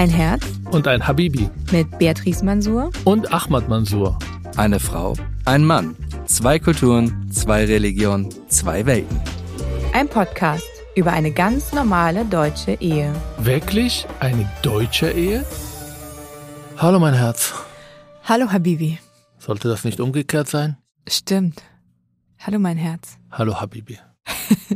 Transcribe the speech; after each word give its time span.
Ein 0.00 0.08
Herz 0.08 0.46
und 0.70 0.88
ein 0.88 1.06
Habibi 1.06 1.50
mit 1.72 1.98
Beatrice 1.98 2.42
Mansour 2.42 2.90
und 3.04 3.34
Ahmad 3.34 3.68
Mansour. 3.68 4.18
Eine 4.56 4.80
Frau, 4.80 5.14
ein 5.44 5.62
Mann, 5.62 5.94
zwei 6.24 6.58
Kulturen, 6.58 7.30
zwei 7.30 7.66
Religionen, 7.66 8.30
zwei 8.48 8.86
Welten. 8.86 9.20
Ein 9.92 10.08
Podcast 10.08 10.64
über 10.96 11.12
eine 11.12 11.32
ganz 11.32 11.74
normale 11.74 12.24
deutsche 12.24 12.78
Ehe. 12.80 13.12
Wirklich 13.40 14.06
eine 14.20 14.50
deutsche 14.62 15.10
Ehe? 15.10 15.44
Hallo 16.78 16.98
mein 16.98 17.12
Herz. 17.12 17.52
Hallo 18.24 18.50
Habibi. 18.50 18.98
Sollte 19.36 19.68
das 19.68 19.84
nicht 19.84 20.00
umgekehrt 20.00 20.48
sein? 20.48 20.78
Stimmt. 21.06 21.62
Hallo 22.38 22.58
mein 22.58 22.78
Herz. 22.78 23.18
Hallo 23.30 23.60
Habibi. 23.60 23.98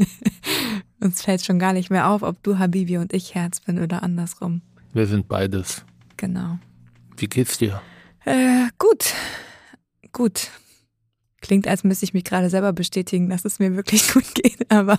Uns 1.00 1.22
fällt 1.22 1.42
schon 1.42 1.58
gar 1.58 1.72
nicht 1.72 1.88
mehr 1.88 2.10
auf, 2.10 2.22
ob 2.22 2.42
du 2.42 2.58
Habibi 2.58 2.98
und 2.98 3.14
ich 3.14 3.34
Herz 3.34 3.60
bin 3.60 3.82
oder 3.82 4.02
andersrum. 4.02 4.60
Wir 4.94 5.06
sind 5.06 5.28
beides. 5.28 5.84
Genau. 6.16 6.58
Wie 7.16 7.26
geht's 7.26 7.58
dir? 7.58 7.82
Äh, 8.24 8.68
gut. 8.78 9.12
Gut. 10.12 10.50
Klingt, 11.40 11.66
als 11.68 11.82
müsste 11.84 12.04
ich 12.04 12.14
mich 12.14 12.24
gerade 12.24 12.48
selber 12.48 12.72
bestätigen, 12.72 13.28
dass 13.28 13.44
es 13.44 13.58
mir 13.58 13.74
wirklich 13.76 14.10
gut 14.14 14.34
geht, 14.34 14.70
aber. 14.70 14.98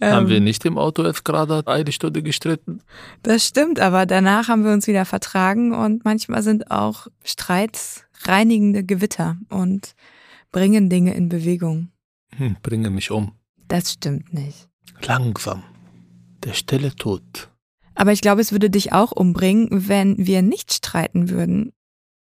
Ähm, 0.00 0.12
haben 0.12 0.28
wir 0.28 0.40
nicht 0.40 0.64
im 0.64 0.78
Auto 0.78 1.04
jetzt 1.04 1.24
gerade 1.24 1.64
eine 1.66 1.92
Stunde 1.92 2.22
gestritten? 2.22 2.80
Das 3.22 3.46
stimmt, 3.46 3.78
aber 3.78 4.06
danach 4.06 4.48
haben 4.48 4.64
wir 4.64 4.72
uns 4.72 4.86
wieder 4.86 5.04
vertragen 5.04 5.72
und 5.72 6.04
manchmal 6.04 6.42
sind 6.42 6.70
auch 6.70 7.06
Streits 7.22 8.04
reinigende 8.24 8.82
Gewitter 8.82 9.36
und 9.50 9.94
bringen 10.50 10.88
Dinge 10.88 11.14
in 11.14 11.28
Bewegung. 11.28 11.90
Hm, 12.36 12.56
bringe 12.62 12.90
mich 12.90 13.10
um. 13.10 13.32
Das 13.68 13.92
stimmt 13.92 14.32
nicht. 14.32 14.68
Langsam. 15.06 15.62
Der 16.44 16.54
stille 16.54 16.96
Tod. 16.96 17.51
Aber 17.94 18.12
ich 18.12 18.20
glaube, 18.20 18.40
es 18.40 18.52
würde 18.52 18.70
dich 18.70 18.92
auch 18.92 19.12
umbringen, 19.12 19.68
wenn 19.70 20.16
wir 20.18 20.42
nicht 20.42 20.72
streiten 20.72 21.30
würden. 21.30 21.72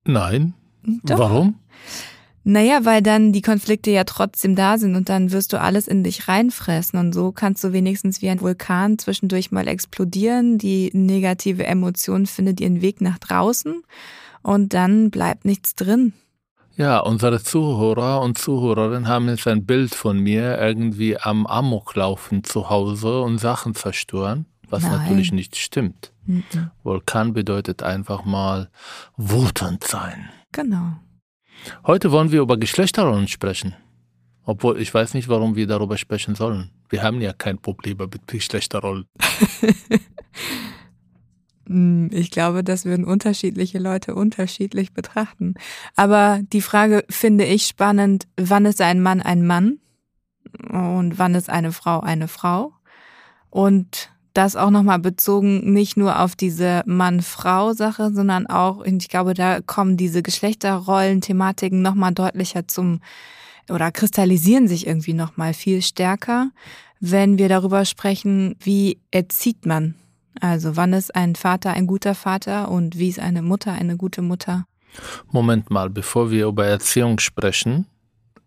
Nein. 0.04 0.54
Doch. 1.02 1.18
Warum? 1.18 1.56
Naja, 2.46 2.84
weil 2.84 3.00
dann 3.00 3.32
die 3.32 3.40
Konflikte 3.40 3.90
ja 3.90 4.04
trotzdem 4.04 4.54
da 4.54 4.76
sind 4.76 4.96
und 4.96 5.08
dann 5.08 5.32
wirst 5.32 5.54
du 5.54 5.60
alles 5.60 5.88
in 5.88 6.04
dich 6.04 6.28
reinfressen 6.28 6.98
und 6.98 7.14
so 7.14 7.32
kannst 7.32 7.64
du 7.64 7.72
wenigstens 7.72 8.20
wie 8.20 8.28
ein 8.28 8.42
Vulkan 8.42 8.98
zwischendurch 8.98 9.50
mal 9.50 9.66
explodieren. 9.66 10.58
Die 10.58 10.90
negative 10.92 11.64
Emotion 11.64 12.26
findet 12.26 12.60
ihren 12.60 12.82
Weg 12.82 13.00
nach 13.00 13.18
draußen 13.18 13.82
und 14.42 14.74
dann 14.74 15.10
bleibt 15.10 15.46
nichts 15.46 15.74
drin. 15.74 16.12
Ja, 16.76 16.98
unsere 16.98 17.42
Zuhörer 17.42 18.20
und 18.20 18.36
Zuhörerinnen 18.36 19.08
haben 19.08 19.28
jetzt 19.28 19.46
ein 19.46 19.64
Bild 19.64 19.94
von 19.94 20.18
mir 20.18 20.58
irgendwie 20.58 21.16
am 21.16 21.46
Amoklaufen 21.46 22.44
zu 22.44 22.68
Hause 22.68 23.22
und 23.22 23.38
Sachen 23.38 23.74
zerstören, 23.74 24.44
was 24.70 24.82
Nein. 24.82 24.92
natürlich 24.92 25.32
nicht 25.32 25.56
stimmt. 25.56 26.12
Mhm. 26.26 26.42
Vulkan 26.82 27.32
bedeutet 27.32 27.82
einfach 27.82 28.24
mal 28.24 28.70
wutend 29.16 29.84
sein. 29.84 30.28
Genau. 30.52 30.96
Heute 31.86 32.10
wollen 32.12 32.30
wir 32.32 32.40
über 32.42 32.56
Geschlechterrollen 32.56 33.28
sprechen. 33.28 33.74
Obwohl 34.46 34.78
ich 34.80 34.92
weiß 34.92 35.14
nicht, 35.14 35.28
warum 35.28 35.56
wir 35.56 35.66
darüber 35.66 35.96
sprechen 35.96 36.34
sollen. 36.34 36.70
Wir 36.90 37.02
haben 37.02 37.20
ja 37.20 37.32
kein 37.32 37.58
Problem 37.58 37.96
mit 37.98 38.26
Geschlechterrollen. 38.26 39.06
Hm, 41.66 42.10
Ich 42.12 42.30
glaube, 42.30 42.62
das 42.62 42.84
würden 42.84 43.04
unterschiedliche 43.04 43.78
Leute 43.78 44.14
unterschiedlich 44.14 44.92
betrachten. 44.92 45.54
Aber 45.96 46.40
die 46.52 46.60
Frage 46.60 47.04
finde 47.08 47.44
ich 47.44 47.64
spannend, 47.66 48.26
wann 48.36 48.66
ist 48.66 48.80
ein 48.80 49.00
Mann 49.00 49.22
ein 49.22 49.46
Mann 49.46 49.78
und 50.70 51.18
wann 51.18 51.34
ist 51.34 51.48
eine 51.50 51.72
Frau 51.72 52.00
eine 52.00 52.28
Frau? 52.28 52.72
Und 53.50 54.10
das 54.34 54.56
auch 54.56 54.70
nochmal 54.70 54.98
bezogen 54.98 55.72
nicht 55.72 55.96
nur 55.96 56.20
auf 56.20 56.36
diese 56.36 56.82
Mann-Frau-Sache, 56.86 58.12
sondern 58.12 58.46
auch, 58.46 58.78
und 58.78 59.02
ich 59.02 59.08
glaube, 59.08 59.34
da 59.34 59.60
kommen 59.60 59.96
diese 59.96 60.22
Geschlechterrollen-Thematiken 60.22 61.80
nochmal 61.80 62.12
deutlicher 62.12 62.68
zum 62.68 63.00
oder 63.70 63.90
kristallisieren 63.90 64.68
sich 64.68 64.86
irgendwie 64.86 65.14
nochmal 65.14 65.54
viel 65.54 65.80
stärker, 65.80 66.50
wenn 67.00 67.38
wir 67.38 67.48
darüber 67.48 67.86
sprechen, 67.86 68.56
wie 68.60 68.98
erzieht 69.10 69.64
man 69.64 69.94
also 70.40 70.76
wann 70.76 70.92
ist 70.92 71.14
ein 71.14 71.34
Vater 71.34 71.72
ein 71.72 71.86
guter 71.86 72.14
Vater 72.14 72.70
und 72.70 72.98
wie 72.98 73.08
ist 73.08 73.20
eine 73.20 73.42
Mutter 73.42 73.72
eine 73.72 73.96
gute 73.96 74.22
Mutter? 74.22 74.66
Moment 75.30 75.70
mal, 75.70 75.90
bevor 75.90 76.30
wir 76.30 76.46
über 76.46 76.66
Erziehung 76.66 77.18
sprechen, 77.18 77.86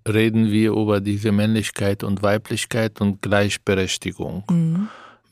reden 0.07 0.49
wir 0.51 0.71
über 0.71 1.01
diese 1.01 1.31
Männlichkeit 1.31 2.03
und 2.03 2.21
Weiblichkeit 2.21 3.01
und 3.01 3.21
Gleichberechtigung. 3.21 4.43
Mhm. 4.49 4.89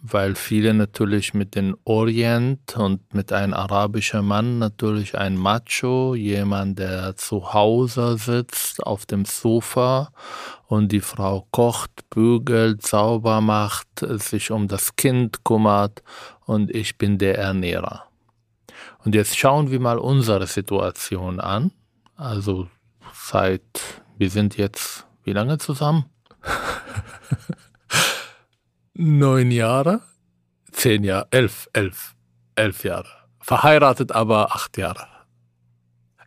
Weil 0.07 0.35
viele 0.35 0.75
natürlich 0.75 1.33
mit 1.33 1.55
dem 1.55 1.75
Orient 1.83 2.77
und 2.77 3.15
mit 3.15 3.33
einem 3.33 3.55
arabischen 3.55 4.23
Mann 4.23 4.59
natürlich 4.59 5.17
ein 5.17 5.35
Macho, 5.35 6.13
jemand, 6.13 6.77
der 6.77 7.15
zu 7.15 7.53
Hause 7.53 8.17
sitzt 8.19 8.83
auf 8.85 9.07
dem 9.07 9.25
Sofa 9.25 10.11
und 10.67 10.91
die 10.91 11.01
Frau 11.01 11.47
kocht, 11.49 12.07
bügelt, 12.11 12.85
sauber 12.85 13.41
macht, 13.41 13.87
sich 13.99 14.51
um 14.51 14.67
das 14.67 14.95
Kind 14.95 15.43
kümmert 15.43 16.03
und 16.45 16.69
ich 16.69 16.99
bin 16.99 17.17
der 17.17 17.39
Ernährer. 17.39 18.03
Und 19.03 19.15
jetzt 19.15 19.35
schauen 19.35 19.71
wir 19.71 19.79
mal 19.79 19.97
unsere 19.97 20.45
Situation 20.45 21.39
an. 21.39 21.71
Also 22.15 22.67
seit, 23.11 23.63
wir 24.19 24.29
sind 24.29 24.55
jetzt, 24.55 25.07
wie 25.23 25.33
lange 25.33 25.57
zusammen? 25.57 26.05
Neun 28.97 29.51
Jahre? 29.51 30.01
Zehn 30.71 31.03
Jahre, 31.03 31.27
elf, 31.31 31.67
elf, 31.73 32.15
elf 32.55 32.83
Jahre. 32.85 33.09
Verheiratet 33.41 34.13
aber 34.13 34.55
acht 34.55 34.77
Jahre. 34.77 35.05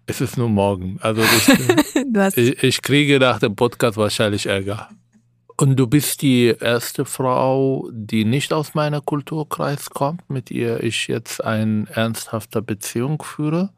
Es 0.04 0.20
ist 0.20 0.36
nur 0.36 0.50
morgen. 0.50 0.98
Also 1.00 1.22
ich, 2.02 2.36
ich, 2.36 2.62
ich 2.62 2.82
kriege 2.82 3.18
nach 3.18 3.38
dem 3.38 3.56
Podcast 3.56 3.96
wahrscheinlich 3.96 4.46
Ärger. 4.46 4.88
Und 5.60 5.74
du 5.74 5.88
bist 5.88 6.22
die 6.22 6.54
erste 6.60 7.04
Frau, 7.04 7.88
die 7.91 8.24
nicht 8.24 8.52
aus 8.52 8.74
meiner 8.74 9.00
Kulturkreis 9.00 9.91
kommt, 9.91 10.30
mit 10.30 10.52
ihr 10.52 10.84
ich 10.84 11.08
jetzt 11.08 11.42
eine 11.42 11.84
ernsthafte 11.92 12.62
Beziehung 12.62 13.20
führe. 13.20 13.70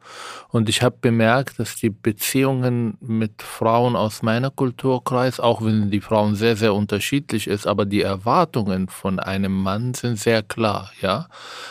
Und 0.49 0.69
ich 0.69 0.83
habe 0.83 0.97
bemerkt, 1.01 1.57
dass 1.57 1.77
die 1.77 1.89
Beziehungen 1.89 2.99
mit 3.01 3.41
Frauen 3.41 3.95
aus 3.95 4.21
meiner 4.21 4.51
Kulturkreis, 4.51 5.39
auch 5.39 5.63
wenn 5.63 5.89
die 5.89 6.01
Frauen 6.01 6.35
sehr, 6.35 6.55
sehr 6.55 6.75
unterschiedlich 6.75 7.47
ist, 7.47 7.65
aber 7.65 7.85
die 7.87 8.03
Erwartungen 8.03 8.87
von 8.87 9.19
einem 9.19 9.63
Mann 9.63 9.95
sind 9.95 10.19
sehr 10.19 10.43
klar, 10.43 10.91
ja. 11.01 11.29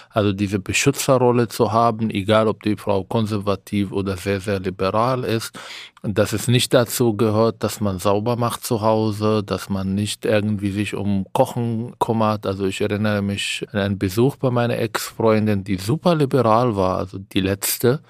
Also 0.09 0.33
diese 0.33 0.59
Beschützerrolle 0.59 1.47
zu 1.47 1.71
haben, 1.73 2.11
egal 2.11 2.49
ob 2.49 2.65
die 2.65 2.75
Frau 2.75 3.05
konservativ 3.05 3.93
oder 3.93 4.17
sehr, 4.17 4.41
sehr 4.41 4.59
liberal 4.59 5.23
ist, 5.23 5.57
dass 6.03 6.33
es 6.33 6.49
nicht 6.49 6.73
dazu 6.73 7.15
gehört, 7.15 7.63
dass 7.63 7.81
man 7.81 7.99
sauber 7.99 8.37
macht 8.37 8.65
zu 8.65 8.81
Hause, 8.81 9.43
dass 9.45 9.69
man 9.69 9.95
nicht 9.95 10.25
irgendwie 10.25 10.71
sich 10.71 10.95
um 10.95 11.27
Kochen 11.33 11.95
kümmert. 11.99 12.47
Also 12.47 12.65
ich 12.65 12.81
erinnere 12.81 13.21
mich 13.21 13.67
an 13.73 13.81
einen 13.81 13.99
Besuch 13.99 14.37
bei 14.37 14.51
meiner 14.51 14.79
Ex-Freundin, 14.79 15.63
die 15.65 15.77
super 15.77 16.15
liberal 16.15 16.75
war, 16.75 16.97
also 16.97 17.19
die 17.19 17.41
letzte. 17.41 18.01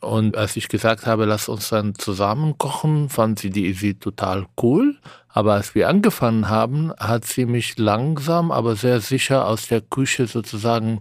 Und 0.00 0.36
als 0.36 0.56
ich 0.56 0.68
gesagt 0.68 1.06
habe, 1.06 1.24
lass 1.24 1.48
uns 1.48 1.70
dann 1.70 1.94
zusammen 1.94 2.56
kochen, 2.58 3.08
fand 3.08 3.38
sie 3.38 3.50
die 3.50 3.66
Idee 3.66 3.94
total 3.94 4.46
cool. 4.62 4.98
Aber 5.28 5.54
als 5.54 5.74
wir 5.74 5.88
angefangen 5.88 6.48
haben, 6.48 6.92
hat 6.98 7.24
sie 7.24 7.46
mich 7.46 7.78
langsam, 7.78 8.52
aber 8.52 8.76
sehr 8.76 9.00
sicher 9.00 9.48
aus 9.48 9.66
der 9.66 9.80
Küche 9.80 10.26
sozusagen 10.26 11.00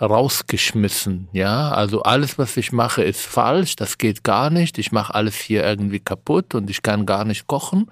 rausgeschmissen, 0.00 1.28
ja. 1.32 1.70
Also 1.70 2.02
alles, 2.02 2.38
was 2.38 2.56
ich 2.56 2.72
mache, 2.72 3.02
ist 3.02 3.20
falsch, 3.20 3.76
das 3.76 3.98
geht 3.98 4.22
gar 4.22 4.50
nicht. 4.50 4.78
Ich 4.78 4.92
mache 4.92 5.14
alles 5.14 5.36
hier 5.36 5.64
irgendwie 5.64 6.00
kaputt 6.00 6.54
und 6.54 6.70
ich 6.70 6.82
kann 6.82 7.04
gar 7.06 7.24
nicht 7.24 7.46
kochen. 7.46 7.86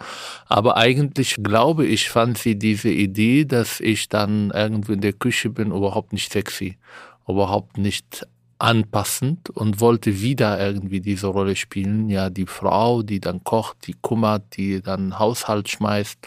Aber 0.47 0.77
eigentlich 0.77 1.37
glaube 1.43 1.85
ich, 1.85 2.09
fand 2.09 2.39
sie 2.39 2.59
diese 2.59 2.91
Idee, 2.91 3.45
dass 3.45 3.81
ich 3.81 4.09
dann 4.09 4.53
irgendwie 4.55 4.93
in 4.93 5.01
der 5.01 5.15
Küche 5.15 5.51
bin, 5.51 5.73
überhaupt 5.73 6.13
nicht 6.13 6.33
sexy, 6.33 6.79
überhaupt 7.27 7.77
nicht 7.77 8.27
anpassend 8.59 9.51
und 9.51 9.81
wollte 9.81 10.21
wieder 10.21 10.65
irgendwie 10.65 11.01
diese 11.01 11.27
Rolle 11.27 11.57
spielen. 11.57 12.09
Ja, 12.09 12.31
die 12.31 12.47
Frau, 12.47 13.03
die 13.03 13.21
dann 13.21 13.45
kocht, 13.45 13.87
die 13.87 13.97
kümmert, 14.01 14.57
die 14.57 14.81
dann 14.81 15.19
Haushalt 15.19 15.69
schmeißt. 15.69 16.19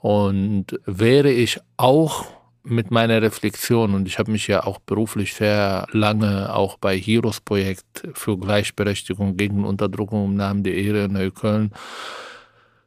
Und 0.00 0.78
wäre 0.86 1.30
ich 1.30 1.60
auch 1.76 2.24
mit 2.64 2.90
meiner 2.90 3.20
Reflexion 3.22 3.94
und 3.94 4.06
ich 4.06 4.18
habe 4.18 4.30
mich 4.30 4.46
ja 4.46 4.64
auch 4.64 4.78
beruflich 4.78 5.34
sehr 5.34 5.86
lange 5.90 6.54
auch 6.54 6.78
bei 6.78 6.96
Heroes 6.96 7.40
Projekt 7.40 8.08
für 8.14 8.38
Gleichberechtigung 8.38 9.36
gegen 9.36 9.64
Unterdrückung 9.64 10.26
im 10.26 10.36
Namen 10.36 10.62
der 10.62 10.74
Ehre 10.74 11.04
in 11.04 11.12
Neukölln 11.12 11.72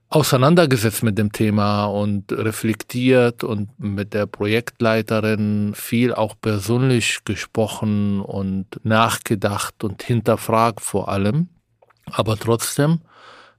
auseinandergesetzt 0.09 1.03
mit 1.03 1.17
dem 1.17 1.33
Thema 1.33 1.85
und 1.85 2.31
reflektiert 2.31 3.43
und 3.43 3.77
mit 3.77 4.13
der 4.13 4.27
Projektleiterin 4.27 5.73
viel 5.75 6.13
auch 6.13 6.35
persönlich 6.39 7.19
gesprochen 7.25 8.21
und 8.21 8.79
nachgedacht 8.83 9.83
und 9.83 10.03
hinterfragt 10.03 10.79
vor 10.79 11.09
allem. 11.09 11.49
Aber 12.11 12.37
trotzdem 12.37 13.01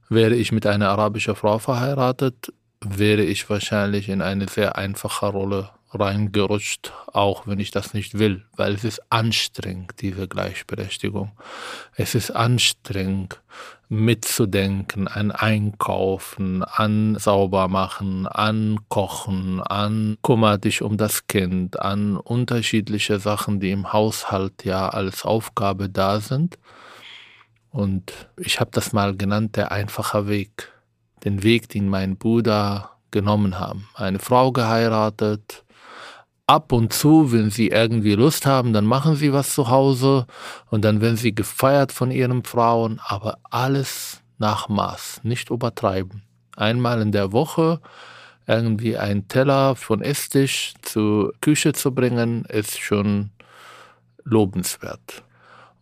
wäre 0.09 0.35
ich 0.35 0.51
mit 0.51 0.65
einer 0.65 0.89
arabischen 0.89 1.35
Frau 1.35 1.59
verheiratet, 1.59 2.51
wäre 2.81 3.23
ich 3.23 3.49
wahrscheinlich 3.49 4.09
in 4.09 4.21
eine 4.21 4.47
sehr 4.47 4.77
einfache 4.77 5.27
Rolle 5.27 5.69
reingerutscht, 5.99 6.93
auch 7.11 7.47
wenn 7.47 7.59
ich 7.59 7.71
das 7.71 7.93
nicht 7.93 8.17
will, 8.19 8.45
weil 8.55 8.73
es 8.73 8.83
ist 8.83 9.01
anstrengend, 9.11 10.01
diese 10.01 10.27
Gleichberechtigung. 10.27 11.31
Es 11.95 12.15
ist 12.15 12.31
anstrengend, 12.31 13.41
mitzudenken 13.89 15.07
an 15.07 15.31
Einkaufen, 15.31 16.63
an 16.63 17.15
Saubermachen, 17.17 18.27
an 18.27 18.79
Kochen, 18.89 19.61
an 19.61 20.17
Kummer 20.21 20.57
dich 20.57 20.81
um 20.81 20.97
das 20.97 21.27
Kind, 21.27 21.79
an 21.79 22.17
unterschiedliche 22.17 23.19
Sachen, 23.19 23.59
die 23.59 23.71
im 23.71 23.93
Haushalt 23.93 24.65
ja 24.65 24.89
als 24.89 25.23
Aufgabe 25.23 25.89
da 25.89 26.19
sind. 26.19 26.57
Und 27.69 28.11
ich 28.37 28.59
habe 28.59 28.71
das 28.73 28.91
mal 28.91 29.15
genannt, 29.15 29.55
der 29.55 29.71
einfache 29.71 30.27
Weg. 30.27 30.71
Den 31.23 31.43
Weg, 31.43 31.69
den 31.69 31.89
mein 31.89 32.17
Bruder 32.17 32.91
genommen 33.11 33.59
haben. 33.59 33.87
Eine 33.95 34.19
Frau 34.19 34.51
geheiratet, 34.51 35.63
ab 36.47 36.71
und 36.71 36.93
zu, 36.93 37.31
wenn 37.33 37.51
sie 37.51 37.67
irgendwie 37.67 38.13
Lust 38.13 38.45
haben, 38.45 38.71
dann 38.73 38.85
machen 38.85 39.15
sie 39.15 39.33
was 39.33 39.53
zu 39.53 39.69
Hause 39.69 40.25
und 40.69 40.83
dann 40.83 41.01
werden 41.01 41.17
sie 41.17 41.35
gefeiert 41.35 41.91
von 41.91 42.09
ihren 42.09 42.43
Frauen, 42.43 42.99
aber 43.05 43.37
alles 43.43 44.23
nach 44.37 44.69
Maß, 44.69 45.21
nicht 45.23 45.49
übertreiben. 45.49 46.23
Einmal 46.55 47.01
in 47.01 47.11
der 47.11 47.33
Woche 47.33 47.81
irgendwie 48.47 48.97
einen 48.97 49.27
Teller 49.27 49.75
von 49.75 50.01
Esstisch 50.01 50.73
zur 50.81 51.33
Küche 51.41 51.73
zu 51.73 51.93
bringen, 51.93 52.45
ist 52.45 52.79
schon 52.79 53.31
lobenswert. 54.23 55.23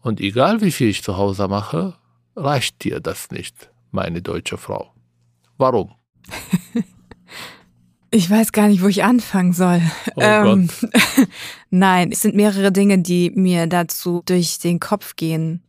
Und 0.01 0.19
egal 0.19 0.61
wie 0.61 0.71
viel 0.71 0.89
ich 0.89 1.03
zu 1.03 1.15
Hause 1.15 1.47
mache, 1.47 1.93
reicht 2.35 2.83
dir 2.83 2.99
das 2.99 3.29
nicht, 3.29 3.69
meine 3.91 4.21
deutsche 4.21 4.57
Frau. 4.57 4.93
Warum? 5.57 5.93
Ich 8.15 8.29
weiß 8.29 8.53
gar 8.53 8.69
nicht, 8.69 8.81
wo 8.81 8.87
ich 8.87 9.03
anfangen 9.03 9.51
soll. 9.51 9.81
Oh 10.15 10.21
ähm, 10.21 10.69
Nein, 11.69 12.13
es 12.13 12.21
sind 12.21 12.33
mehrere 12.33 12.71
Dinge, 12.71 12.99
die 12.99 13.29
mir 13.31 13.67
dazu 13.67 14.21
durch 14.25 14.57
den 14.57 14.79
Kopf 14.79 15.17
gehen. 15.17 15.61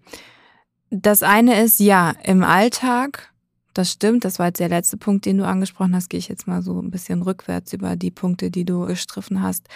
Das 0.90 1.25
eine 1.25 1.60
ist, 1.60 1.81
ja, 1.81 2.14
im 2.22 2.44
Alltag, 2.44 3.32
das 3.75 3.90
stimmt, 3.90 4.25
das 4.25 4.38
war 4.38 4.46
jetzt 4.46 4.60
der 4.60 4.69
letzte 4.69 4.96
Punkt, 4.96 5.26
den 5.26 5.38
du 5.38 5.44
angesprochen 5.44 5.96
hast, 5.96 6.08
gehe 6.08 6.19
ich 6.19 6.28
jetzt 6.28 6.46
mal 6.46 6.62
so 6.62 6.81
ein 6.81 6.93
bisschen 6.93 7.22
rückwärts 7.22 7.72
über 7.72 7.96
die 7.96 8.12
Punkte, 8.12 8.52
die 8.52 8.64
du 8.64 8.87
gestriffen 8.87 9.42
hast. 9.42 9.66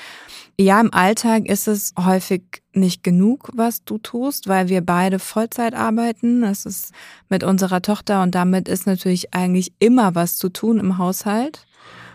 Ja, 0.57 0.81
im 0.81 0.95
Alltag 0.95 1.47
ist 1.47 1.67
es 1.67 1.93
häufig 1.99 2.63
nicht 2.73 3.03
genug, 3.03 3.51
was 3.53 3.83
du 3.83 3.99
tust, 3.99 4.47
weil 4.47 4.69
wir 4.69 4.81
beide 4.81 5.19
Vollzeit 5.19 5.75
arbeiten. 5.75 6.43
Das 6.43 6.67
ist 6.67 6.93
mit 7.29 7.43
unserer 7.43 7.83
Tochter 7.83 8.23
und 8.23 8.37
damit 8.37 8.69
ist 8.69 8.87
natürlich 8.87 9.35
eigentlich 9.35 9.73
immer 9.81 10.15
was 10.15 10.37
zu 10.37 10.51
tun 10.51 10.79
im 10.79 10.99
Haushalt. 10.99 11.67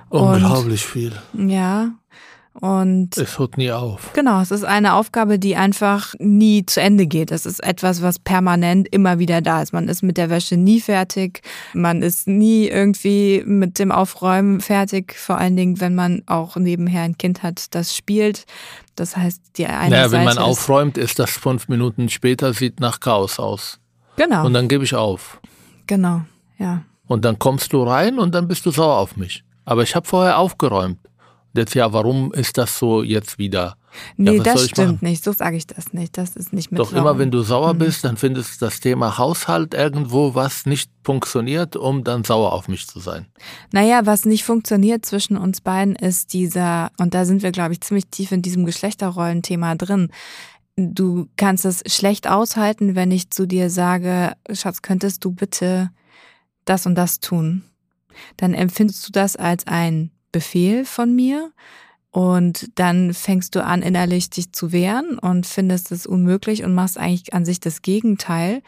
Unglaublich 0.10 0.86
und, 0.86 0.92
viel. 0.92 1.12
Ja. 1.34 1.92
Und 2.62 3.18
es 3.18 3.38
hört 3.38 3.57
nie 3.57 3.72
auf. 3.72 4.13
Genau, 4.13 4.40
es 4.40 4.50
ist 4.50 4.63
eine 4.63 4.94
Aufgabe, 4.94 5.40
die 5.40 5.57
einfach 5.57 6.13
nie 6.19 6.66
zu 6.66 6.80
Ende 6.80 7.06
geht. 7.06 7.31
Es 7.31 7.46
ist 7.46 7.62
etwas, 7.62 8.02
was 8.02 8.18
permanent 8.18 8.88
immer 8.88 9.19
wieder 9.19 9.42
da 9.42 9.62
ist. 9.62 9.74
Man 9.74 9.90
ist 9.90 10.04
mit 10.04 10.16
der 10.16 10.30
Wäsche 10.30 10.56
nie 10.56 10.80
fertig. 10.80 11.42
Man 11.74 12.02
ist 12.02 12.28
nie 12.28 12.68
irgendwie 12.68 13.44
mit 13.46 13.78
dem 13.78 13.92
Aufräumen 13.92 14.62
fertig. 14.62 15.16
Vor 15.18 15.38
allen 15.38 15.57
Dingen, 15.57 15.81
wenn 15.81 15.96
man 15.96 16.24
auch 16.28 16.56
nebenher 16.56 17.01
ein 17.01 17.18
Kind 17.18 17.44
hat, 17.44 17.75
das 17.75 17.94
spielt. 17.94 18.46
Das 18.96 19.18
heißt, 19.18 19.42
die 19.58 19.66
eine 19.66 19.90
naja, 19.90 20.08
Seite 20.08 20.25
wenn 20.25 20.36
man 20.36 20.38
aufräumt, 20.38 20.98
ist 20.98 21.19
das 21.19 21.31
fünf 21.31 21.68
Minuten 21.68 22.08
später, 22.08 22.54
sieht 22.54 22.80
nach 22.80 23.01
Chaos 23.01 23.38
aus. 23.38 23.80
Genau. 24.16 24.46
Und 24.46 24.54
dann 24.54 24.69
gebe 24.69 24.86
ich 24.86 24.96
auf. 24.96 25.42
Genau, 25.88 26.22
ja. 26.58 26.84
Und 27.08 27.25
dann 27.25 27.38
kommst 27.38 27.74
du 27.74 27.84
rein 27.84 28.18
und 28.18 28.34
dann 28.34 28.48
bist 28.48 28.66
du 28.66 28.72
sauer 28.72 28.98
auf 28.98 29.18
mich. 29.18 29.44
Aber 29.66 29.84
ich 29.84 29.96
habe 29.96 30.08
vorher 30.08 30.38
aufgeräumt. 30.38 31.00
Jetzt 31.56 31.74
ja, 31.74 31.94
warum 31.94 32.34
ist 32.34 32.58
das 32.58 32.78
so 32.78 33.02
jetzt 33.02 33.38
wieder? 33.38 33.78
Nee, 34.18 34.38
ja, 34.38 34.44
das 34.44 34.66
stimmt 34.66 35.02
machen? 35.02 35.10
nicht. 35.10 35.24
So 35.24 35.32
sage 35.32 35.56
ich 35.56 35.66
das 35.66 35.94
nicht. 35.94 36.18
Das 36.18 36.36
ist 36.36 36.52
nicht 36.52 36.70
mit 36.70 36.80
Doch 36.80 36.92
immer, 36.92 37.18
wenn 37.18 37.32
du 37.32 37.44
sauer 37.44 37.74
mhm. 37.74 37.80
bist, 37.80 38.04
dann 38.04 38.18
findest 38.18 38.60
du 38.62 38.66
das 38.66 38.82
Thema 38.82 39.18
Haushalt 39.18 39.74
irgendwo, 39.74 40.36
was 40.36 40.66
nicht 40.66 40.92
funktioniert, 41.04 41.78
um 41.78 42.04
dann 42.04 42.26
sauer 42.26 42.52
auf 42.52 42.68
mich 42.68 42.88
zu 42.88 43.00
sein. 43.00 43.28
Naja, 43.72 44.06
was 44.06 44.26
nicht 44.26 44.44
funktioniert 44.44 45.06
zwischen 45.06 45.38
uns 45.38 45.62
beiden 45.62 45.96
ist 45.96 46.34
dieser, 46.34 46.92
und 46.98 47.14
da 47.14 47.24
sind 47.24 47.42
wir, 47.42 47.52
glaube 47.52 47.72
ich, 47.72 47.82
ziemlich 47.82 48.08
tief 48.08 48.34
in 48.34 48.42
diesem 48.42 48.66
Geschlechterrollenthema 48.66 49.76
drin. 49.76 50.10
Du 50.76 51.30
kannst 51.38 51.64
es 51.64 51.84
schlecht 51.88 52.28
aushalten, 52.28 52.96
wenn 52.96 53.12
ich 53.12 53.30
zu 53.30 53.46
dir 53.46 53.70
sage, 53.70 54.34
Schatz, 54.52 54.82
könntest 54.82 55.24
du 55.24 55.32
bitte 55.32 55.90
das 56.66 56.86
und 56.86 56.96
das 56.96 57.22
tun? 57.22 57.64
Dann 58.38 58.54
empfindest 58.54 59.08
du 59.08 59.12
das 59.12 59.36
als 59.36 59.68
ein 59.68 60.12
Befehl 60.32 60.86
von 60.86 61.16
mir 61.16 61.52
und 62.12 62.70
dann 62.76 63.14
fängst 63.14 63.56
du 63.56 63.64
an, 63.64 63.82
innerlich 63.82 64.30
dich 64.30 64.54
zu 64.54 64.72
wehren 64.72 65.20
und 65.20 65.46
findest 65.46 65.92
es 65.92 66.06
unmöglich 66.06 66.64
und 66.64 66.74
machst 66.74 66.98
eigentlich 66.98 67.34
an 67.34 67.46
sich 67.46 67.60
das 67.60 67.82
Gegenteil 67.82 68.62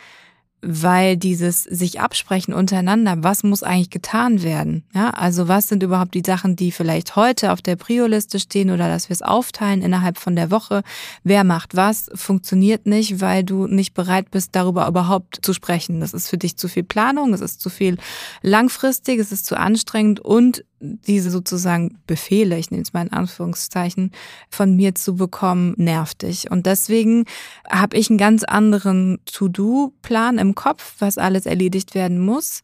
weil 0.69 1.15
dieses 1.15 1.63
sich 1.63 2.01
absprechen 2.01 2.53
untereinander, 2.53 3.15
was 3.19 3.43
muss 3.43 3.63
eigentlich 3.63 3.89
getan 3.89 4.43
werden? 4.43 4.83
Ja, 4.93 5.11
also 5.11 5.47
was 5.47 5.69
sind 5.69 5.81
überhaupt 5.81 6.13
die 6.13 6.23
Sachen, 6.25 6.57
die 6.57 6.73
vielleicht 6.73 7.15
heute 7.15 7.53
auf 7.53 7.61
der 7.61 7.77
Prio-Liste 7.77 8.37
stehen 8.39 8.69
oder 8.69 8.89
dass 8.89 9.07
wir 9.07 9.13
es 9.13 9.21
aufteilen 9.21 9.81
innerhalb 9.81 10.17
von 10.17 10.35
der 10.35 10.51
Woche? 10.51 10.83
Wer 11.23 11.45
macht 11.45 11.77
was? 11.77 12.09
Funktioniert 12.15 12.85
nicht, 12.85 13.21
weil 13.21 13.45
du 13.45 13.67
nicht 13.67 13.93
bereit 13.93 14.29
bist, 14.29 14.55
darüber 14.55 14.87
überhaupt 14.87 15.39
zu 15.41 15.53
sprechen. 15.53 16.01
Das 16.01 16.13
ist 16.13 16.27
für 16.27 16.37
dich 16.37 16.57
zu 16.57 16.67
viel 16.67 16.83
Planung, 16.83 17.33
es 17.33 17.41
ist 17.41 17.61
zu 17.61 17.69
viel 17.69 17.97
langfristig, 18.41 19.19
es 19.19 19.31
ist 19.31 19.45
zu 19.45 19.57
anstrengend 19.57 20.19
und 20.19 20.65
diese 20.79 21.31
sozusagen 21.31 21.97
Befehle, 22.05 22.57
ich 22.57 22.71
nehme 22.71 22.83
es 22.83 22.93
mal 22.93 23.05
in 23.05 23.13
Anführungszeichen, 23.13 24.11
von 24.49 24.75
mir 24.75 24.95
zu 24.95 25.15
bekommen, 25.15 25.73
nervt 25.77 26.21
dich. 26.21 26.51
Und 26.51 26.65
deswegen 26.65 27.25
habe 27.69 27.97
ich 27.97 28.09
einen 28.09 28.19
ganz 28.19 28.43
anderen 28.43 29.19
To-Do-Plan 29.25 30.37
im 30.37 30.55
Kopf, 30.55 30.95
was 30.99 31.17
alles 31.17 31.45
erledigt 31.45 31.95
werden 31.95 32.19
muss. 32.19 32.63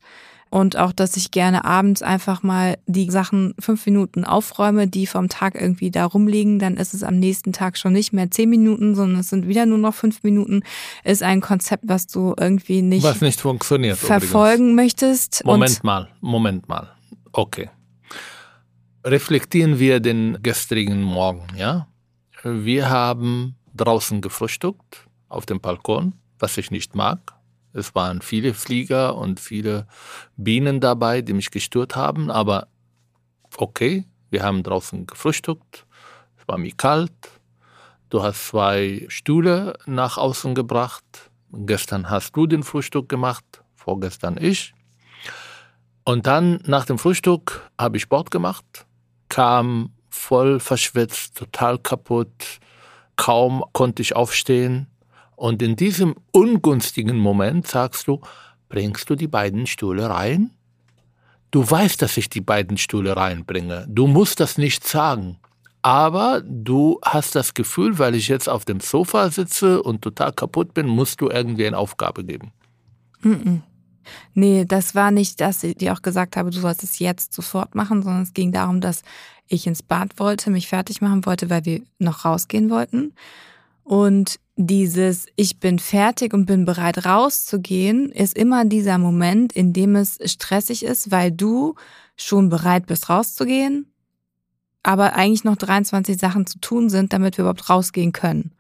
Und 0.52 0.78
auch, 0.78 0.92
dass 0.92 1.18
ich 1.18 1.32
gerne 1.32 1.66
abends 1.66 2.04
einfach 2.04 2.44
mal 2.44 2.78
die 2.86 3.10
Sachen 3.10 3.56
fünf 3.58 3.88
Minuten 3.88 4.24
aufräume, 4.24 4.88
die 4.88 5.08
vom 5.08 5.28
Tag 5.28 5.60
irgendwie 5.60 5.90
da 5.90 6.06
rumliegen. 6.06 6.60
Dann 6.60 6.78
ist 6.78 6.94
es 6.94 7.02
am 7.02 7.18
nächsten 7.18 7.54
Tag 7.54 7.76
schon 7.76 7.94
nicht 7.94 8.14
mehr 8.14 8.30
zehn 8.30 8.52
Minuten, 8.52 8.94
sondern 8.94 9.22
es 9.22 9.30
sind 9.30 9.48
wieder 9.48 9.66
nur 9.66 9.80
noch 9.80 9.96
fünf 9.96 10.22
Minuten. 10.22 10.62
Ist 11.04 11.24
ein 11.24 11.42
Konzept, 11.42 11.86
was 11.88 12.06
du 12.06 12.36
irgendwie 12.40 12.84
nicht, 12.84 13.04
was 13.04 13.22
nicht 13.22 13.42
funktioniert, 13.42 13.98
verfolgen 13.98 14.74
übrigens. 14.74 14.76
möchtest. 14.76 15.44
Moment 15.44 15.72
Und 15.72 15.84
mal, 15.84 16.10
Moment 16.22 16.70
mal. 16.70 16.92
Okay 17.32 17.72
reflektieren 19.06 19.80
wir 19.80 20.00
den 20.00 20.42
gestrigen 20.42 21.02
Morgen, 21.02 21.46
ja? 21.56 21.88
Wir 22.44 22.90
haben 22.90 23.56
draußen 23.74 24.22
gefrühstückt 24.22 25.08
auf 25.30 25.46
dem 25.46 25.60
Balkon, 25.60 26.14
was 26.40 26.58
ich 26.58 26.72
nicht 26.72 26.96
mag. 26.96 27.34
Es 27.74 27.96
waren 27.96 28.22
viele 28.22 28.54
Flieger 28.54 29.16
und 29.16 29.40
viele 29.40 29.88
Bienen 30.38 30.80
dabei, 30.80 31.22
die 31.22 31.34
mich 31.34 31.52
gestört 31.52 31.96
haben, 31.96 32.30
aber 32.30 32.68
okay, 33.58 34.06
wir 34.30 34.44
haben 34.44 34.64
draußen 34.64 35.08
gefrühstückt. 35.08 35.86
Es 36.38 36.48
war 36.48 36.58
mir 36.58 36.74
kalt. 36.76 37.12
Du 38.10 38.22
hast 38.22 38.48
zwei 38.48 39.06
Stühle 39.08 39.78
nach 39.86 40.18
außen 40.18 40.54
gebracht. 40.54 41.32
Gestern 41.52 42.10
hast 42.10 42.36
du 42.36 42.46
den 42.46 42.64
Frühstück 42.64 43.10
gemacht, 43.10 43.64
vorgestern 43.76 44.38
ich. 44.40 44.74
Und 46.04 46.28
dann 46.28 46.60
nach 46.66 46.86
dem 46.86 47.00
Frühstück 47.00 47.70
habe 47.78 47.98
ich 47.98 48.04
Sport 48.04 48.30
gemacht 48.30 48.86
kam 49.34 49.90
voll 50.12 50.60
verschwitzt, 50.60 51.36
total 51.36 51.80
kaputt, 51.80 52.60
kaum 53.16 53.64
konnte 53.74 54.04
ich 54.04 54.16
aufstehen. 54.16 54.86
Und 55.36 55.64
in 55.64 55.76
diesem 55.76 56.14
ungünstigen 56.32 57.18
Moment 57.18 57.68
sagst 57.68 58.08
du, 58.08 58.22
bringst 58.70 59.10
du 59.10 59.16
die 59.16 59.28
beiden 59.28 59.66
Stühle 59.66 60.08
rein? 60.08 60.52
Du 61.50 61.68
weißt, 61.68 62.00
dass 62.04 62.16
ich 62.18 62.30
die 62.30 62.42
beiden 62.42 62.78
Stühle 62.78 63.18
reinbringe. 63.18 63.88
Du 63.90 64.06
musst 64.06 64.40
das 64.40 64.60
nicht 64.60 64.88
sagen. 64.88 65.40
Aber 65.82 66.44
du 66.46 67.00
hast 67.04 67.34
das 67.34 67.56
Gefühl, 67.56 67.98
weil 67.98 68.14
ich 68.14 68.28
jetzt 68.28 68.48
auf 68.48 68.66
dem 68.66 68.82
Sofa 68.82 69.32
sitze 69.32 69.82
und 69.82 70.04
total 70.04 70.32
kaputt 70.32 70.76
bin, 70.76 70.86
musst 70.88 71.22
du 71.22 71.30
irgendwie 71.30 71.66
eine 71.66 71.78
Aufgabe 71.80 72.24
geben. 72.24 72.52
Mm. 73.22 73.64
Nee, 74.34 74.66
das 74.66 74.96
war 74.96 75.12
nicht, 75.12 75.42
dass 75.42 75.64
ich 75.64 75.76
dir 75.76 75.94
auch 75.94 76.02
gesagt 76.02 76.36
habe, 76.38 76.50
du 76.50 76.60
sollst 76.60 76.84
es 76.84 77.00
jetzt 77.00 77.34
sofort 77.34 77.76
machen, 77.76 78.04
sondern 78.04 78.24
es 78.24 78.34
ging 78.34 78.52
darum, 78.52 78.82
dass 78.82 79.02
ich 79.48 79.68
ins 79.68 79.84
Bad 79.84 80.20
wollte, 80.20 80.50
mich 80.50 80.68
fertig 80.68 81.02
machen 81.02 81.26
wollte, 81.26 81.50
weil 81.50 81.66
wir 81.66 81.82
noch 82.00 82.26
rausgehen 82.26 82.70
wollten. 82.70 83.14
Und 83.84 84.40
dieses 84.56 85.26
Ich 85.36 85.60
bin 85.60 85.80
fertig 85.80 86.34
und 86.34 86.46
bin 86.46 86.66
bereit 86.66 87.06
rauszugehen, 87.06 88.12
ist 88.12 88.38
immer 88.38 88.66
dieser 88.66 88.98
Moment, 88.98 89.52
in 89.54 89.74
dem 89.74 89.96
es 89.96 90.20
stressig 90.26 90.84
ist, 90.84 91.12
weil 91.12 91.32
du 91.32 91.76
schon 92.16 92.50
bereit 92.50 92.86
bist 92.86 93.10
rauszugehen, 93.10 93.92
aber 94.84 95.16
eigentlich 95.16 95.44
noch 95.44 95.56
23 95.56 96.18
Sachen 96.18 96.46
zu 96.46 96.60
tun 96.60 96.90
sind, 96.90 97.14
damit 97.14 97.38
wir 97.38 97.44
überhaupt 97.44 97.70
rausgehen 97.70 98.12
können. 98.12 98.52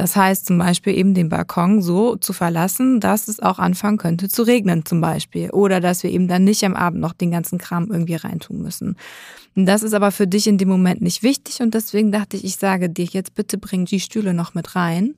Das 0.00 0.16
heißt 0.16 0.46
zum 0.46 0.56
Beispiel 0.56 0.96
eben 0.96 1.12
den 1.12 1.28
Balkon 1.28 1.82
so 1.82 2.16
zu 2.16 2.32
verlassen, 2.32 3.00
dass 3.00 3.28
es 3.28 3.38
auch 3.38 3.58
anfangen 3.58 3.98
könnte 3.98 4.30
zu 4.30 4.44
regnen 4.44 4.86
zum 4.86 5.02
Beispiel. 5.02 5.50
Oder 5.50 5.78
dass 5.78 6.02
wir 6.02 6.10
eben 6.10 6.26
dann 6.26 6.42
nicht 6.42 6.64
am 6.64 6.74
Abend 6.74 7.02
noch 7.02 7.12
den 7.12 7.30
ganzen 7.30 7.58
Kram 7.58 7.90
irgendwie 7.90 8.14
reintun 8.14 8.62
müssen. 8.62 8.96
Das 9.56 9.82
ist 9.82 9.94
aber 9.94 10.12
für 10.12 10.28
dich 10.28 10.46
in 10.46 10.58
dem 10.58 10.68
Moment 10.68 11.02
nicht 11.02 11.24
wichtig 11.24 11.60
und 11.60 11.74
deswegen 11.74 12.12
dachte 12.12 12.36
ich, 12.36 12.44
ich 12.44 12.56
sage 12.56 12.88
dir 12.88 13.04
jetzt 13.04 13.34
bitte 13.34 13.58
bring 13.58 13.84
die 13.84 13.98
Stühle 13.98 14.32
noch 14.32 14.54
mit 14.54 14.76
rein. 14.76 15.16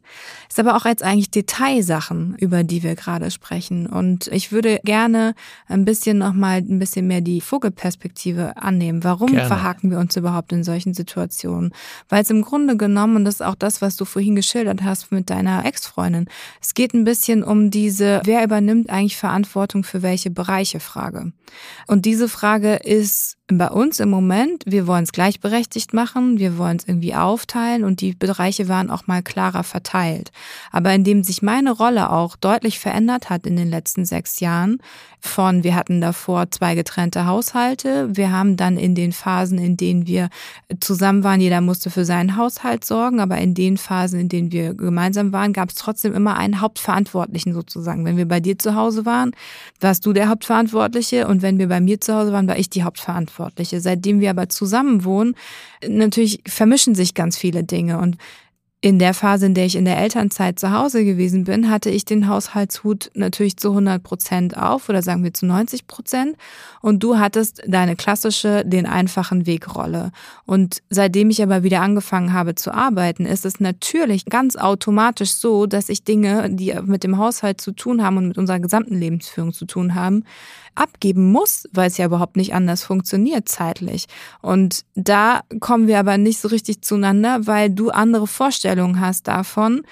Ist 0.48 0.58
aber 0.58 0.74
auch 0.76 0.86
jetzt 0.86 1.02
eigentlich 1.02 1.30
Detailsachen, 1.30 2.36
über 2.38 2.64
die 2.64 2.82
wir 2.82 2.94
gerade 2.94 3.30
sprechen 3.30 3.86
und 3.86 4.28
ich 4.28 4.50
würde 4.50 4.80
gerne 4.84 5.34
ein 5.66 5.84
bisschen 5.84 6.16
noch 6.16 6.32
mal 6.32 6.58
ein 6.58 6.78
bisschen 6.78 7.06
mehr 7.06 7.20
die 7.20 7.42
Vogelperspektive 7.42 8.56
annehmen. 8.56 9.04
Warum 9.04 9.32
gerne. 9.32 9.48
verhaken 9.48 9.90
wir 9.90 9.98
uns 9.98 10.16
überhaupt 10.16 10.52
in 10.52 10.64
solchen 10.64 10.94
Situationen? 10.94 11.74
Weil 12.08 12.22
es 12.22 12.30
im 12.30 12.40
Grunde 12.40 12.78
genommen 12.78 13.16
und 13.16 13.24
das 13.26 13.36
ist 13.36 13.42
auch 13.42 13.54
das, 13.54 13.82
was 13.82 13.96
du 13.96 14.06
vorhin 14.06 14.34
geschildert 14.34 14.82
hast 14.82 15.12
mit 15.12 15.28
deiner 15.28 15.66
Ex-Freundin. 15.66 16.26
Es 16.60 16.72
geht 16.72 16.94
ein 16.94 17.04
bisschen 17.04 17.44
um 17.44 17.70
diese 17.70 18.22
wer 18.24 18.42
übernimmt 18.42 18.88
eigentlich 18.88 19.18
Verantwortung 19.18 19.84
für 19.84 20.00
welche 20.00 20.30
Bereiche 20.30 20.80
Frage. 20.80 21.32
Und 21.86 22.06
diese 22.06 22.28
Frage 22.28 22.76
ist 22.76 23.36
bei 23.58 23.68
uns 23.68 24.00
im 24.00 24.08
Moment, 24.08 24.21
wir 24.64 24.86
wollen 24.86 25.04
es 25.04 25.12
gleichberechtigt 25.12 25.92
machen, 25.92 26.38
wir 26.38 26.58
wollen 26.58 26.76
es 26.76 26.86
irgendwie 26.86 27.14
aufteilen 27.14 27.84
und 27.84 28.00
die 28.00 28.14
Bereiche 28.14 28.68
waren 28.68 28.90
auch 28.90 29.06
mal 29.06 29.22
klarer 29.22 29.64
verteilt. 29.64 30.30
Aber 30.70 30.92
indem 30.92 31.22
sich 31.22 31.42
meine 31.42 31.72
Rolle 31.72 32.10
auch 32.10 32.36
deutlich 32.36 32.78
verändert 32.78 33.30
hat 33.30 33.46
in 33.46 33.56
den 33.56 33.68
letzten 33.68 34.04
sechs 34.04 34.40
Jahren, 34.40 34.78
von 35.20 35.62
wir 35.62 35.76
hatten 35.76 36.00
davor 36.00 36.50
zwei 36.50 36.74
getrennte 36.74 37.26
Haushalte, 37.26 38.08
wir 38.16 38.32
haben 38.32 38.56
dann 38.56 38.76
in 38.76 38.94
den 38.96 39.12
Phasen, 39.12 39.58
in 39.58 39.76
denen 39.76 40.06
wir 40.06 40.30
zusammen 40.80 41.22
waren, 41.22 41.40
jeder 41.40 41.60
musste 41.60 41.90
für 41.90 42.04
seinen 42.04 42.36
Haushalt 42.36 42.84
sorgen, 42.84 43.20
aber 43.20 43.38
in 43.38 43.54
den 43.54 43.76
Phasen, 43.76 44.18
in 44.18 44.28
denen 44.28 44.50
wir 44.50 44.74
gemeinsam 44.74 45.32
waren, 45.32 45.52
gab 45.52 45.68
es 45.68 45.76
trotzdem 45.76 46.12
immer 46.12 46.36
einen 46.36 46.60
Hauptverantwortlichen 46.60 47.54
sozusagen. 47.54 48.04
Wenn 48.04 48.16
wir 48.16 48.26
bei 48.26 48.40
dir 48.40 48.58
zu 48.58 48.74
Hause 48.74 49.06
waren, 49.06 49.30
warst 49.80 50.04
du 50.06 50.12
der 50.12 50.28
Hauptverantwortliche 50.28 51.28
und 51.28 51.42
wenn 51.42 51.58
wir 51.58 51.68
bei 51.68 51.80
mir 51.80 52.00
zu 52.00 52.14
Hause 52.14 52.32
waren, 52.32 52.48
war 52.48 52.58
ich 52.58 52.68
die 52.68 52.82
Hauptverantwortliche. 52.82 53.22
Verantwortliche. 53.22 53.80
Seitdem 54.12 54.20
wir 54.20 54.30
aber 54.30 54.50
zusammen 54.50 55.04
wohnen, 55.04 55.34
natürlich 55.86 56.40
vermischen 56.46 56.94
sich 56.94 57.14
ganz 57.14 57.38
viele 57.38 57.64
Dinge. 57.64 57.96
Und 57.96 58.18
in 58.84 58.98
der 58.98 59.14
Phase, 59.14 59.46
in 59.46 59.54
der 59.54 59.64
ich 59.64 59.76
in 59.76 59.84
der 59.84 59.96
Elternzeit 59.96 60.58
zu 60.58 60.72
Hause 60.72 61.04
gewesen 61.04 61.44
bin, 61.44 61.70
hatte 61.70 61.88
ich 61.88 62.04
den 62.04 62.26
Haushaltshut 62.26 63.12
natürlich 63.14 63.56
zu 63.56 63.68
100 63.68 64.02
Prozent 64.02 64.56
auf 64.56 64.88
oder 64.88 65.02
sagen 65.02 65.22
wir 65.22 65.32
zu 65.32 65.46
90 65.46 65.86
Prozent. 65.86 66.36
Und 66.80 67.00
du 67.00 67.16
hattest 67.16 67.62
deine 67.64 67.94
klassische, 67.94 68.64
den 68.66 68.86
einfachen 68.86 69.46
Wegrolle. 69.46 70.10
Und 70.46 70.82
seitdem 70.90 71.30
ich 71.30 71.40
aber 71.44 71.62
wieder 71.62 71.80
angefangen 71.80 72.32
habe 72.32 72.56
zu 72.56 72.74
arbeiten, 72.74 73.24
ist 73.24 73.46
es 73.46 73.60
natürlich 73.60 74.24
ganz 74.24 74.56
automatisch 74.56 75.30
so, 75.30 75.66
dass 75.66 75.88
ich 75.88 76.02
Dinge, 76.02 76.50
die 76.50 76.74
mit 76.84 77.04
dem 77.04 77.18
Haushalt 77.18 77.60
zu 77.60 77.70
tun 77.70 78.02
haben 78.02 78.16
und 78.16 78.28
mit 78.28 78.38
unserer 78.38 78.58
gesamten 78.58 78.98
Lebensführung 78.98 79.52
zu 79.52 79.64
tun 79.64 79.94
haben, 79.94 80.24
abgeben 80.74 81.30
muss, 81.30 81.68
weil 81.72 81.88
es 81.88 81.98
ja 81.98 82.06
überhaupt 82.06 82.36
nicht 82.36 82.54
anders 82.54 82.82
funktioniert 82.82 83.48
zeitlich. 83.48 84.06
Und 84.40 84.84
da 84.94 85.42
kommen 85.60 85.86
wir 85.86 85.98
aber 85.98 86.16
nicht 86.18 86.40
so 86.40 86.48
richtig 86.48 86.80
zueinander, 86.82 87.46
weil 87.46 87.70
du 87.70 87.90
andere 87.90 88.26
Vorstellungen 88.26 88.71
hast 89.00 89.28
davon, 89.28 89.82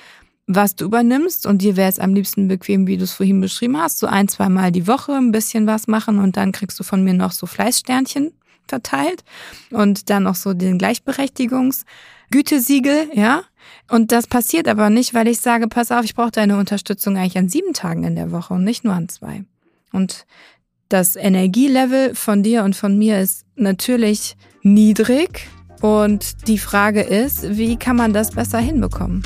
was 0.46 0.74
du 0.74 0.86
übernimmst 0.86 1.46
und 1.46 1.62
dir 1.62 1.76
wäre 1.76 1.88
es 1.88 2.00
am 2.00 2.14
liebsten 2.14 2.48
bequem, 2.48 2.86
wie 2.86 2.96
du 2.96 3.04
es 3.04 3.12
vorhin 3.12 3.40
beschrieben 3.40 3.76
hast, 3.78 3.98
so 3.98 4.06
ein, 4.06 4.28
zwei 4.28 4.48
Mal 4.48 4.72
die 4.72 4.88
Woche 4.88 5.12
ein 5.12 5.30
bisschen 5.30 5.66
was 5.66 5.86
machen 5.86 6.18
und 6.18 6.36
dann 6.36 6.52
kriegst 6.52 6.80
du 6.80 6.82
von 6.82 7.04
mir 7.04 7.14
noch 7.14 7.32
so 7.32 7.46
Fleißsternchen 7.46 8.32
verteilt 8.66 9.22
und 9.70 10.10
dann 10.10 10.24
noch 10.24 10.34
so 10.34 10.52
den 10.54 10.78
Gleichberechtigungsgütesiegel, 10.78 13.10
ja. 13.14 13.42
Und 13.88 14.10
das 14.10 14.26
passiert 14.26 14.66
aber 14.66 14.90
nicht, 14.90 15.14
weil 15.14 15.28
ich 15.28 15.40
sage, 15.40 15.68
pass 15.68 15.92
auf, 15.92 16.04
ich 16.04 16.14
brauche 16.14 16.32
deine 16.32 16.58
Unterstützung 16.58 17.16
eigentlich 17.16 17.38
an 17.38 17.48
sieben 17.48 17.72
Tagen 17.72 18.02
in 18.04 18.16
der 18.16 18.32
Woche 18.32 18.54
und 18.54 18.64
nicht 18.64 18.84
nur 18.84 18.94
an 18.94 19.08
zwei. 19.08 19.44
Und 19.92 20.26
das 20.88 21.14
Energielevel 21.14 22.14
von 22.14 22.42
dir 22.42 22.64
und 22.64 22.74
von 22.74 22.98
mir 22.98 23.20
ist 23.20 23.44
natürlich 23.54 24.36
niedrig 24.62 25.46
und 25.80 26.46
die 26.48 26.58
Frage 26.58 27.00
ist, 27.00 27.56
wie 27.56 27.76
kann 27.76 27.96
man 27.96 28.12
das 28.12 28.32
besser 28.32 28.58
hinbekommen? 28.58 29.22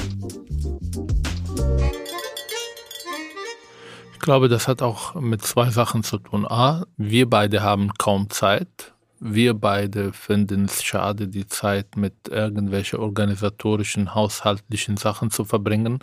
Ich 4.12 4.20
glaube, 4.20 4.48
das 4.48 4.68
hat 4.68 4.80
auch 4.80 5.14
mit 5.14 5.42
zwei 5.42 5.70
Sachen 5.70 6.02
zu 6.02 6.18
tun. 6.18 6.46
A, 6.46 6.86
wir 6.96 7.28
beide 7.28 7.62
haben 7.62 7.90
kaum 7.98 8.30
Zeit 8.30 8.93
wir 9.26 9.54
beide 9.54 10.12
finden 10.12 10.66
es 10.66 10.84
schade, 10.84 11.28
die 11.28 11.46
Zeit 11.46 11.96
mit 11.96 12.28
irgendwelchen 12.28 12.98
organisatorischen, 12.98 14.14
haushaltlichen 14.14 14.98
Sachen 14.98 15.30
zu 15.30 15.46
verbringen, 15.46 16.00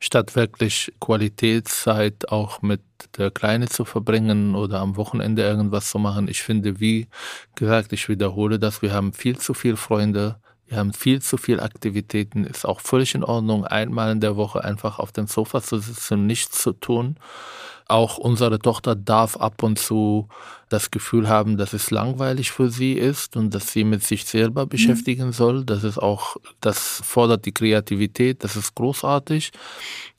statt 0.00 0.34
wirklich 0.36 0.90
Qualitätszeit 0.98 2.30
auch 2.30 2.62
mit 2.62 2.80
der 3.18 3.30
Kleine 3.30 3.68
zu 3.68 3.84
verbringen 3.84 4.54
oder 4.54 4.80
am 4.80 4.96
Wochenende 4.96 5.42
irgendwas 5.42 5.90
zu 5.90 5.98
machen. 5.98 6.28
Ich 6.28 6.42
finde, 6.42 6.80
wie 6.80 7.08
gesagt, 7.56 7.92
ich 7.92 8.08
wiederhole 8.08 8.58
das, 8.58 8.80
wir 8.80 8.94
haben 8.94 9.12
viel 9.12 9.36
zu 9.38 9.52
viele 9.52 9.76
Freunde, 9.76 10.36
wir 10.64 10.78
haben 10.78 10.94
viel 10.94 11.20
zu 11.20 11.36
viele 11.36 11.60
Aktivitäten, 11.60 12.44
ist 12.44 12.64
auch 12.64 12.80
völlig 12.80 13.14
in 13.14 13.22
Ordnung, 13.22 13.66
einmal 13.66 14.12
in 14.12 14.20
der 14.20 14.36
Woche 14.36 14.64
einfach 14.64 14.98
auf 14.98 15.12
dem 15.12 15.26
Sofa 15.26 15.60
zu 15.60 15.76
sitzen 15.76 16.26
nichts 16.26 16.62
zu 16.62 16.72
tun. 16.72 17.18
Auch 17.92 18.16
unsere 18.16 18.58
Tochter 18.58 18.96
darf 18.96 19.36
ab 19.36 19.62
und 19.62 19.78
zu 19.78 20.26
das 20.70 20.90
Gefühl 20.90 21.28
haben, 21.28 21.58
dass 21.58 21.74
es 21.74 21.90
langweilig 21.90 22.50
für 22.50 22.70
sie 22.70 22.94
ist 22.94 23.36
und 23.36 23.52
dass 23.54 23.70
sie 23.70 23.84
mit 23.84 24.02
sich 24.02 24.24
selber 24.24 24.64
mhm. 24.64 24.70
beschäftigen 24.70 25.32
soll. 25.32 25.62
Das 25.66 25.84
ist 25.84 25.98
auch, 25.98 26.38
das 26.62 27.02
fordert 27.04 27.44
die 27.44 27.52
Kreativität, 27.52 28.44
das 28.44 28.56
ist 28.56 28.74
großartig. 28.74 29.52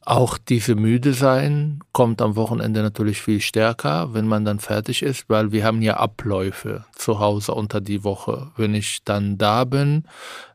Auch 0.06 0.38
diese 0.38 0.76
müde 0.76 1.14
sein 1.14 1.80
kommt 1.94 2.22
am 2.22 2.36
Wochenende 2.36 2.82
natürlich 2.82 3.22
viel 3.22 3.40
stärker, 3.40 4.14
wenn 4.14 4.28
man 4.28 4.44
dann 4.44 4.60
fertig 4.60 5.02
ist, 5.02 5.30
weil 5.30 5.54
wir 5.54 5.64
haben 5.64 5.82
ja 5.82 5.96
Abläufe 5.96 6.84
zu 6.94 7.20
Hause 7.20 7.54
unter 7.54 7.80
die 7.80 8.04
Woche. 8.04 8.52
Wenn 8.58 8.76
ich 8.76 9.06
dann 9.06 9.38
da 9.38 9.64
bin, 9.64 10.04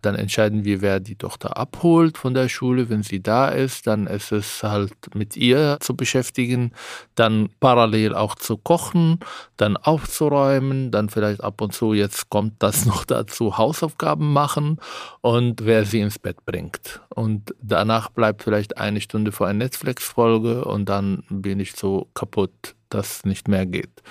dann 0.02 0.16
entscheiden 0.16 0.66
wir, 0.66 0.82
wer 0.82 1.00
die 1.00 1.16
Tochter 1.16 1.56
abholt 1.56 2.18
von 2.18 2.34
der 2.34 2.50
Schule. 2.50 2.90
Wenn 2.90 3.02
sie 3.02 3.22
da 3.22 3.48
ist, 3.48 3.86
dann 3.86 4.06
ist 4.06 4.32
es 4.32 4.62
halt 4.62 4.92
mit 5.14 5.34
ihr 5.34 5.78
zu 5.80 5.96
beschäftigen, 5.96 6.72
dann 7.14 7.48
parallel 7.58 8.14
auch 8.14 8.34
zu 8.34 8.58
kochen, 8.58 9.20
dann 9.58 9.76
aufzuräumen, 9.76 10.90
dann 10.90 11.10
vielleicht 11.10 11.42
ab 11.42 11.60
und 11.60 11.74
zu, 11.74 11.92
jetzt 11.92 12.30
kommt 12.30 12.54
das 12.60 12.86
noch 12.86 13.04
dazu, 13.04 13.58
Hausaufgaben 13.58 14.32
machen 14.32 14.78
und 15.20 15.66
wer 15.66 15.84
sie 15.84 16.00
ins 16.00 16.18
Bett 16.18 16.44
bringt. 16.46 17.00
Und 17.10 17.54
danach 17.60 18.08
bleibt 18.08 18.42
vielleicht 18.42 18.78
eine 18.78 19.00
Stunde 19.00 19.32
für 19.32 19.46
eine 19.46 19.58
Netflix-Folge 19.58 20.64
und 20.64 20.88
dann 20.88 21.24
bin 21.28 21.60
ich 21.60 21.72
so 21.72 22.08
kaputt, 22.14 22.74
dass 22.90 23.24
nicht 23.24 23.48
mehr 23.48 23.66
geht. 23.66 24.02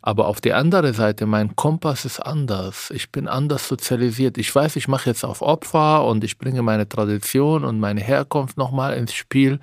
Aber 0.00 0.28
auf 0.28 0.40
der 0.40 0.56
anderen 0.56 0.94
Seite, 0.94 1.26
mein 1.26 1.56
Kompass 1.56 2.04
ist 2.04 2.20
anders. 2.20 2.90
Ich 2.94 3.10
bin 3.10 3.28
anders 3.28 3.68
sozialisiert. 3.68 4.38
Ich 4.38 4.54
weiß, 4.54 4.76
ich 4.76 4.88
mache 4.88 5.10
jetzt 5.10 5.24
auf 5.24 5.42
Opfer 5.42 6.06
und 6.06 6.24
ich 6.24 6.38
bringe 6.38 6.62
meine 6.62 6.88
Tradition 6.88 7.64
und 7.64 7.80
meine 7.80 8.00
Herkunft 8.00 8.56
nochmal 8.56 8.96
ins 8.96 9.12
Spiel. 9.12 9.58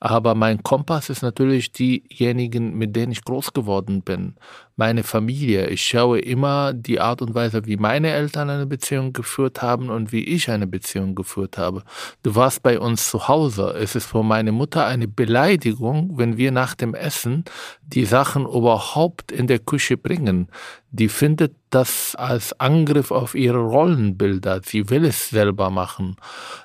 Aber 0.00 0.34
mein 0.34 0.62
Kompass 0.62 1.10
ist 1.10 1.22
natürlich 1.22 1.72
diejenigen, 1.72 2.78
mit 2.78 2.94
denen 2.94 3.12
ich 3.12 3.24
groß 3.24 3.52
geworden 3.52 4.02
bin. 4.02 4.36
Meine 4.76 5.04
Familie. 5.04 5.68
Ich 5.68 5.84
schaue 5.84 6.18
immer 6.18 6.72
die 6.72 6.98
Art 6.98 7.22
und 7.22 7.32
Weise, 7.32 7.64
wie 7.64 7.76
meine 7.76 8.10
Eltern 8.10 8.50
eine 8.50 8.66
Beziehung 8.66 9.12
geführt 9.12 9.62
haben 9.62 9.88
und 9.88 10.10
wie 10.10 10.24
ich 10.24 10.50
eine 10.50 10.66
Beziehung 10.66 11.14
geführt 11.14 11.58
habe. 11.58 11.84
Du 12.24 12.34
warst 12.34 12.64
bei 12.64 12.80
uns 12.80 13.08
zu 13.08 13.28
Hause. 13.28 13.72
Es 13.78 13.94
ist 13.94 14.06
für 14.06 14.24
meine 14.24 14.50
Mutter 14.50 14.84
eine 14.84 15.06
Beleidigung, 15.06 16.18
wenn 16.18 16.38
wir 16.38 16.50
nach 16.50 16.74
dem 16.74 16.94
Essen 16.94 17.44
die 17.82 18.04
Sachen 18.04 18.46
überhaupt 18.46 19.30
in 19.30 19.46
der 19.46 19.60
Küche 19.60 19.96
bringen. 19.96 20.48
Die 20.96 21.08
findet 21.08 21.56
das 21.70 22.14
als 22.14 22.58
Angriff 22.60 23.10
auf 23.10 23.34
ihre 23.34 23.58
Rollenbilder. 23.58 24.60
Sie 24.64 24.90
will 24.90 25.04
es 25.04 25.30
selber 25.30 25.68
machen. 25.68 26.14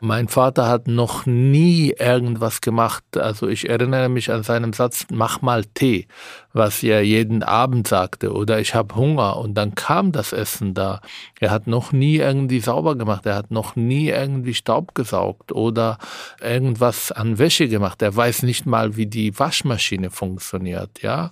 Mein 0.02 0.28
Vater 0.28 0.68
hat 0.68 0.88
noch 0.88 1.26
nie 1.26 1.96
irgendwas 1.98 2.62
gemacht. 2.62 3.04
Also 3.18 3.48
ich 3.48 3.68
erinnere 3.68 4.08
mich 4.08 4.32
an 4.32 4.44
seinen 4.44 4.72
Satz, 4.72 5.08
mach 5.12 5.42
mal 5.42 5.66
Tee, 5.66 6.08
was 6.54 6.84
er 6.84 7.04
jeden 7.04 7.42
Abend 7.42 7.88
sagte. 7.88 8.32
Oder 8.32 8.60
ich 8.60 8.76
habe 8.76 8.94
Hunger 8.94 9.38
und 9.38 9.56
dann 9.56 9.74
kam 9.74 10.12
das 10.12 10.32
Essen 10.32 10.76
da. 10.76 11.02
Er 11.40 11.50
hat 11.50 11.66
noch 11.66 11.92
nie 11.92 12.18
irgendwie 12.18 12.60
sauber 12.60 12.96
gemacht. 12.96 13.26
Er 13.26 13.36
hat 13.36 13.50
noch 13.50 13.76
nie 13.76 14.10
irgendwie 14.10 14.54
Staub 14.54 14.94
gesaugt 14.94 15.52
oder 15.52 15.98
irgendwas 16.40 17.12
an 17.12 17.40
Wäsche 17.40 17.68
gemacht. 17.68 18.00
Er 18.04 18.16
weiß 18.16 18.44
nicht 18.44 18.68
mal, 18.68 18.96
wie 18.96 19.08
die 19.08 19.40
Waschmaschine 19.40 20.12
funktioniert, 20.12 21.02
ja. 21.02 21.32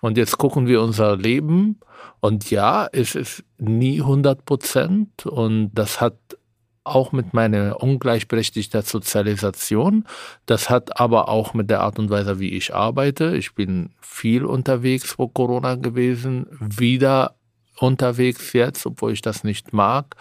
Und 0.00 0.16
jetzt 0.16 0.38
gucken 0.38 0.68
wir 0.68 0.80
unser 0.80 1.16
Leben 1.16 1.80
und 2.20 2.50
ja, 2.50 2.88
es 2.92 3.14
ist 3.14 3.44
nie 3.58 4.00
100 4.00 4.44
Prozent 4.44 5.26
und 5.26 5.70
das 5.74 6.00
hat 6.00 6.16
auch 6.86 7.12
mit 7.12 7.34
meiner 7.34 7.82
ungleichberechtigten 7.82 8.82
Sozialisation. 8.82 10.04
Das 10.46 10.70
hat 10.70 11.00
aber 11.00 11.28
auch 11.28 11.52
mit 11.52 11.68
der 11.68 11.80
Art 11.80 11.98
und 11.98 12.10
Weise, 12.10 12.38
wie 12.38 12.50
ich 12.50 12.74
arbeite. 12.74 13.36
Ich 13.36 13.54
bin 13.54 13.90
viel 14.00 14.44
unterwegs 14.44 15.12
vor 15.12 15.32
Corona 15.32 15.74
gewesen, 15.74 16.46
wieder 16.60 17.34
unterwegs 17.78 18.52
jetzt, 18.52 18.86
obwohl 18.86 19.12
ich 19.12 19.22
das 19.22 19.44
nicht 19.44 19.72
mag. 19.72 20.16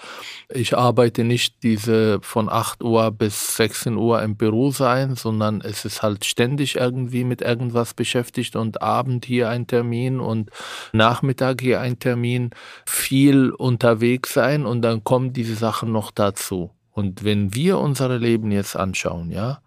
Ich 0.49 0.77
arbeite 0.77 1.23
nicht 1.23 1.63
diese 1.63 2.19
von 2.21 2.49
8 2.49 2.83
Uhr 2.83 3.11
bis 3.11 3.55
16 3.55 3.95
Uhr 3.95 4.21
im 4.21 4.35
Büro 4.35 4.71
sein, 4.71 5.15
sondern 5.15 5.61
es 5.61 5.85
ist 5.85 6.03
halt 6.03 6.25
ständig 6.25 6.75
irgendwie 6.75 7.23
mit 7.23 7.41
irgendwas 7.41 7.93
beschäftigt 7.93 8.55
und 8.55 8.81
Abend 8.81 9.25
hier 9.25 9.49
ein 9.49 9.67
Termin 9.67 10.19
und 10.19 10.49
Nachmittag 10.91 11.61
hier 11.61 11.81
ein 11.81 11.99
Termin. 11.99 12.49
Viel 12.85 13.51
unterwegs 13.51 14.33
sein 14.33 14.65
und 14.65 14.81
dann 14.81 15.03
kommen 15.03 15.33
diese 15.33 15.55
Sachen 15.55 15.91
noch 15.91 16.11
dazu. 16.11 16.71
Und 16.91 17.23
wenn 17.23 17.53
wir 17.53 17.77
unser 17.79 18.17
Leben 18.17 18.51
jetzt 18.51 18.75
anschauen, 18.75 19.31
ja, 19.31 19.59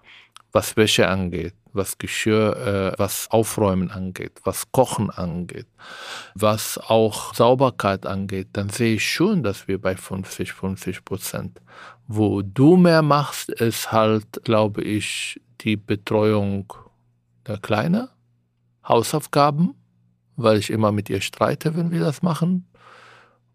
was 0.52 0.76
Wäsche 0.76 1.08
angeht, 1.08 1.54
was 1.78 1.96
Geschirr, 1.96 2.92
äh, 2.94 2.98
was 2.98 3.30
Aufräumen 3.30 3.90
angeht, 3.90 4.32
was 4.44 4.70
Kochen 4.70 5.08
angeht, 5.08 5.66
was 6.34 6.76
auch 6.76 7.32
Sauberkeit 7.32 8.04
angeht, 8.04 8.48
dann 8.52 8.68
sehe 8.68 8.96
ich 8.96 9.10
schon, 9.10 9.42
dass 9.42 9.66
wir 9.66 9.80
bei 9.80 9.96
50, 9.96 10.52
50 10.52 11.06
Prozent. 11.06 11.62
Wo 12.06 12.42
du 12.42 12.76
mehr 12.76 13.00
machst, 13.00 13.48
ist 13.48 13.90
halt, 13.90 14.44
glaube 14.44 14.82
ich, 14.82 15.40
die 15.62 15.76
Betreuung 15.76 16.72
der 17.46 17.56
Kleine, 17.56 18.10
Hausaufgaben, 18.86 19.74
weil 20.36 20.58
ich 20.58 20.70
immer 20.70 20.92
mit 20.92 21.08
ihr 21.08 21.22
streite, 21.22 21.74
wenn 21.76 21.90
wir 21.90 22.00
das 22.00 22.20
machen. 22.22 22.67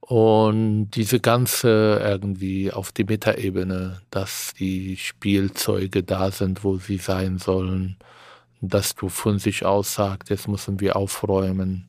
Und 0.05 0.91
diese 0.91 1.21
ganze 1.21 2.01
irgendwie 2.03 2.73
auf 2.73 2.91
die 2.91 3.05
Metaebene, 3.05 4.01
dass 4.09 4.53
die 4.53 4.97
Spielzeuge 4.97 6.03
da 6.03 6.29
sind, 6.29 6.65
wo 6.65 6.75
sie 6.75 6.97
sein 6.97 7.37
sollen, 7.37 7.95
dass 8.59 8.95
du 8.95 9.07
von 9.07 9.39
sich 9.39 9.65
aus 9.65 9.93
sagst, 9.93 10.29
jetzt 10.29 10.49
müssen 10.49 10.81
wir 10.81 10.97
aufräumen. 10.97 11.87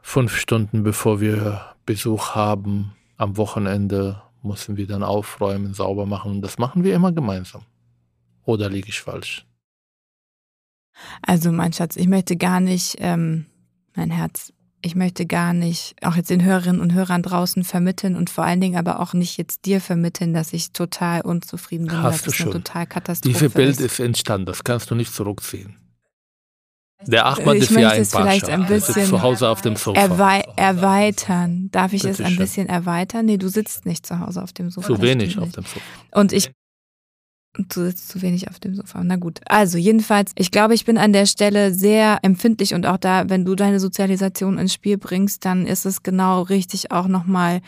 Fünf 0.00 0.34
Stunden 0.34 0.82
bevor 0.82 1.20
wir 1.20 1.74
Besuch 1.84 2.34
haben, 2.34 2.92
am 3.18 3.36
Wochenende 3.36 4.22
müssen 4.42 4.78
wir 4.78 4.86
dann 4.86 5.02
aufräumen, 5.02 5.74
sauber 5.74 6.06
machen. 6.06 6.30
Und 6.30 6.40
das 6.40 6.56
machen 6.56 6.84
wir 6.84 6.94
immer 6.94 7.12
gemeinsam. 7.12 7.66
Oder 8.46 8.70
liege 8.70 8.88
ich 8.88 9.02
falsch? 9.02 9.44
Also 11.20 11.52
mein 11.52 11.74
Schatz, 11.74 11.96
ich 11.96 12.08
möchte 12.08 12.38
gar 12.38 12.60
nicht 12.60 12.96
ähm, 12.98 13.44
mein 13.94 14.10
Herz 14.10 14.54
ich 14.82 14.94
möchte 14.94 15.26
gar 15.26 15.52
nicht 15.52 15.94
auch 16.02 16.16
jetzt 16.16 16.30
den 16.30 16.44
Hörerinnen 16.44 16.80
und 16.80 16.94
Hörern 16.94 17.22
draußen 17.22 17.64
vermitteln 17.64 18.16
und 18.16 18.30
vor 18.30 18.44
allen 18.44 18.60
Dingen 18.60 18.76
aber 18.76 19.00
auch 19.00 19.12
nicht 19.12 19.36
jetzt 19.36 19.66
dir 19.66 19.80
vermitteln, 19.80 20.32
dass 20.32 20.52
ich 20.52 20.72
total 20.72 21.20
unzufrieden 21.22 21.86
bin. 21.86 22.02
Hast 22.02 22.26
du 22.26 22.32
schon. 22.32 22.52
Total 22.52 22.86
Katastrophe 22.86 23.32
Diese 23.32 23.50
Bild 23.50 23.70
ist. 23.70 23.80
ist 23.80 24.00
entstanden, 24.00 24.46
das 24.46 24.64
kannst 24.64 24.90
du 24.90 24.94
nicht 24.94 25.12
zurückziehen. 25.12 25.76
Der 27.06 27.26
Achmann 27.26 27.56
ist 27.56 27.70
ja 27.70 27.90
ein 27.90 28.04
vielleicht 28.04 28.50
ein 28.50 28.66
bisschen 28.66 29.06
zu 29.06 29.22
Hause 29.22 29.48
auf 29.48 29.62
dem 29.62 29.76
Sofa. 29.76 29.98
Erwei 29.98 30.44
erweitern. 30.56 31.70
Darf 31.72 31.94
ich 31.94 32.02
Bitte 32.02 32.12
es 32.12 32.20
ein 32.20 32.32
schön. 32.32 32.36
bisschen 32.36 32.68
erweitern? 32.68 33.24
Nee, 33.24 33.38
du 33.38 33.48
sitzt 33.48 33.86
nicht 33.86 34.04
zu 34.04 34.20
Hause 34.20 34.42
auf 34.42 34.52
dem 34.52 34.70
Sofa. 34.70 34.86
Zu 34.86 35.00
wenig 35.00 35.38
auf 35.38 35.50
dem 35.52 35.64
Sofa. 35.64 35.80
Und 36.12 36.32
ich 36.32 36.50
Du 37.56 37.84
sitzt 37.84 38.08
zu 38.08 38.22
wenig 38.22 38.48
auf 38.48 38.60
dem 38.60 38.74
Sofa. 38.74 39.02
Na 39.02 39.16
gut. 39.16 39.40
Also 39.46 39.76
jedenfalls, 39.76 40.32
ich 40.36 40.52
glaube, 40.52 40.74
ich 40.74 40.84
bin 40.84 40.98
an 40.98 41.12
der 41.12 41.26
Stelle 41.26 41.74
sehr 41.74 42.20
empfindlich 42.22 42.74
und 42.74 42.86
auch 42.86 42.96
da, 42.96 43.28
wenn 43.28 43.44
du 43.44 43.56
deine 43.56 43.80
Sozialisation 43.80 44.56
ins 44.56 44.72
Spiel 44.72 44.98
bringst, 44.98 45.44
dann 45.44 45.66
ist 45.66 45.84
es 45.84 46.02
genau 46.02 46.42
richtig 46.42 46.92
auch 46.92 47.08
nochmal 47.08 47.60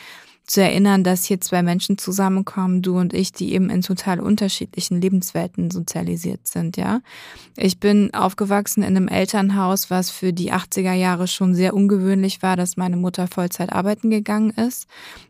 zu 0.45 0.61
erinnern, 0.61 1.05
dass 1.05 1.25
hier 1.25 1.41
zwei 1.41 1.62
Menschen 1.62 1.99
zusammenkommen, 1.99 2.83
du 2.83 2.99
und 2.99 3.15
ich, 3.15 3.33
die 3.33 3.53
eben 3.55 3.71
in 3.71 3.81
total 3.81 4.21
unterschiedlichen 4.21 5.01
Lebenswelten 5.01 5.71
sozialisiert 5.71 6.47
sind, 6.47 6.77
ja. 6.77 7.01
Ich 7.57 7.79
bin 7.79 8.12
aufgewachsen 8.12 8.83
in 8.83 8.97
einem 8.97 9.09
Elternhaus, 9.09 9.89
was 9.89 10.11
für 10.11 10.33
die 10.33 10.53
80er 10.53 10.93
Jahre 10.93 11.29
schon 11.29 11.55
sehr 11.55 11.75
ungewöhnlich 11.75 12.43
war, 12.43 12.57
dass 12.57 12.77
meine 12.77 12.97
Mutter 12.97 13.29
Vollzeit 13.29 13.73
arbeiten 13.73 14.11
gegangen 14.11 14.51
ist 14.51 14.87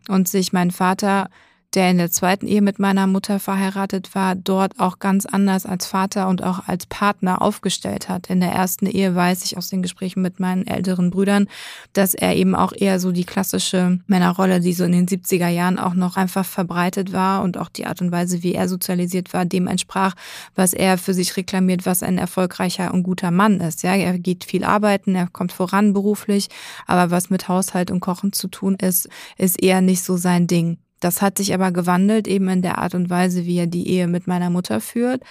und 0.08 0.28
sich 0.28 0.52
mein 0.52 0.70
Vater 0.70 1.28
der 1.74 1.90
in 1.90 1.98
der 1.98 2.10
zweiten 2.10 2.46
Ehe 2.46 2.60
mit 2.60 2.78
meiner 2.78 3.06
Mutter 3.06 3.40
verheiratet 3.40 4.14
war, 4.14 4.34
dort 4.34 4.78
auch 4.78 4.98
ganz 4.98 5.24
anders 5.24 5.64
als 5.64 5.86
Vater 5.86 6.28
und 6.28 6.42
auch 6.42 6.68
als 6.68 6.86
Partner 6.86 7.40
aufgestellt 7.40 8.08
hat. 8.08 8.28
In 8.28 8.40
der 8.40 8.52
ersten 8.52 8.86
Ehe 8.86 9.14
weiß 9.14 9.44
ich 9.44 9.56
aus 9.56 9.70
den 9.70 9.82
Gesprächen 9.82 10.20
mit 10.22 10.38
meinen 10.38 10.66
älteren 10.66 11.10
Brüdern, 11.10 11.48
dass 11.94 12.14
er 12.14 12.36
eben 12.36 12.54
auch 12.54 12.72
eher 12.74 13.00
so 13.00 13.10
die 13.10 13.24
klassische 13.24 14.00
Männerrolle, 14.06 14.60
die 14.60 14.74
so 14.74 14.84
in 14.84 14.92
den 14.92 15.06
70er 15.06 15.48
Jahren 15.48 15.78
auch 15.78 15.94
noch 15.94 16.16
einfach 16.16 16.44
verbreitet 16.44 17.12
war 17.12 17.42
und 17.42 17.56
auch 17.56 17.70
die 17.70 17.86
Art 17.86 18.02
und 18.02 18.12
Weise, 18.12 18.42
wie 18.42 18.54
er 18.54 18.68
sozialisiert 18.68 19.32
war, 19.32 19.44
dem 19.44 19.66
entsprach, 19.66 20.14
was 20.54 20.74
er 20.74 20.98
für 20.98 21.14
sich 21.14 21.36
reklamiert, 21.36 21.86
was 21.86 22.02
ein 22.02 22.18
erfolgreicher 22.18 22.92
und 22.92 23.02
guter 23.02 23.30
Mann 23.30 23.60
ist. 23.60 23.82
Ja, 23.82 23.94
er 23.94 24.18
geht 24.18 24.44
viel 24.44 24.64
arbeiten, 24.64 25.14
er 25.14 25.28
kommt 25.28 25.52
voran 25.52 25.94
beruflich, 25.94 26.48
aber 26.86 27.10
was 27.10 27.30
mit 27.30 27.48
Haushalt 27.48 27.90
und 27.90 28.00
Kochen 28.00 28.32
zu 28.32 28.48
tun 28.48 28.76
ist, 28.76 29.08
ist 29.38 29.62
eher 29.62 29.80
nicht 29.80 30.02
so 30.02 30.16
sein 30.16 30.46
Ding. 30.46 30.78
Das 31.02 31.20
hat 31.20 31.36
sich 31.36 31.52
aber 31.52 31.72
gewandelt, 31.72 32.28
eben 32.28 32.48
in 32.48 32.62
der 32.62 32.78
Art 32.78 32.94
und 32.94 33.10
Weise, 33.10 33.44
wie 33.44 33.58
er 33.58 33.66
die 33.66 33.88
Ehe 33.88 34.06
mit 34.06 34.26
meiner 34.26 34.50
Mutter 34.50 34.80
führt 34.80 35.22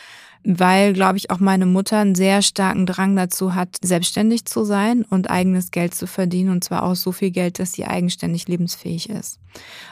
weil, 0.43 0.93
glaube 0.93 1.17
ich, 1.17 1.29
auch 1.29 1.39
meine 1.39 1.65
Mutter 1.65 1.99
einen 1.99 2.15
sehr 2.15 2.41
starken 2.41 2.85
Drang 2.85 3.15
dazu 3.15 3.53
hat, 3.53 3.77
selbstständig 3.81 4.45
zu 4.45 4.63
sein 4.63 5.03
und 5.03 5.29
eigenes 5.29 5.71
Geld 5.71 5.93
zu 5.93 6.07
verdienen 6.07 6.49
und 6.49 6.63
zwar 6.63 6.83
auch 6.83 6.95
so 6.95 7.11
viel 7.11 7.31
Geld, 7.31 7.59
dass 7.59 7.73
sie 7.73 7.85
eigenständig 7.85 8.47
lebensfähig 8.47 9.09
ist. 9.09 9.39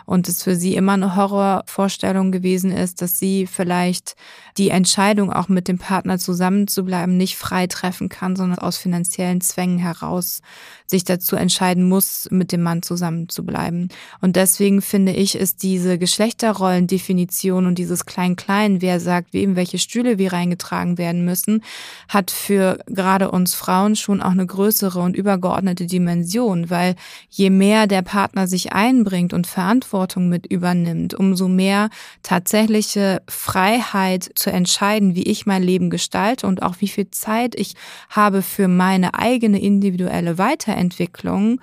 Und 0.06 0.28
es 0.28 0.44
für 0.44 0.56
sie 0.56 0.76
immer 0.76 0.94
eine 0.94 1.16
Horrorvorstellung 1.16 2.32
gewesen 2.32 2.72
ist, 2.72 3.02
dass 3.02 3.20
sie 3.20 3.46
vielleicht 3.46 4.16
die 4.58 4.70
Entscheidung, 4.70 5.32
auch 5.32 5.48
mit 5.48 5.68
dem 5.68 5.78
Partner 5.78 6.20
zusammenzubleiben, 6.20 7.16
nicht 7.16 7.38
frei 7.38 7.68
treffen 7.68 8.10
kann, 8.10 8.36
sondern 8.36 8.60
aus 8.60 8.78
finanziellen 8.78 9.42
Zwängen 9.42 9.80
heraus 9.80 10.42
sich 10.86 11.04
dazu 11.04 11.36
entscheiden 11.36 11.88
muss, 11.88 12.28
mit 12.32 12.52
dem 12.52 12.64
Mann 12.64 12.82
zusammenzubleiben. 12.82 13.90
Und 14.22 14.36
deswegen 14.36 14.82
finde 14.82 15.14
ich, 15.14 15.36
ist 15.36 15.64
diese 15.64 15.98
Geschlechterrollendefinition 15.98 17.68
und 17.68 17.78
dieses 17.78 18.06
Klein-Klein, 18.06 18.82
wer 18.82 19.00
sagt, 19.00 19.34
wem 19.34 19.56
welche 19.56 19.78
Stühle 19.78 20.18
wir 20.18 20.34
reingetragen 20.34 20.98
werden 20.98 21.24
müssen, 21.24 21.64
hat 22.08 22.32
für 22.32 22.80
gerade 22.88 23.32
uns 23.32 23.54
Frauen 23.54 23.96
schon 23.96 24.22
auch 24.22 24.32
eine 24.32 24.46
größere 24.46 25.00
und 25.00 25.16
übergeordnete 25.16 25.86
Dimension, 25.86 26.70
weil 26.70 26.96
je 27.30 27.50
mehr 27.50 27.88
der 27.88 28.02
Partner 28.02 28.48
sich 28.48 28.74
einbringt 28.74 29.32
und 29.34 29.48
Verantwortung 29.50 30.30
mit 30.30 30.46
übernimmt, 30.48 31.14
umso 31.14 31.48
mehr 31.48 31.90
tatsächliche 32.24 33.22
Freiheit 33.28 34.30
zu 34.36 34.52
entscheiden, 34.52 35.16
wie 35.16 35.24
ich 35.24 35.46
mein 35.46 35.64
Leben 35.64 35.90
gestalte 35.90 36.48
und 36.48 36.64
auch 36.64 36.76
wie 36.80 36.88
viel 36.88 37.12
Zeit 37.12 37.56
ich 37.56 37.74
habe 38.10 38.42
für 38.42 38.68
meine 38.68 39.14
eigene 39.16 39.62
individuelle 39.62 40.38
Weiterentwicklung, 40.38 41.60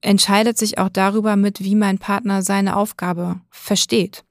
entscheidet 0.00 0.58
sich 0.58 0.78
auch 0.78 0.88
darüber 0.88 1.36
mit, 1.36 1.60
wie 1.60 1.74
mein 1.74 1.98
Partner 1.98 2.42
seine 2.42 2.76
Aufgabe 2.76 3.40
versteht. 3.50 4.24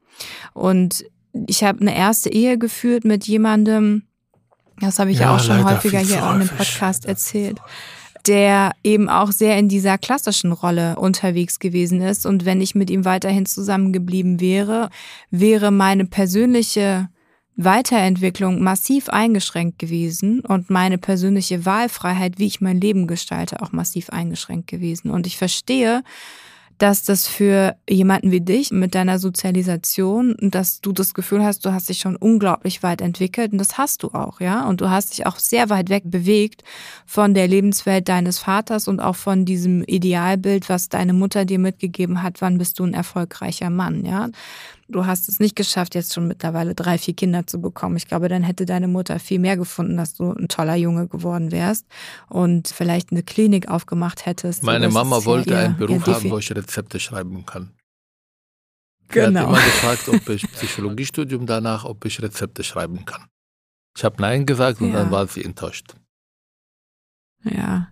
Und 0.54 1.06
ich 1.48 1.64
habe 1.64 1.82
eine 1.82 1.96
erste 1.96 2.32
Ehe 2.32 2.58
geführt 2.58 3.06
mit 3.06 3.28
jemandem, 3.28 4.04
das 4.80 5.00
habe 5.00 5.12
ich 5.12 5.20
ja, 5.20 5.36
auch 5.36 5.40
schon 5.40 5.64
häufiger 5.64 6.00
hier 6.00 6.28
in 6.32 6.40
dem 6.40 6.50
Podcast 6.50 7.06
erzählt, 7.06 7.60
der 8.28 8.72
eben 8.84 9.10
auch 9.10 9.32
sehr 9.32 9.58
in 9.58 9.68
dieser 9.68 9.98
klassischen 9.98 10.52
Rolle 10.52 10.98
unterwegs 10.98 11.60
gewesen 11.60 12.02
ist. 12.02 12.26
Und 12.26 12.46
wenn 12.46 12.62
ich 12.62 12.76
mit 12.76 12.90
ihm 12.90 13.06
weiterhin 13.06 13.46
zusammengeblieben 13.46 14.40
wäre, 14.40 14.90
wäre 15.30 15.72
meine 15.72 16.06
persönliche 16.06 17.10
Weiterentwicklung 17.56 18.64
massiv 18.64 19.10
eingeschränkt 19.10 19.78
gewesen 19.78 20.40
und 20.40 20.70
meine 20.70 20.98
persönliche 20.98 21.66
Wahlfreiheit, 21.66 22.40
wie 22.40 22.48
ich 22.48 22.62
mein 22.62 22.82
Leben 22.82 23.06
gestalte, 23.06 23.62
auch 23.62 23.72
massiv 23.72 24.10
eingeschränkt 24.10 24.68
gewesen. 24.68 25.12
Und 25.12 25.28
ich 25.28 25.38
verstehe, 25.38 26.04
dass 26.84 27.02
das 27.02 27.30
für 27.30 27.78
jemanden 27.90 28.32
wie 28.32 28.42
dich 28.42 28.72
mit 28.72 28.94
deiner 28.94 29.18
Sozialisation, 29.18 30.36
dass 30.42 30.82
du 30.82 30.92
das 30.92 31.14
Gefühl 31.14 31.42
hast, 31.42 31.66
du 31.66 31.72
hast 31.72 31.88
dich 31.88 32.00
schon 32.00 32.18
unglaublich 32.18 32.84
weit 32.84 33.00
entwickelt 33.00 33.54
und 33.54 33.58
das 33.58 33.78
hast 33.78 34.04
du 34.04 34.10
auch, 34.10 34.42
ja. 34.42 34.68
Und 34.68 34.82
du 34.82 34.90
hast 34.90 35.14
dich 35.14 35.26
auch 35.26 35.40
sehr 35.40 35.70
weit 35.70 35.88
weg 35.88 36.04
bewegt 36.06 36.62
von 37.06 37.34
der 37.34 37.48
Lebenswelt 37.48 38.10
deines 38.10 38.40
Vaters 38.40 38.90
und 38.90 39.00
auch 39.00 39.16
von 39.16 39.46
diesem 39.46 39.86
Idealbild, 39.86 40.68
was 40.68 40.90
deine 40.90 41.14
Mutter 41.14 41.46
dir 41.46 41.58
mitgegeben 41.58 42.22
hat, 42.22 42.42
wann 42.42 42.58
bist 42.58 42.80
du 42.80 42.84
ein 42.84 42.94
erfolgreicher 42.94 43.70
Mann, 43.70 44.04
ja 44.04 44.28
du 44.88 45.06
hast 45.06 45.30
es 45.30 45.40
nicht 45.40 45.56
geschafft, 45.56 45.96
jetzt 45.96 46.14
schon 46.14 46.28
mittlerweile 46.28 46.76
drei, 46.76 46.98
vier 46.98 47.16
Kinder 47.16 47.46
zu 47.48 47.60
bekommen. 47.60 47.98
Ich 47.98 48.08
glaube, 48.08 48.30
dann 48.30 48.44
hätte 48.44 48.66
deine 48.66 48.88
Mutter 48.88 49.20
viel 49.20 49.40
mehr 49.40 49.58
gefunden, 49.58 49.98
dass 49.98 50.14
du 50.14 50.32
ein 50.32 50.48
toller 50.48 50.76
Junge 50.76 51.08
geworden 51.08 51.52
wärst 51.52 51.86
und 52.30 52.68
vielleicht 52.68 53.12
eine 53.12 53.24
Klinik 53.24 53.70
aufgemacht 53.70 54.26
hättest. 54.26 54.64
Meine 54.64 54.90
Mama 54.90 55.26
wollte 55.26 55.58
einen 55.58 55.78
Beruf 55.78 56.06
haben, 56.08 56.30
wo 56.30 56.38
ich 56.38 56.52
Rezepte 56.52 57.00
schreiben 57.00 57.46
kann. 57.46 57.72
Genau. 59.10 59.32
Sie 59.32 59.38
hat 59.38 59.48
immer 59.48 59.58
gefragt, 59.66 60.10
ob 60.10 60.30
ich 60.30 60.52
Psychologiestudium 60.52 61.46
danach, 61.46 61.86
ob 61.86 62.04
ich 62.06 62.22
Rezepte 62.22 62.64
schreiben 62.64 63.06
kann. 63.06 63.28
Ich 63.96 64.04
habe 64.04 64.22
Nein 64.22 64.46
gesagt 64.46 64.82
und 64.82 64.92
ja. 64.92 65.00
dann 65.00 65.12
war 65.12 65.28
sie 65.28 65.44
enttäuscht. 65.44 65.96
Ja. 67.44 67.90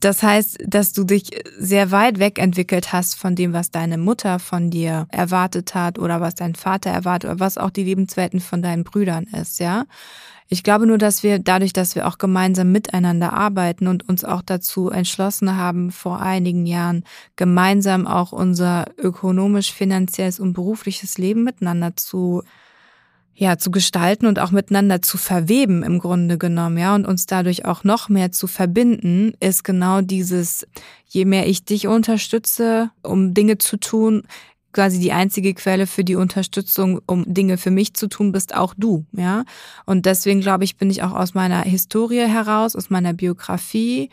Das 0.00 0.22
heißt, 0.22 0.58
dass 0.66 0.92
du 0.92 1.04
dich 1.04 1.30
sehr 1.58 1.90
weit 1.90 2.18
weg 2.18 2.38
entwickelt 2.38 2.92
hast 2.92 3.14
von 3.16 3.34
dem, 3.34 3.52
was 3.52 3.70
deine 3.70 3.98
Mutter 3.98 4.38
von 4.38 4.70
dir 4.70 5.06
erwartet 5.10 5.74
hat 5.74 5.98
oder 5.98 6.20
was 6.20 6.34
dein 6.34 6.54
Vater 6.54 6.90
erwartet 6.90 7.30
oder 7.30 7.40
was 7.40 7.56
auch 7.56 7.70
die 7.70 7.84
Lebenswelten 7.84 8.40
von 8.40 8.62
deinen 8.62 8.84
Brüdern 8.84 9.24
ist, 9.24 9.58
ja. 9.58 9.84
Ich 10.48 10.62
glaube 10.62 10.86
nur, 10.86 10.98
dass 10.98 11.24
wir 11.24 11.40
dadurch, 11.40 11.72
dass 11.72 11.96
wir 11.96 12.06
auch 12.06 12.18
gemeinsam 12.18 12.70
miteinander 12.70 13.32
arbeiten 13.32 13.88
und 13.88 14.08
uns 14.08 14.24
auch 14.24 14.42
dazu 14.42 14.90
entschlossen 14.90 15.56
haben, 15.56 15.90
vor 15.90 16.20
einigen 16.20 16.66
Jahren 16.66 17.02
gemeinsam 17.34 18.06
auch 18.06 18.30
unser 18.30 18.86
ökonomisch, 18.96 19.72
finanzielles 19.72 20.38
und 20.38 20.52
berufliches 20.52 21.18
Leben 21.18 21.42
miteinander 21.42 21.96
zu 21.96 22.42
ja, 23.38 23.58
zu 23.58 23.70
gestalten 23.70 24.26
und 24.26 24.38
auch 24.38 24.50
miteinander 24.50 25.02
zu 25.02 25.18
verweben 25.18 25.82
im 25.82 25.98
Grunde 25.98 26.38
genommen, 26.38 26.78
ja, 26.78 26.94
und 26.94 27.06
uns 27.06 27.26
dadurch 27.26 27.66
auch 27.66 27.84
noch 27.84 28.08
mehr 28.08 28.32
zu 28.32 28.46
verbinden, 28.46 29.34
ist 29.40 29.62
genau 29.62 30.00
dieses, 30.00 30.66
je 31.06 31.26
mehr 31.26 31.46
ich 31.46 31.64
dich 31.64 31.86
unterstütze, 31.86 32.90
um 33.02 33.34
Dinge 33.34 33.58
zu 33.58 33.76
tun, 33.76 34.22
quasi 34.72 34.98
die 34.98 35.12
einzige 35.12 35.52
Quelle 35.52 35.86
für 35.86 36.02
die 36.02 36.16
Unterstützung, 36.16 37.00
um 37.06 37.24
Dinge 37.32 37.58
für 37.58 37.70
mich 37.70 37.92
zu 37.94 38.08
tun, 38.08 38.32
bist 38.32 38.54
auch 38.54 38.72
du, 38.76 39.04
ja. 39.12 39.44
Und 39.84 40.06
deswegen 40.06 40.40
glaube 40.40 40.64
ich, 40.64 40.78
bin 40.78 40.90
ich 40.90 41.02
auch 41.02 41.12
aus 41.12 41.34
meiner 41.34 41.60
Historie 41.62 42.26
heraus, 42.26 42.74
aus 42.74 42.88
meiner 42.88 43.12
Biografie 43.12 44.08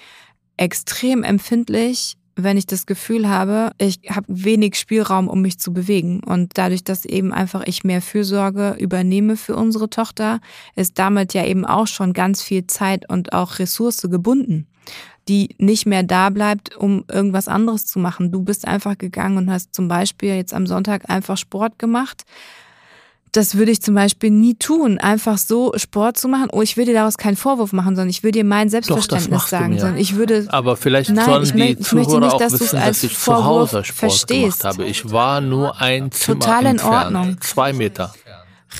extrem 0.58 1.24
empfindlich 1.24 2.18
wenn 2.36 2.58
ich 2.58 2.66
das 2.66 2.86
Gefühl 2.86 3.30
habe, 3.30 3.72
ich 3.78 4.00
habe 4.10 4.26
wenig 4.28 4.76
Spielraum, 4.76 5.28
um 5.28 5.42
mich 5.42 5.60
zu 5.60 5.74
bewegen. 5.74 6.22
Und 6.24 6.58
dadurch, 6.58 6.84
dass 6.84 7.06
eben 7.06 7.32
einfach 7.32 7.64
ich 7.66 7.84
mehr 7.84 8.02
Fürsorge 8.02 8.76
übernehme 8.80 9.38
für 9.38 9.56
unsere 9.56 9.90
Tochter, 9.90 10.40
ist 10.76 10.98
damit 10.98 11.34
ja 11.34 11.46
eben 11.46 11.66
auch 11.66 11.88
schon 11.88 12.14
ganz 12.14 12.42
viel 12.42 12.66
Zeit 12.68 13.10
und 13.10 13.34
auch 13.34 13.60
Ressource 13.60 14.02
gebunden, 14.10 14.68
die 15.28 15.56
nicht 15.60 15.86
mehr 15.86 16.04
da 16.04 16.30
bleibt, 16.30 16.76
um 16.76 17.06
irgendwas 17.12 17.48
anderes 17.48 17.86
zu 17.86 18.00
machen. 18.00 18.32
Du 18.32 18.42
bist 18.42 18.68
einfach 18.68 18.98
gegangen 18.98 19.38
und 19.38 19.52
hast 19.52 19.74
zum 19.76 19.88
Beispiel 19.88 20.36
jetzt 20.36 20.54
am 20.54 20.66
Sonntag 20.66 21.10
einfach 21.10 21.38
Sport 21.38 21.78
gemacht 21.78 22.24
das 23.34 23.58
würde 23.58 23.72
ich 23.72 23.82
zum 23.82 23.96
Beispiel 23.96 24.30
nie 24.30 24.54
tun, 24.54 25.00
einfach 25.00 25.40
so 25.40 25.74
Sport 25.76 26.18
zu 26.18 26.28
machen. 26.28 26.50
Oh, 26.52 26.62
ich 26.62 26.78
würde 26.78 26.94
daraus 26.94 27.18
keinen 27.18 27.36
Vorwurf 27.36 27.74
machen, 27.74 27.96
sondern 27.96 28.10
ich 28.10 28.22
würde 28.22 28.40
dir 28.40 28.46
mein 28.46 28.70
Selbstverständnis 28.70 29.42
Doch, 29.42 29.48
sagen, 29.48 29.80
sondern 29.80 29.98
ich 29.98 30.16
würde. 30.16 30.46
Aber 30.50 30.78
vielleicht 30.78 31.10
nein, 31.10 31.26
sollen 31.26 31.58
die 31.58 31.64
ich 31.72 31.80
Zuhörer 31.80 32.20
nicht, 32.20 32.34
auch 32.34 32.40
wissen, 32.42 32.80
dass 32.80 33.04
ich 33.04 33.18
zu 33.18 33.44
Hause 33.44 33.84
Sport 33.84 33.98
verstehst. 33.98 34.60
gemacht 34.62 34.78
habe. 34.78 34.86
Ich 34.88 35.12
war 35.12 35.42
nur 35.42 35.82
ein 35.82 36.12
Zimmer 36.12 36.40
Total 36.40 36.62
in 36.62 36.68
entfernt, 36.68 37.16
Ordnung. 37.16 37.42
Zwei 37.42 37.74
Meter. 37.74 38.14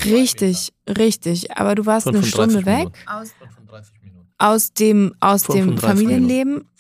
Richtig, 0.06 0.72
richtig. 0.88 1.58
Aber 1.58 1.74
du 1.74 1.88
warst 1.88 2.08
eine 2.08 2.24
Stunde 2.24 2.60
Minuten. 2.60 2.66
weg. 2.68 2.88
Aus 4.38 4.74
dem, 4.74 5.16
aus 5.20 5.44
dem 5.44 5.78
Familienleben. 5.80 6.54
Minuten. 6.54 6.73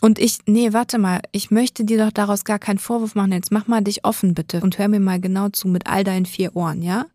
Und 0.00 0.18
ich, 0.18 0.38
nee, 0.46 0.72
warte 0.72 0.98
mal, 0.98 1.20
ich 1.32 1.50
möchte 1.50 1.84
dir 1.84 1.98
doch 1.98 2.12
daraus 2.12 2.44
gar 2.44 2.58
keinen 2.58 2.78
Vorwurf 2.78 3.14
machen. 3.14 3.32
Jetzt 3.32 3.50
mach 3.50 3.66
mal 3.66 3.82
dich 3.82 4.04
offen 4.04 4.34
bitte 4.34 4.60
und 4.60 4.78
hör 4.78 4.88
mir 4.88 5.00
mal 5.00 5.20
genau 5.20 5.48
zu 5.48 5.68
mit 5.68 5.86
all 5.86 6.04
deinen 6.04 6.26
vier 6.26 6.54
Ohren, 6.54 6.82
ja? 6.82 7.06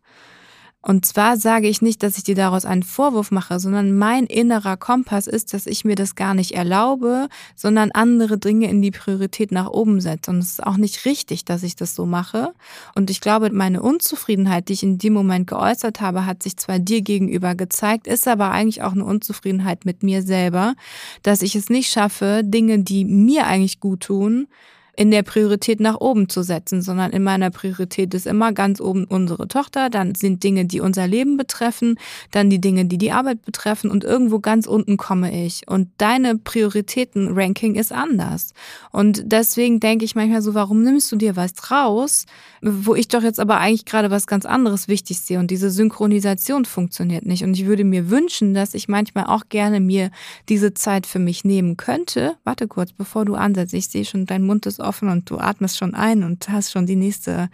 Und 0.86 1.06
zwar 1.06 1.38
sage 1.38 1.66
ich 1.66 1.80
nicht, 1.80 2.02
dass 2.02 2.18
ich 2.18 2.24
dir 2.24 2.34
daraus 2.34 2.66
einen 2.66 2.82
Vorwurf 2.82 3.30
mache, 3.30 3.58
sondern 3.58 3.96
mein 3.96 4.26
innerer 4.26 4.76
Kompass 4.76 5.26
ist, 5.26 5.54
dass 5.54 5.66
ich 5.66 5.86
mir 5.86 5.94
das 5.94 6.14
gar 6.14 6.34
nicht 6.34 6.52
erlaube, 6.52 7.28
sondern 7.56 7.90
andere 7.92 8.36
Dinge 8.36 8.68
in 8.68 8.82
die 8.82 8.90
Priorität 8.90 9.50
nach 9.50 9.70
oben 9.70 10.02
setze. 10.02 10.30
Und 10.30 10.40
es 10.40 10.50
ist 10.50 10.62
auch 10.62 10.76
nicht 10.76 11.06
richtig, 11.06 11.46
dass 11.46 11.62
ich 11.62 11.74
das 11.74 11.94
so 11.94 12.04
mache. 12.04 12.52
Und 12.94 13.08
ich 13.08 13.22
glaube, 13.22 13.48
meine 13.50 13.80
Unzufriedenheit, 13.80 14.68
die 14.68 14.74
ich 14.74 14.82
in 14.82 14.98
dem 14.98 15.14
Moment 15.14 15.46
geäußert 15.46 16.02
habe, 16.02 16.26
hat 16.26 16.42
sich 16.42 16.58
zwar 16.58 16.78
dir 16.78 17.00
gegenüber 17.00 17.54
gezeigt, 17.54 18.06
ist 18.06 18.28
aber 18.28 18.50
eigentlich 18.50 18.82
auch 18.82 18.92
eine 18.92 19.06
Unzufriedenheit 19.06 19.86
mit 19.86 20.02
mir 20.02 20.20
selber, 20.20 20.74
dass 21.22 21.40
ich 21.40 21.56
es 21.56 21.70
nicht 21.70 21.90
schaffe, 21.90 22.42
Dinge, 22.44 22.80
die 22.80 23.06
mir 23.06 23.46
eigentlich 23.46 23.80
gut 23.80 24.00
tun, 24.00 24.48
in 24.96 25.10
der 25.10 25.22
Priorität 25.22 25.80
nach 25.80 26.00
oben 26.00 26.28
zu 26.28 26.42
setzen, 26.42 26.82
sondern 26.82 27.12
in 27.12 27.22
meiner 27.22 27.50
Priorität 27.50 28.14
ist 28.14 28.26
immer 28.26 28.52
ganz 28.52 28.80
oben 28.80 29.04
unsere 29.04 29.48
Tochter, 29.48 29.90
dann 29.90 30.14
sind 30.14 30.42
Dinge, 30.42 30.64
die 30.64 30.80
unser 30.80 31.06
Leben 31.06 31.36
betreffen, 31.36 31.98
dann 32.30 32.50
die 32.50 32.60
Dinge, 32.60 32.84
die 32.84 32.98
die 32.98 33.12
Arbeit 33.12 33.42
betreffen 33.42 33.90
und 33.90 34.04
irgendwo 34.04 34.38
ganz 34.40 34.66
unten 34.66 34.96
komme 34.96 35.44
ich. 35.44 35.62
Und 35.66 35.88
deine 35.98 36.36
Prioritäten-Ranking 36.36 37.74
ist 37.74 37.92
anders. 37.92 38.52
Und 38.92 39.22
deswegen 39.26 39.80
denke 39.80 40.04
ich 40.04 40.14
manchmal 40.14 40.42
so, 40.42 40.54
warum 40.54 40.82
nimmst 40.82 41.10
du 41.12 41.16
dir 41.16 41.36
was 41.36 41.70
raus, 41.70 42.26
wo 42.62 42.94
ich 42.94 43.08
doch 43.08 43.22
jetzt 43.22 43.40
aber 43.40 43.58
eigentlich 43.58 43.84
gerade 43.84 44.10
was 44.10 44.26
ganz 44.26 44.46
anderes 44.46 44.88
wichtig 44.88 45.20
sehe 45.20 45.38
und 45.38 45.50
diese 45.50 45.70
Synchronisation 45.70 46.64
funktioniert 46.64 47.26
nicht. 47.26 47.44
Und 47.44 47.54
ich 47.54 47.66
würde 47.66 47.84
mir 47.84 48.10
wünschen, 48.10 48.54
dass 48.54 48.74
ich 48.74 48.88
manchmal 48.88 49.26
auch 49.26 49.44
gerne 49.48 49.80
mir 49.80 50.10
diese 50.48 50.74
Zeit 50.74 51.06
für 51.06 51.18
mich 51.18 51.44
nehmen 51.44 51.76
könnte. 51.76 52.36
Warte 52.44 52.68
kurz, 52.68 52.92
bevor 52.92 53.24
du 53.24 53.34
ansetzt. 53.34 53.74
Ich 53.74 53.88
sehe 53.88 54.04
schon, 54.04 54.26
dein 54.26 54.42
Mund 54.42 54.66
ist 54.66 54.80
offen 54.84 55.08
und 55.08 55.28
du 55.30 55.38
atmest 55.38 55.78
schon 55.78 55.94
ein 55.94 56.22
und 56.22 56.48
hast 56.48 56.72
schon 56.72 56.86
die 56.86 56.96
nächste 56.96 57.48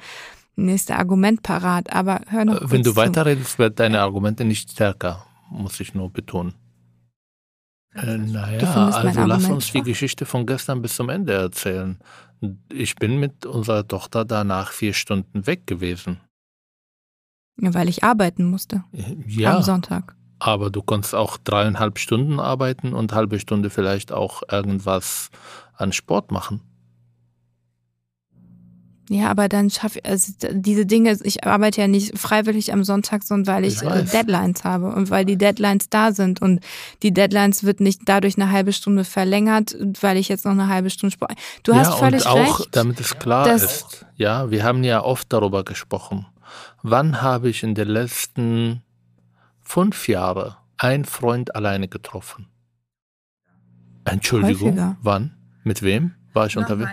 nächste 0.56 0.96
Argument 0.96 1.42
parat, 1.42 1.92
aber 1.92 2.20
hör 2.28 2.44
noch 2.44 2.70
Wenn 2.70 2.82
du 2.82 2.94
weiterredest, 2.96 3.58
wird 3.58 3.80
deine 3.80 4.00
Argumente 4.00 4.44
nicht 4.44 4.70
stärker, 4.70 5.24
muss 5.50 5.80
ich 5.80 5.94
nur 5.94 6.12
betonen. 6.12 6.54
Äh, 7.94 8.18
naja, 8.18 8.86
also 8.86 9.24
lass 9.24 9.46
uns 9.46 9.72
die 9.72 9.82
Geschichte 9.82 10.24
von 10.24 10.46
gestern 10.46 10.80
bis 10.80 10.94
zum 10.94 11.08
Ende 11.08 11.32
erzählen. 11.32 11.98
Ich 12.72 12.94
bin 12.96 13.18
mit 13.18 13.46
unserer 13.46 13.86
Tochter 13.86 14.24
danach 14.24 14.70
vier 14.70 14.94
Stunden 14.94 15.46
weg 15.46 15.66
gewesen. 15.66 16.20
Ja, 17.60 17.74
weil 17.74 17.88
ich 17.88 18.04
arbeiten 18.04 18.44
musste. 18.44 18.84
Ja. 19.26 19.56
Am 19.56 19.62
Sonntag. 19.62 20.14
Aber 20.38 20.70
du 20.70 20.82
konntest 20.82 21.14
auch 21.14 21.36
dreieinhalb 21.36 21.98
Stunden 21.98 22.40
arbeiten 22.40 22.94
und 22.94 23.12
halbe 23.12 23.40
Stunde 23.40 23.68
vielleicht 23.68 24.12
auch 24.12 24.42
irgendwas 24.50 25.30
an 25.74 25.92
Sport 25.92 26.30
machen. 26.30 26.62
Ja, 29.12 29.28
aber 29.28 29.48
dann 29.48 29.70
schaffe 29.70 29.98
ich, 29.98 30.08
also 30.08 30.32
diese 30.52 30.86
Dinge, 30.86 31.18
ich 31.24 31.42
arbeite 31.44 31.80
ja 31.80 31.88
nicht 31.88 32.16
freiwillig 32.16 32.72
am 32.72 32.84
Sonntag, 32.84 33.24
sondern 33.24 33.52
weil 33.52 33.64
ich, 33.64 33.82
ich 33.82 33.90
äh, 33.90 34.04
Deadlines 34.04 34.62
habe 34.62 34.86
und 34.86 35.10
weil 35.10 35.24
die 35.24 35.36
Deadlines 35.36 35.90
da 35.90 36.12
sind 36.12 36.40
und 36.40 36.60
die 37.02 37.12
Deadlines 37.12 37.64
wird 37.64 37.80
nicht 37.80 38.02
dadurch 38.04 38.36
eine 38.36 38.52
halbe 38.52 38.72
Stunde 38.72 39.02
verlängert, 39.02 39.76
weil 40.00 40.16
ich 40.16 40.28
jetzt 40.28 40.44
noch 40.44 40.52
eine 40.52 40.68
halbe 40.68 40.90
Stunde 40.90 41.12
Sport. 41.12 41.32
Du 41.64 41.72
ja, 41.72 41.78
hast 41.78 41.98
völlig 41.98 42.24
und 42.24 42.30
auch, 42.30 42.60
recht. 42.60 42.68
damit 42.70 43.00
es 43.00 43.18
klar 43.18 43.52
ist, 43.52 44.06
ja, 44.14 44.48
wir 44.52 44.62
haben 44.62 44.84
ja 44.84 45.02
oft 45.02 45.32
darüber 45.32 45.64
gesprochen. 45.64 46.26
Wann 46.84 47.20
habe 47.20 47.48
ich 47.48 47.64
in 47.64 47.74
den 47.74 47.88
letzten 47.88 48.84
fünf 49.60 50.06
Jahren 50.06 50.54
einen 50.76 51.04
Freund 51.04 51.56
alleine 51.56 51.88
getroffen? 51.88 52.46
Entschuldigung, 54.04 54.68
Häufiger. 54.68 54.96
wann? 55.02 55.36
Mit 55.64 55.82
wem 55.82 56.14
war 56.32 56.46
ich 56.46 56.56
unterwegs? 56.56 56.92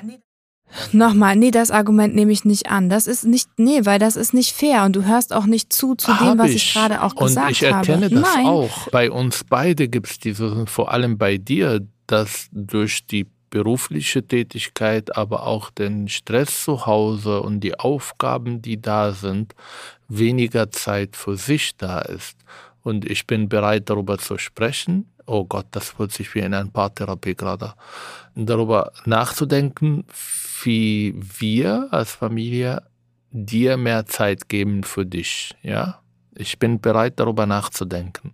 Nochmal, 0.92 1.36
nee, 1.36 1.52
das 1.52 1.72
Argument 1.72 2.14
nehme 2.14 2.32
ich 2.32 2.46
nicht 2.46 2.70
an. 2.70 2.90
Das 2.90 3.08
ist 3.08 3.26
nicht, 3.26 3.50
nee, 3.58 3.82
weil 3.84 4.00
das 4.00 4.16
ist 4.16 4.34
nicht 4.34 4.54
fair 4.54 4.84
und 4.84 4.96
du 4.96 5.06
hörst 5.06 5.34
auch 5.34 5.46
nicht 5.46 5.72
zu, 5.72 5.96
zu 5.96 6.12
dem, 6.14 6.38
was 6.38 6.52
ich, 6.52 6.56
ich 6.58 6.74
gerade 6.74 7.02
auch 7.02 7.16
gesagt 7.16 7.38
habe. 7.38 7.48
Und 7.48 7.52
ich 7.52 7.64
erkenne 7.64 8.06
habe. 8.06 8.16
das 8.16 8.36
Nein. 8.36 8.46
auch. 8.46 8.90
Bei 8.90 9.10
uns 9.10 9.44
beide 9.44 9.88
gibt 9.88 10.08
es 10.10 10.20
diese, 10.20 10.66
vor 10.68 10.92
allem 10.92 11.18
bei 11.18 11.38
dir, 11.38 11.82
dass 12.06 12.48
durch 12.52 13.06
die 13.06 13.28
berufliche 13.50 14.28
Tätigkeit, 14.28 15.16
aber 15.16 15.48
auch 15.48 15.72
den 15.72 16.08
Stress 16.10 16.64
zu 16.64 16.86
Hause 16.86 17.42
und 17.42 17.62
die 17.62 17.80
Aufgaben, 17.80 18.62
die 18.62 18.82
da 18.82 19.14
sind, 19.14 19.56
weniger 20.10 20.70
Zeit 20.72 21.16
für 21.16 21.38
sich 21.38 21.78
da 21.78 22.00
ist. 22.00 22.38
Und 22.84 23.10
ich 23.10 23.28
bin 23.28 23.50
bereit, 23.50 23.90
darüber 23.90 24.18
zu 24.18 24.38
sprechen. 24.38 25.10
Oh 25.26 25.44
Gott, 25.44 25.68
das 25.72 25.90
fühlt 25.90 26.14
sich 26.14 26.34
wie 26.36 26.40
in 26.40 26.54
einer 26.54 26.70
Paartherapie 26.70 27.36
gerade. 27.36 27.74
Darüber 28.36 28.92
nachzudenken, 29.06 30.06
wie 30.64 31.16
wir 31.18 31.88
als 31.92 32.12
Familie 32.12 32.84
dir 33.32 33.78
mehr 33.78 34.06
Zeit 34.06 34.50
geben 34.50 34.84
für 34.84 35.06
dich. 35.06 35.56
Ja, 35.62 36.02
ich 36.36 36.60
bin 36.60 36.80
bereit, 36.80 37.20
darüber 37.20 37.46
nachzudenken 37.46 38.34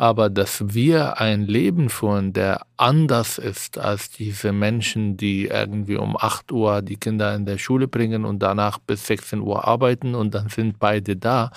aber 0.00 0.30
dass 0.30 0.72
wir 0.72 1.20
ein 1.20 1.42
Leben 1.46 1.90
führen, 1.90 2.32
der 2.32 2.62
anders 2.78 3.36
ist 3.36 3.76
als 3.76 4.08
diese 4.08 4.50
Menschen, 4.50 5.18
die 5.18 5.48
irgendwie 5.48 5.96
um 5.96 6.16
8 6.16 6.52
Uhr 6.52 6.80
die 6.80 6.96
Kinder 6.96 7.34
in 7.34 7.44
der 7.44 7.58
Schule 7.58 7.86
bringen 7.86 8.24
und 8.24 8.38
danach 8.38 8.78
bis 8.78 9.06
16 9.06 9.40
Uhr 9.40 9.68
arbeiten 9.68 10.14
und 10.14 10.34
dann 10.34 10.48
sind 10.48 10.78
beide 10.78 11.16
da. 11.16 11.50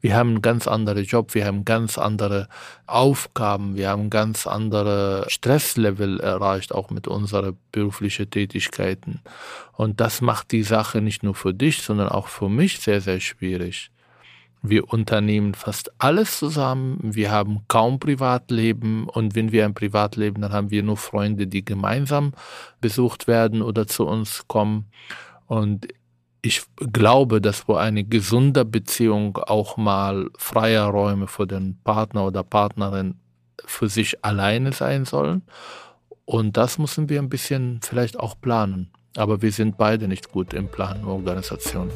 Wir 0.00 0.16
haben 0.16 0.30
einen 0.30 0.40
ganz 0.40 0.66
anderen 0.66 1.04
Job, 1.04 1.34
wir 1.34 1.44
haben 1.44 1.66
ganz 1.66 1.98
andere 1.98 2.48
Aufgaben, 2.86 3.76
wir 3.76 3.90
haben 3.90 4.08
ganz 4.08 4.46
andere 4.46 5.26
Stresslevel 5.28 6.20
erreicht, 6.20 6.74
auch 6.74 6.88
mit 6.88 7.06
unseren 7.06 7.58
beruflichen 7.70 8.30
Tätigkeiten. 8.30 9.20
Und 9.72 10.00
das 10.00 10.22
macht 10.22 10.52
die 10.52 10.62
Sache 10.62 11.02
nicht 11.02 11.22
nur 11.22 11.34
für 11.34 11.52
dich, 11.52 11.82
sondern 11.82 12.08
auch 12.08 12.28
für 12.28 12.48
mich 12.48 12.80
sehr, 12.80 13.02
sehr 13.02 13.20
schwierig. 13.20 13.90
Wir 14.62 14.92
unternehmen 14.92 15.54
fast 15.54 15.90
alles 15.98 16.38
zusammen. 16.38 16.98
Wir 17.02 17.30
haben 17.30 17.60
kaum 17.68 17.98
Privatleben. 17.98 19.08
Und 19.08 19.34
wenn 19.34 19.52
wir 19.52 19.64
ein 19.64 19.74
Privatleben, 19.74 20.42
dann 20.42 20.52
haben 20.52 20.70
wir 20.70 20.82
nur 20.82 20.96
Freunde, 20.96 21.46
die 21.46 21.64
gemeinsam 21.64 22.32
besucht 22.80 23.26
werden 23.26 23.62
oder 23.62 23.86
zu 23.86 24.06
uns 24.06 24.46
kommen. 24.48 24.90
Und 25.46 25.88
ich 26.42 26.62
glaube, 26.76 27.40
dass 27.40 27.68
wo 27.68 27.74
eine 27.74 28.04
gesunde 28.04 28.64
Beziehung 28.64 29.36
auch 29.36 29.76
mal 29.76 30.30
freie 30.36 30.84
Räume 30.84 31.26
für 31.26 31.46
den 31.46 31.78
Partner 31.82 32.26
oder 32.26 32.42
Partnerin 32.42 33.16
für 33.64 33.88
sich 33.88 34.24
alleine 34.24 34.72
sein 34.72 35.04
sollen 35.04 35.42
Und 36.24 36.56
das 36.56 36.78
müssen 36.78 37.08
wir 37.08 37.20
ein 37.20 37.28
bisschen 37.28 37.80
vielleicht 37.82 38.18
auch 38.18 38.40
planen. 38.40 38.90
Aber 39.16 39.42
wir 39.42 39.52
sind 39.52 39.76
beide 39.76 40.08
nicht 40.08 40.30
gut 40.30 40.54
im 40.54 40.68
Planen 40.68 41.04
und 41.04 41.10
Organisation. 41.10 41.90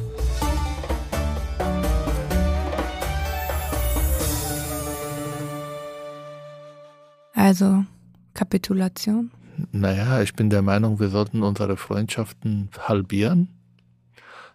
Also 7.45 7.85
Kapitulation? 8.33 9.29
Naja, 9.71 10.19
ich 10.19 10.33
bin 10.33 10.49
der 10.49 10.63
Meinung, 10.63 10.99
wir 10.99 11.09
sollten 11.09 11.43
unsere 11.43 11.77
Freundschaften 11.77 12.71
halbieren. 12.79 13.49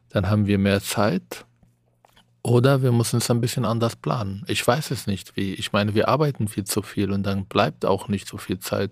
Dann 0.08 0.28
haben 0.28 0.48
wir 0.48 0.58
mehr 0.58 0.80
Zeit 0.80 1.46
oder 2.42 2.82
wir 2.82 2.90
müssen 2.90 3.18
es 3.18 3.30
ein 3.30 3.40
bisschen 3.40 3.64
anders 3.64 3.94
planen. 3.94 4.44
Ich 4.48 4.66
weiß 4.66 4.90
es 4.90 5.06
nicht 5.06 5.36
wie. 5.36 5.54
Ich 5.54 5.72
meine, 5.72 5.94
wir 5.94 6.08
arbeiten 6.08 6.48
viel 6.48 6.64
zu 6.64 6.82
viel 6.82 7.12
und 7.12 7.22
dann 7.22 7.44
bleibt 7.44 7.84
auch 7.84 8.08
nicht 8.08 8.26
so 8.26 8.38
viel 8.38 8.58
Zeit. 8.58 8.90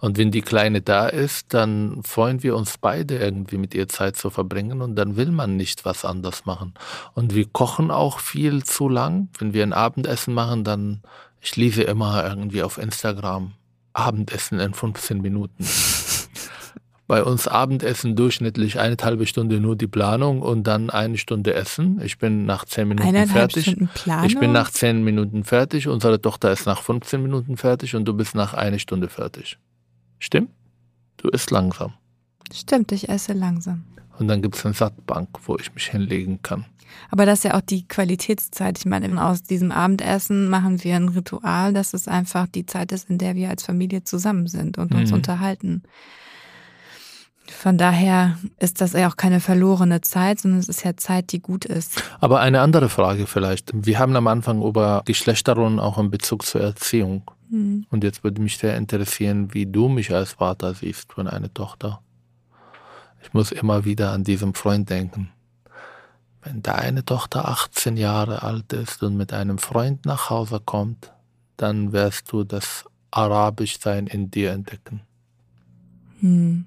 Und 0.00 0.16
wenn 0.16 0.30
die 0.30 0.42
Kleine 0.42 0.80
da 0.80 1.08
ist, 1.08 1.52
dann 1.52 2.02
freuen 2.04 2.44
wir 2.44 2.54
uns 2.54 2.78
beide 2.78 3.16
irgendwie 3.16 3.58
mit 3.58 3.74
ihr 3.74 3.88
Zeit 3.88 4.16
zu 4.16 4.30
verbringen 4.30 4.80
und 4.80 4.94
dann 4.94 5.16
will 5.16 5.32
man 5.32 5.56
nicht 5.56 5.84
was 5.84 6.04
anders 6.04 6.44
machen. 6.44 6.74
Und 7.14 7.34
wir 7.34 7.46
kochen 7.46 7.90
auch 7.90 8.20
viel 8.20 8.62
zu 8.62 8.88
lang. 8.88 9.28
Wenn 9.38 9.54
wir 9.54 9.64
ein 9.64 9.72
Abendessen 9.72 10.34
machen, 10.34 10.62
dann, 10.62 11.00
ich 11.40 11.56
lese 11.56 11.82
immer 11.82 12.24
irgendwie 12.26 12.62
auf 12.62 12.78
Instagram 12.78 13.52
Abendessen 13.92 14.60
in 14.60 14.74
15 14.74 15.20
Minuten 15.20 15.66
bei 17.10 17.24
uns 17.24 17.48
Abendessen 17.48 18.14
durchschnittlich 18.14 18.78
eine 18.78 18.96
halbe 19.02 19.26
Stunde 19.26 19.58
nur 19.58 19.74
die 19.74 19.88
Planung 19.88 20.42
und 20.42 20.62
dann 20.62 20.90
eine 20.90 21.18
Stunde 21.18 21.54
Essen. 21.54 22.00
Ich 22.04 22.18
bin 22.18 22.46
nach 22.46 22.64
zehn 22.64 22.86
Minuten 22.86 23.08
Eineinhalb 23.08 23.50
fertig. 23.50 23.64
Stunden 23.64 23.88
Planung? 23.92 24.26
Ich 24.26 24.38
bin 24.38 24.52
nach 24.52 24.70
zehn 24.70 25.02
Minuten 25.02 25.42
fertig. 25.42 25.88
Unsere 25.88 26.20
Tochter 26.22 26.52
ist 26.52 26.66
nach 26.66 26.82
15 26.82 27.20
Minuten 27.20 27.56
fertig 27.56 27.96
und 27.96 28.04
du 28.04 28.14
bist 28.14 28.36
nach 28.36 28.54
einer 28.54 28.78
Stunde 28.78 29.08
fertig. 29.08 29.58
Stimmt? 30.20 30.50
Du 31.16 31.28
isst 31.30 31.50
langsam. 31.50 31.94
Stimmt, 32.54 32.92
ich 32.92 33.08
esse 33.08 33.32
langsam. 33.32 33.82
Und 34.18 34.28
dann 34.28 34.42
gibt 34.42 34.56
es 34.56 34.64
eine 34.64 34.74
Sattbank, 34.74 35.28
wo 35.46 35.56
ich 35.56 35.74
mich 35.74 35.88
hinlegen 35.88 36.42
kann. 36.42 36.66
Aber 37.10 37.24
das 37.24 37.38
ist 37.40 37.44
ja 37.44 37.56
auch 37.56 37.60
die 37.62 37.86
Qualitätszeit. 37.86 38.78
Ich 38.78 38.84
meine, 38.86 39.24
aus 39.24 39.42
diesem 39.42 39.70
Abendessen 39.72 40.48
machen 40.48 40.82
wir 40.84 40.96
ein 40.96 41.08
Ritual, 41.08 41.72
dass 41.72 41.94
es 41.94 42.08
einfach 42.08 42.46
die 42.48 42.66
Zeit 42.66 42.92
ist, 42.92 43.08
in 43.08 43.18
der 43.18 43.34
wir 43.36 43.48
als 43.48 43.62
Familie 43.62 44.04
zusammen 44.04 44.46
sind 44.48 44.76
und 44.76 44.94
uns 44.94 45.10
Mhm. 45.10 45.16
unterhalten. 45.16 45.82
Von 47.46 47.78
daher 47.78 48.38
ist 48.58 48.80
das 48.80 48.92
ja 48.92 49.08
auch 49.08 49.16
keine 49.16 49.40
verlorene 49.40 50.00
Zeit, 50.02 50.40
sondern 50.40 50.60
es 50.60 50.68
ist 50.68 50.84
ja 50.84 50.96
Zeit, 50.96 51.32
die 51.32 51.40
gut 51.40 51.64
ist. 51.64 52.02
Aber 52.20 52.40
eine 52.40 52.60
andere 52.60 52.88
Frage 52.88 53.26
vielleicht. 53.26 53.70
Wir 53.74 53.98
haben 53.98 54.14
am 54.14 54.28
Anfang 54.28 54.62
über 54.62 55.02
Geschlechterrollen 55.04 55.80
auch 55.80 55.98
in 55.98 56.10
Bezug 56.10 56.44
zur 56.44 56.60
Erziehung. 56.60 57.28
Hm. 57.50 57.86
Und 57.90 58.04
jetzt 58.04 58.22
würde 58.22 58.40
mich 58.40 58.56
sehr 58.58 58.76
interessieren, 58.76 59.52
wie 59.52 59.66
du 59.66 59.88
mich 59.88 60.14
als 60.14 60.32
Vater 60.34 60.74
siehst 60.74 61.12
von 61.12 61.26
einer 61.26 61.52
Tochter. 61.52 62.00
Ich 63.22 63.32
muss 63.32 63.52
immer 63.52 63.84
wieder 63.84 64.12
an 64.12 64.24
diesen 64.24 64.54
Freund 64.54 64.88
denken. 64.90 65.30
Wenn 66.42 66.62
deine 66.62 67.04
Tochter 67.04 67.48
18 67.48 67.96
Jahre 67.96 68.42
alt 68.42 68.72
ist 68.72 69.02
und 69.02 69.16
mit 69.16 69.32
einem 69.32 69.58
Freund 69.58 70.06
nach 70.06 70.30
Hause 70.30 70.60
kommt, 70.64 71.12
dann 71.56 71.92
wirst 71.92 72.32
du 72.32 72.44
das 72.44 72.84
Arabischsein 73.10 74.06
in 74.06 74.30
dir 74.30 74.52
entdecken. 74.52 75.02
Hm. 76.20 76.64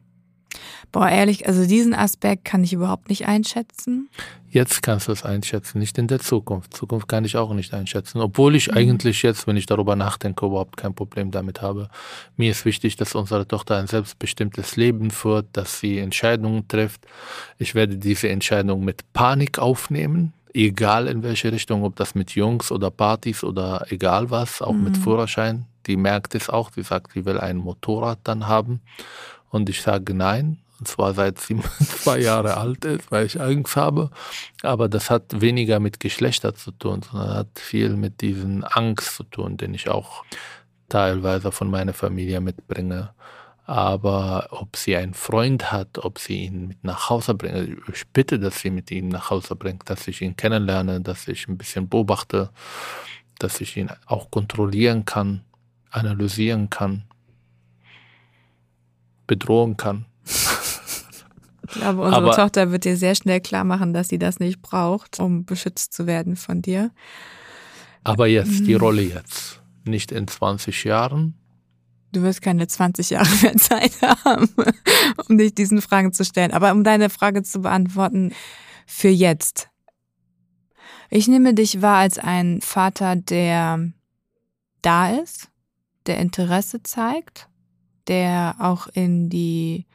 Boah, 0.91 1.09
ehrlich, 1.09 1.47
also 1.47 1.65
diesen 1.65 1.95
Aspekt 1.95 2.45
kann 2.45 2.63
ich 2.63 2.73
überhaupt 2.73 3.09
nicht 3.09 3.25
einschätzen. 3.27 4.09
Jetzt 4.53 4.83
kannst 4.83 5.07
du 5.07 5.11
es 5.11 5.25
einschätzen, 5.25 5.79
nicht 5.79 5.97
in 5.97 6.05
der 6.05 6.19
Zukunft. 6.19 6.75
Zukunft 6.75 7.07
kann 7.07 7.25
ich 7.25 7.35
auch 7.37 7.51
nicht 7.55 7.73
einschätzen. 7.73 8.21
Obwohl 8.21 8.55
ich 8.55 8.71
eigentlich 8.71 9.23
jetzt, 9.23 9.47
wenn 9.47 9.57
ich 9.57 9.65
darüber 9.65 9.95
nachdenke, 9.95 10.45
überhaupt 10.45 10.77
kein 10.77 10.93
Problem 10.93 11.31
damit 11.31 11.63
habe. 11.63 11.89
Mir 12.37 12.51
ist 12.51 12.63
wichtig, 12.63 12.95
dass 12.95 13.15
unsere 13.15 13.47
Tochter 13.47 13.77
ein 13.77 13.87
selbstbestimmtes 13.87 14.75
Leben 14.75 15.09
führt, 15.09 15.47
dass 15.53 15.79
sie 15.79 15.97
Entscheidungen 15.97 16.67
trifft. 16.67 17.07
Ich 17.57 17.73
werde 17.73 17.97
diese 17.97 18.29
Entscheidung 18.29 18.85
mit 18.85 19.11
Panik 19.13 19.57
aufnehmen, 19.57 20.33
egal 20.53 21.07
in 21.07 21.23
welche 21.23 21.51
Richtung, 21.51 21.83
ob 21.83 21.95
das 21.95 22.13
mit 22.13 22.35
Jungs 22.35 22.71
oder 22.71 22.91
Partys 22.91 23.43
oder 23.43 23.87
egal 23.89 24.29
was, 24.29 24.61
auch 24.61 24.73
mit 24.75 24.97
Mhm. 24.99 25.01
Führerschein. 25.01 25.65
Die 25.87 25.97
merkt 25.97 26.35
es 26.35 26.47
auch, 26.47 26.71
sie 26.71 26.83
sagt, 26.83 27.13
sie 27.13 27.25
will 27.25 27.39
ein 27.39 27.57
Motorrad 27.57 28.19
dann 28.23 28.47
haben. 28.47 28.81
Und 29.49 29.67
ich 29.67 29.81
sage 29.81 30.13
nein. 30.13 30.59
Und 30.83 30.87
zwar 30.89 31.13
seit 31.13 31.39
sie 31.39 31.57
zwei 31.79 32.19
Jahre 32.19 32.57
alt 32.57 32.83
ist, 32.83 33.09
weil 33.09 33.25
ich 33.25 33.39
Angst 33.39 33.77
habe. 33.77 34.09
Aber 34.63 34.89
das 34.89 35.09
hat 35.09 35.39
weniger 35.39 35.79
mit 35.79 36.01
Geschlechter 36.01 36.55
zu 36.55 36.71
tun, 36.71 37.01
sondern 37.09 37.35
hat 37.35 37.57
viel 37.57 37.95
mit 37.95 38.19
diesen 38.19 38.65
Angst 38.65 39.15
zu 39.15 39.23
tun, 39.23 39.55
den 39.55 39.73
ich 39.73 39.87
auch 39.87 40.25
teilweise 40.89 41.53
von 41.53 41.71
meiner 41.71 41.93
Familie 41.93 42.41
mitbringe. 42.41 43.13
Aber 43.65 44.49
ob 44.51 44.75
sie 44.75 44.97
einen 44.97 45.13
Freund 45.13 45.71
hat, 45.71 45.99
ob 45.99 46.19
sie 46.19 46.43
ihn 46.43 46.67
mit 46.67 46.83
nach 46.83 47.09
Hause 47.09 47.33
bringt, 47.33 47.79
ich 47.87 48.05
bitte, 48.09 48.37
dass 48.37 48.59
sie 48.59 48.69
mit 48.69 48.91
ihm 48.91 49.07
nach 49.07 49.29
Hause 49.29 49.55
bringt, 49.55 49.89
dass 49.89 50.05
ich 50.09 50.21
ihn 50.21 50.35
kennenlerne, 50.35 50.99
dass 50.99 51.29
ich 51.29 51.47
ein 51.47 51.57
bisschen 51.57 51.87
beobachte, 51.87 52.49
dass 53.39 53.61
ich 53.61 53.77
ihn 53.77 53.89
auch 54.05 54.29
kontrollieren 54.29 55.05
kann, 55.05 55.45
analysieren 55.91 56.69
kann, 56.69 57.05
bedrohen 59.27 59.77
kann. 59.77 60.07
Ich 61.75 61.81
glaube, 61.81 62.01
unsere 62.01 62.23
Aber- 62.23 62.35
Tochter 62.35 62.71
wird 62.71 62.85
dir 62.85 62.97
sehr 62.97 63.15
schnell 63.15 63.41
klar 63.41 63.63
machen, 63.63 63.93
dass 63.93 64.07
sie 64.09 64.19
das 64.19 64.39
nicht 64.39 64.61
braucht, 64.61 65.19
um 65.19 65.45
beschützt 65.45 65.93
zu 65.93 66.05
werden 66.07 66.35
von 66.35 66.61
dir. 66.61 66.91
Aber 68.03 68.27
jetzt, 68.27 68.65
die 68.67 68.75
Mhm. 68.75 68.81
Rolle 68.81 69.01
jetzt. 69.01 69.61
Nicht 69.85 70.11
in 70.11 70.27
20 70.27 70.83
Jahren. 70.83 71.35
Du 72.11 72.21
wirst 72.21 72.41
keine 72.41 72.67
20 72.67 73.09
Jahre 73.09 73.29
mehr 73.41 73.55
Zeit 73.57 73.93
haben, 74.01 74.49
um 75.29 75.37
dich 75.37 75.55
diesen 75.55 75.81
Fragen 75.81 76.13
zu 76.13 76.23
stellen. 76.23 76.51
Aber 76.51 76.71
um 76.71 76.83
deine 76.83 77.09
Frage 77.09 77.41
zu 77.43 77.61
beantworten, 77.61 78.33
für 78.85 79.09
jetzt. 79.09 79.69
Ich 81.09 81.27
nehme 81.27 81.53
dich 81.53 81.81
wahr 81.81 81.97
als 81.97 82.17
ein 82.19 82.61
Vater, 82.61 83.15
der 83.15 83.91
da 84.81 85.09
ist, 85.11 85.49
der 86.05 86.17
Interesse 86.19 86.83
zeigt, 86.83 87.47
der 88.07 88.55
auch 88.59 88.87
in 88.87 89.29
die 89.29 89.85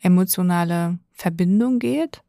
emotionale 0.00 0.98
Verbindung 1.14 1.78
geht. 1.78 2.22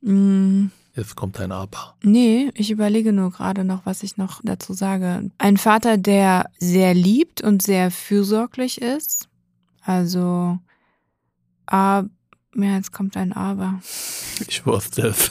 Mm, 0.00 0.66
Jetzt 0.94 1.16
kommt 1.16 1.40
ein 1.40 1.52
Aber. 1.52 1.94
Nee, 2.02 2.50
ich 2.54 2.70
überlege 2.70 3.12
nur 3.12 3.30
gerade 3.30 3.64
noch, 3.64 3.86
was 3.86 4.02
ich 4.02 4.18
noch 4.18 4.42
dazu 4.44 4.74
sage. 4.74 5.30
Ein 5.38 5.56
Vater, 5.56 5.96
der 5.96 6.50
sehr 6.58 6.92
liebt 6.92 7.40
und 7.40 7.62
sehr 7.62 7.90
fürsorglich 7.90 8.80
ist. 8.82 9.28
Also, 9.80 10.58
ah, 11.66 12.04
ja, 12.54 12.76
jetzt 12.76 12.92
kommt 12.92 13.16
ein 13.16 13.32
Aber. 13.32 13.80
Ich 14.46 14.66
wusste 14.66 15.08
es. 15.08 15.30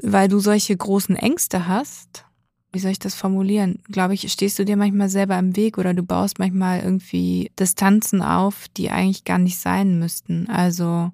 Weil 0.00 0.28
du 0.28 0.38
solche 0.38 0.76
großen 0.76 1.16
Ängste 1.16 1.66
hast. 1.66 2.24
Wie 2.72 2.78
soll 2.78 2.92
ich 2.92 2.98
das 2.98 3.14
formulieren? 3.14 3.80
Glaube 3.90 4.14
ich, 4.14 4.32
stehst 4.32 4.58
du 4.58 4.64
dir 4.64 4.78
manchmal 4.78 5.10
selber 5.10 5.38
im 5.38 5.56
Weg 5.56 5.76
oder 5.76 5.92
du 5.92 6.02
baust 6.02 6.38
manchmal 6.38 6.80
irgendwie 6.80 7.50
Distanzen 7.58 8.22
auf, 8.22 8.66
die 8.76 8.90
eigentlich 8.90 9.24
gar 9.24 9.38
nicht 9.38 9.58
sein 9.58 9.98
müssten. 9.98 10.48
Also, 10.48 11.12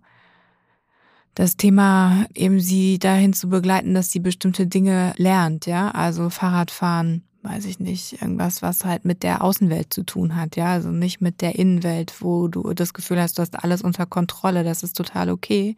das 1.35 1.57
Thema, 1.57 2.27
eben 2.35 2.61
sie 2.61 2.99
dahin 2.99 3.33
zu 3.33 3.49
begleiten, 3.49 3.95
dass 3.95 4.11
sie 4.11 4.21
bestimmte 4.21 4.67
Dinge 4.67 5.15
lernt, 5.17 5.67
ja, 5.67 5.91
also 5.91 6.31
Fahrradfahren, 6.31 7.23
weiß 7.43 7.65
ich 7.67 7.79
nicht, 7.79 8.21
irgendwas, 8.21 8.61
was 8.63 8.85
halt 8.85 9.05
mit 9.05 9.23
der 9.23 9.43
Außenwelt 9.43 9.93
zu 9.93 10.03
tun 10.03 10.35
hat, 10.35 10.57
ja, 10.57 10.67
also 10.67 10.91
nicht 10.91 11.21
mit 11.21 11.41
der 11.41 11.57
Innenwelt, 11.57 12.15
wo 12.21 12.49
du 12.49 12.73
das 12.73 12.93
Gefühl 12.93 13.21
hast, 13.21 13.39
du 13.39 13.43
hast 13.43 13.57
alles 13.63 13.83
unter 13.83 14.05
Kontrolle, 14.05 14.65
das 14.65 14.83
ist 14.83 14.97
total 14.97 15.31
okay, 15.31 15.77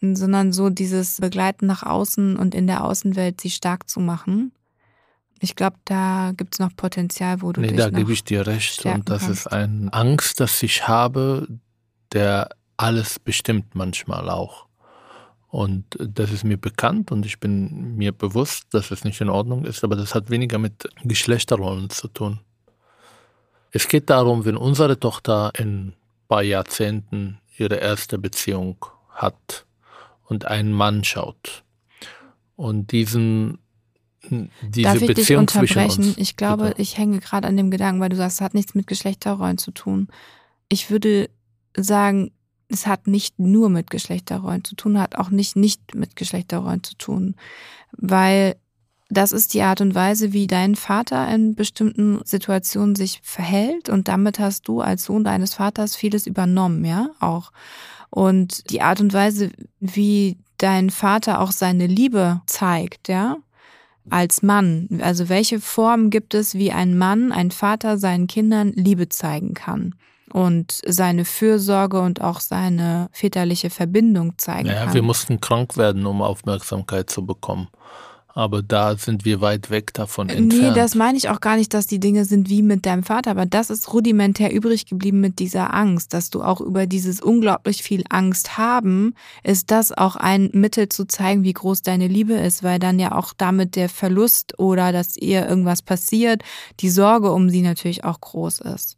sondern 0.00 0.52
so 0.52 0.70
dieses 0.70 1.20
Begleiten 1.20 1.66
nach 1.66 1.82
außen 1.82 2.36
und 2.36 2.54
in 2.54 2.66
der 2.66 2.82
Außenwelt 2.82 3.42
sie 3.42 3.50
stark 3.50 3.90
zu 3.90 4.00
machen. 4.00 4.52
Ich 5.42 5.56
glaube, 5.56 5.76
da 5.84 6.32
gibt's 6.36 6.60
noch 6.60 6.74
Potenzial, 6.76 7.42
wo 7.42 7.50
du 7.50 7.60
Nee, 7.60 7.68
dich 7.68 7.76
da 7.76 7.90
gebe 7.90 8.12
ich 8.12 8.22
dir 8.22 8.46
recht. 8.46 8.86
Und 8.86 9.10
das 9.10 9.22
kannst. 9.22 9.46
ist 9.46 9.46
eine 9.48 9.92
Angst, 9.92 10.38
dass 10.38 10.62
ich 10.62 10.86
habe, 10.86 11.48
der 12.12 12.48
alles 12.76 13.18
bestimmt 13.18 13.74
manchmal 13.74 14.30
auch. 14.30 14.66
Und 15.48 15.84
das 15.98 16.30
ist 16.30 16.44
mir 16.44 16.58
bekannt 16.58 17.10
und 17.10 17.26
ich 17.26 17.40
bin 17.40 17.96
mir 17.96 18.12
bewusst, 18.12 18.72
dass 18.72 18.92
es 18.92 19.02
nicht 19.02 19.20
in 19.20 19.28
Ordnung 19.28 19.64
ist, 19.64 19.82
aber 19.82 19.96
das 19.96 20.14
hat 20.14 20.30
weniger 20.30 20.58
mit 20.58 20.88
Geschlechterrollen 21.02 21.90
zu 21.90 22.06
tun. 22.06 22.38
Es 23.72 23.88
geht 23.88 24.10
darum, 24.10 24.44
wenn 24.44 24.56
unsere 24.56 24.98
Tochter 25.00 25.50
in 25.58 25.88
ein 25.88 25.94
paar 26.28 26.42
Jahrzehnten 26.44 27.40
ihre 27.58 27.76
erste 27.76 28.16
Beziehung 28.16 28.76
hat 29.10 29.66
und 30.24 30.44
einen 30.44 30.72
Mann 30.72 31.02
schaut 31.02 31.64
und 32.54 32.92
diesen 32.92 33.58
diese 34.30 34.82
Darf 34.82 34.94
ich 34.96 35.06
dich 35.06 35.16
Beziehung 35.16 35.48
zwischen 35.48 35.78
unterbrechen? 35.78 36.14
Ich 36.16 36.36
glaube, 36.36 36.68
Bitte. 36.68 36.82
ich 36.82 36.96
hänge 36.98 37.18
gerade 37.18 37.48
an 37.48 37.56
dem 37.56 37.70
Gedanken, 37.70 38.00
weil 38.00 38.08
du 38.08 38.16
sagst, 38.16 38.36
es 38.36 38.40
hat 38.40 38.54
nichts 38.54 38.74
mit 38.74 38.86
Geschlechterrollen 38.86 39.58
zu 39.58 39.72
tun. 39.72 40.08
Ich 40.68 40.90
würde 40.90 41.28
sagen, 41.76 42.30
es 42.68 42.86
hat 42.86 43.06
nicht 43.06 43.38
nur 43.38 43.68
mit 43.68 43.90
Geschlechterrollen 43.90 44.64
zu 44.64 44.74
tun, 44.74 44.98
hat 44.98 45.16
auch 45.16 45.30
nicht 45.30 45.56
nicht 45.56 45.94
mit 45.94 46.16
Geschlechterrollen 46.16 46.82
zu 46.82 46.96
tun, 46.96 47.34
weil 47.92 48.56
das 49.08 49.32
ist 49.32 49.52
die 49.52 49.62
Art 49.62 49.82
und 49.82 49.94
Weise, 49.94 50.32
wie 50.32 50.46
dein 50.46 50.74
Vater 50.74 51.28
in 51.34 51.54
bestimmten 51.54 52.20
Situationen 52.24 52.94
sich 52.94 53.20
verhält 53.22 53.90
und 53.90 54.08
damit 54.08 54.38
hast 54.38 54.68
du 54.68 54.80
als 54.80 55.04
Sohn 55.04 55.22
deines 55.22 55.54
Vaters 55.54 55.96
vieles 55.96 56.26
übernommen, 56.26 56.84
ja, 56.84 57.10
auch. 57.20 57.52
Und 58.08 58.70
die 58.70 58.80
Art 58.80 59.00
und 59.00 59.12
Weise, 59.12 59.50
wie 59.80 60.38
dein 60.56 60.88
Vater 60.88 61.40
auch 61.40 61.52
seine 61.52 61.86
Liebe 61.86 62.40
zeigt, 62.46 63.08
ja, 63.08 63.36
als 64.10 64.42
Mann. 64.42 64.88
Also 65.00 65.28
welche 65.28 65.60
Form 65.60 66.10
gibt 66.10 66.34
es, 66.34 66.54
wie 66.54 66.72
ein 66.72 66.96
Mann, 66.96 67.32
ein 67.32 67.50
Vater 67.50 67.98
seinen 67.98 68.26
Kindern 68.26 68.72
Liebe 68.72 69.08
zeigen 69.08 69.54
kann? 69.54 69.94
und 70.32 70.80
seine 70.86 71.24
Fürsorge 71.24 72.00
und 72.00 72.22
auch 72.22 72.40
seine 72.40 73.08
väterliche 73.12 73.70
Verbindung 73.70 74.38
zeigen 74.38 74.68
naja, 74.68 74.86
kann. 74.86 74.94
Wir 74.94 75.02
mussten 75.02 75.40
krank 75.40 75.76
werden, 75.76 76.06
um 76.06 76.22
Aufmerksamkeit 76.22 77.10
zu 77.10 77.24
bekommen. 77.24 77.68
Aber 78.34 78.62
da 78.62 78.96
sind 78.96 79.24
wir 79.24 79.40
weit 79.40 79.70
weg 79.70 79.92
davon 79.92 80.28
entfernt. 80.28 80.74
Nee, 80.74 80.74
das 80.74 80.94
meine 80.94 81.18
ich 81.18 81.28
auch 81.28 81.40
gar 81.40 81.56
nicht, 81.56 81.74
dass 81.74 81.86
die 81.86 82.00
Dinge 82.00 82.24
sind 82.24 82.48
wie 82.48 82.62
mit 82.62 82.86
deinem 82.86 83.02
Vater, 83.02 83.30
aber 83.30 83.46
das 83.46 83.70
ist 83.70 83.92
rudimentär 83.92 84.52
übrig 84.52 84.86
geblieben 84.86 85.20
mit 85.20 85.38
dieser 85.38 85.74
Angst, 85.74 86.14
dass 86.14 86.30
du 86.30 86.42
auch 86.42 86.60
über 86.60 86.86
dieses 86.86 87.20
unglaublich 87.20 87.82
viel 87.82 88.04
Angst 88.08 88.56
haben, 88.56 89.14
ist 89.42 89.70
das 89.70 89.92
auch 89.92 90.16
ein 90.16 90.50
Mittel 90.52 90.88
zu 90.88 91.06
zeigen, 91.06 91.42
wie 91.44 91.52
groß 91.52 91.82
deine 91.82 92.08
Liebe 92.08 92.34
ist, 92.34 92.62
weil 92.62 92.78
dann 92.78 92.98
ja 92.98 93.12
auch 93.12 93.34
damit 93.36 93.76
der 93.76 93.88
Verlust 93.88 94.58
oder 94.58 94.92
dass 94.92 95.16
ihr 95.16 95.46
irgendwas 95.46 95.82
passiert, 95.82 96.42
die 96.80 96.90
Sorge 96.90 97.32
um 97.32 97.50
sie 97.50 97.62
natürlich 97.62 98.04
auch 98.04 98.20
groß 98.20 98.60
ist. 98.60 98.96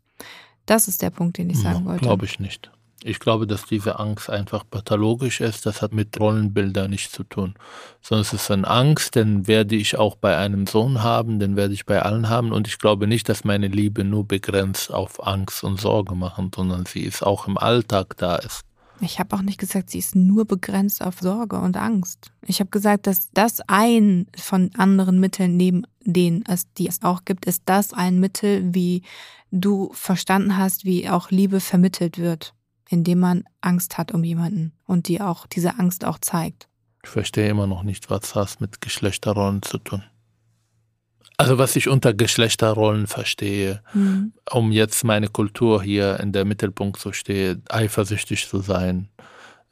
Das 0.67 0.89
ist 0.89 1.03
der 1.03 1.11
Punkt, 1.11 1.39
den 1.39 1.51
ich 1.51 1.59
sagen 1.59 1.85
wollte. 1.85 2.03
Glaube 2.03 2.25
ich 2.25 2.41
nicht. 2.41 2.71
Ich 3.07 3.21
glaube, 3.21 3.47
dass 3.47 3.67
diese 3.67 3.99
Angst 3.99 4.31
einfach 4.31 4.65
pathologisch 4.69 5.43
ist. 5.43 5.67
Das 5.67 5.83
hat 5.83 5.93
mit 5.93 6.19
Rollenbildern 6.19 6.89
nichts 6.89 7.13
zu 7.13 7.23
tun. 7.23 7.53
Sondern 8.01 8.23
es 8.23 8.33
ist 8.33 8.51
eine 8.51 8.67
Angst, 8.67 9.15
den 9.15 9.47
werde 9.47 9.77
ich 9.77 9.99
auch 9.99 10.17
bei 10.17 10.39
einem 10.39 10.67
Sohn 10.67 11.03
haben, 11.03 11.39
den 11.39 11.55
werde 11.55 11.75
ich 11.75 11.85
bei 11.85 12.01
allen 12.01 12.31
haben. 12.31 12.51
Und 12.51 12.67
ich 12.67 12.79
glaube 12.79 13.07
nicht, 13.07 13.29
dass 13.29 13.45
meine 13.45 13.69
Liebe 13.69 14.05
nur 14.05 14.27
begrenzt 14.27 14.91
auf 14.91 15.23
Angst 15.23 15.65
und 15.65 15.79
Sorge 15.79 16.15
machen, 16.15 16.51
sondern 16.55 16.87
sie 16.87 17.03
ist 17.03 17.23
auch 17.23 17.47
im 17.47 17.59
Alltag 17.59 18.17
da 18.17 18.37
ist. 18.37 18.63
Ich 19.03 19.19
habe 19.19 19.37
auch 19.37 19.43
nicht 19.43 19.61
gesagt, 19.61 19.91
sie 19.91 19.99
ist 19.99 20.17
nur 20.17 20.47
begrenzt 20.47 21.05
auf 21.05 21.21
Sorge 21.21 21.59
und 21.59 21.77
Angst. 21.77 22.33
Ich 22.47 22.61
habe 22.61 22.71
gesagt, 22.71 23.07
dass 23.07 23.29
das 23.35 23.61
ein 23.67 24.29
von 24.35 24.71
anderen 24.79 25.21
Mitteln 25.21 25.59
neben 25.59 25.87
denen 26.01 26.43
es, 26.49 26.73
die 26.73 26.89
es 26.89 27.03
auch 27.03 27.27
gibt, 27.27 27.45
ist 27.45 27.65
das 27.67 27.93
ein 27.93 28.19
Mittel, 28.19 28.75
wie 28.75 29.03
du 29.51 29.91
verstanden 29.93 30.57
hast, 30.57 30.87
wie 30.87 31.11
auch 31.11 31.31
Liebe 31.31 31.61
vermittelt 31.61 32.17
wird 32.17 32.55
indem 32.89 33.21
man 33.21 33.45
Angst 33.61 33.99
hat 33.99 34.13
um 34.13 34.25
jemanden 34.25 34.73
und 34.87 35.09
die 35.09 35.21
auch 35.21 35.47
diese 35.47 35.79
Angst 35.79 36.05
auch 36.05 36.19
zeigt. 36.19 36.69
Ich 37.03 37.11
verstehe 37.11 37.49
immer 37.49 37.67
noch 37.67 37.83
nicht, 37.83 38.11
was 38.11 38.33
das 38.33 38.61
mit 38.61 38.81
Geschlechterrollen 38.81 39.63
zu 39.63 39.79
tun. 39.79 40.03
Also 41.37 41.59
was 41.59 41.75
ich 41.75 41.89
unter 41.89 42.15
Geschlechterrollen 42.15 43.07
verstehe, 43.07 43.83
mhm. 43.93 44.33
um 44.51 44.71
jetzt 44.71 45.05
meine 45.05 45.29
Kultur 45.29 45.83
hier 45.83 46.21
in 46.21 46.33
der 46.33 46.45
Mittelpunkt 46.45 46.99
zu 47.01 47.13
stehen, 47.13 47.63
eifersüchtig 47.69 48.49
zu 48.49 48.61
sein, 48.61 49.09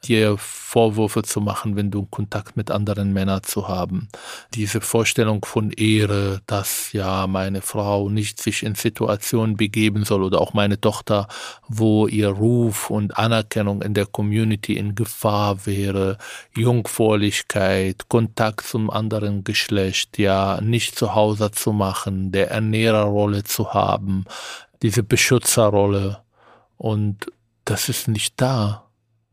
dir 0.07 0.37
Vorwürfe 0.37 1.21
zu 1.23 1.39
machen, 1.39 1.75
wenn 1.75 1.91
du 1.91 2.05
Kontakt 2.05 2.57
mit 2.57 2.71
anderen 2.71 3.13
Männern 3.13 3.43
zu 3.43 3.67
haben. 3.67 4.07
Diese 4.53 4.81
Vorstellung 4.81 5.45
von 5.45 5.71
Ehre, 5.71 6.41
dass 6.47 6.93
ja 6.93 7.27
meine 7.27 7.61
Frau 7.61 8.09
nicht 8.09 8.41
sich 8.41 8.63
in 8.63 8.75
Situationen 8.75 9.55
begeben 9.55 10.03
soll 10.03 10.23
oder 10.23 10.41
auch 10.41 10.53
meine 10.53 10.81
Tochter, 10.81 11.27
wo 11.67 12.07
ihr 12.07 12.29
Ruf 12.29 12.89
und 12.89 13.17
Anerkennung 13.17 13.81
in 13.81 13.93
der 13.93 14.05
Community 14.05 14.77
in 14.77 14.95
Gefahr 14.95 15.65
wäre, 15.65 16.17
Jungfräulichkeit, 16.55 18.09
Kontakt 18.09 18.65
zum 18.65 18.89
anderen 18.89 19.43
Geschlecht, 19.43 20.17
ja, 20.17 20.59
nicht 20.61 20.97
zu 20.97 21.15
Hause 21.15 21.51
zu 21.51 21.71
machen, 21.71 22.31
der 22.31 22.51
Ernährerrolle 22.51 23.43
zu 23.43 23.73
haben, 23.73 24.25
diese 24.81 25.03
Beschützerrolle 25.03 26.19
und 26.77 27.27
das 27.65 27.89
ist 27.89 28.07
nicht 28.07 28.41
da 28.41 28.83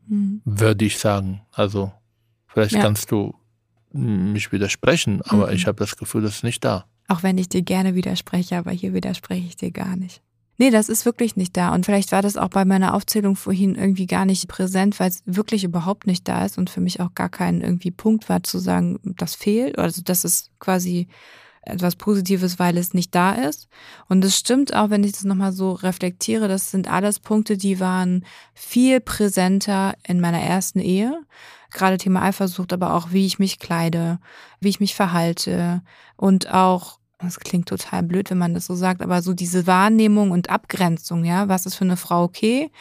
mhm. 0.07 0.41
würde 0.45 0.85
ich 0.85 0.99
sagen. 0.99 1.41
Also 1.51 1.91
vielleicht 2.47 2.73
ja. 2.73 2.81
kannst 2.81 3.11
du 3.11 3.35
mich 3.93 4.51
widersprechen, 4.51 5.21
aber 5.23 5.47
mhm. 5.47 5.53
ich 5.53 5.67
habe 5.67 5.77
das 5.77 5.97
Gefühl, 5.97 6.21
das 6.21 6.37
ist 6.37 6.43
nicht 6.43 6.63
da. 6.63 6.85
Auch 7.07 7.23
wenn 7.23 7.37
ich 7.37 7.49
dir 7.49 7.61
gerne 7.61 7.93
widerspreche, 7.93 8.57
aber 8.57 8.71
hier 8.71 8.93
widerspreche 8.93 9.45
ich 9.45 9.57
dir 9.57 9.71
gar 9.71 9.97
nicht. 9.97 10.21
Nee, 10.57 10.69
das 10.69 10.89
ist 10.89 11.05
wirklich 11.05 11.35
nicht 11.35 11.57
da. 11.57 11.73
Und 11.73 11.85
vielleicht 11.85 12.11
war 12.11 12.21
das 12.21 12.37
auch 12.37 12.49
bei 12.49 12.65
meiner 12.65 12.93
Aufzählung 12.93 13.35
vorhin 13.35 13.75
irgendwie 13.75 14.05
gar 14.05 14.25
nicht 14.25 14.47
präsent, 14.47 14.99
weil 14.99 15.09
es 15.09 15.23
wirklich 15.25 15.63
überhaupt 15.63 16.05
nicht 16.05 16.27
da 16.27 16.45
ist 16.45 16.57
und 16.57 16.69
für 16.69 16.81
mich 16.81 16.99
auch 16.99 17.15
gar 17.15 17.29
kein 17.29 17.61
irgendwie 17.61 17.91
Punkt 17.91 18.29
war 18.29 18.43
zu 18.43 18.59
sagen, 18.59 18.99
das 19.03 19.33
fehlt. 19.33 19.79
Also 19.79 20.03
das 20.05 20.23
ist 20.23 20.51
quasi 20.59 21.07
etwas 21.63 21.95
Positives, 21.95 22.59
weil 22.59 22.77
es 22.77 22.93
nicht 22.93 23.13
da 23.13 23.33
ist. 23.33 23.67
Und 24.07 24.23
es 24.25 24.37
stimmt 24.37 24.75
auch, 24.75 24.89
wenn 24.89 25.03
ich 25.03 25.11
das 25.11 25.23
nochmal 25.23 25.51
so 25.51 25.73
reflektiere, 25.73 26.47
das 26.47 26.71
sind 26.71 26.91
alles 26.91 27.19
Punkte, 27.19 27.57
die 27.57 27.79
waren 27.79 28.25
viel 28.53 28.99
präsenter 28.99 29.95
in 30.07 30.19
meiner 30.19 30.41
ersten 30.41 30.79
Ehe. 30.79 31.21
Gerade 31.71 31.97
Thema 31.97 32.23
Eifersucht, 32.23 32.73
aber 32.73 32.93
auch 32.95 33.11
wie 33.11 33.25
ich 33.25 33.39
mich 33.39 33.59
kleide, 33.59 34.19
wie 34.59 34.69
ich 34.69 34.79
mich 34.79 34.95
verhalte 34.95 35.81
und 36.17 36.51
auch 36.51 37.00
das 37.21 37.39
klingt 37.39 37.67
total 37.67 38.03
blöd, 38.03 38.29
wenn 38.29 38.37
man 38.37 38.53
das 38.53 38.65
so 38.65 38.75
sagt, 38.75 39.01
aber 39.01 39.21
so 39.21 39.33
diese 39.33 39.67
Wahrnehmung 39.67 40.31
und 40.31 40.49
Abgrenzung, 40.49 41.25
ja, 41.25 41.47
was 41.47 41.65
ist 41.65 41.75
für 41.75 41.83
eine 41.85 41.97
Frau 41.97 42.23
okay? 42.23 42.71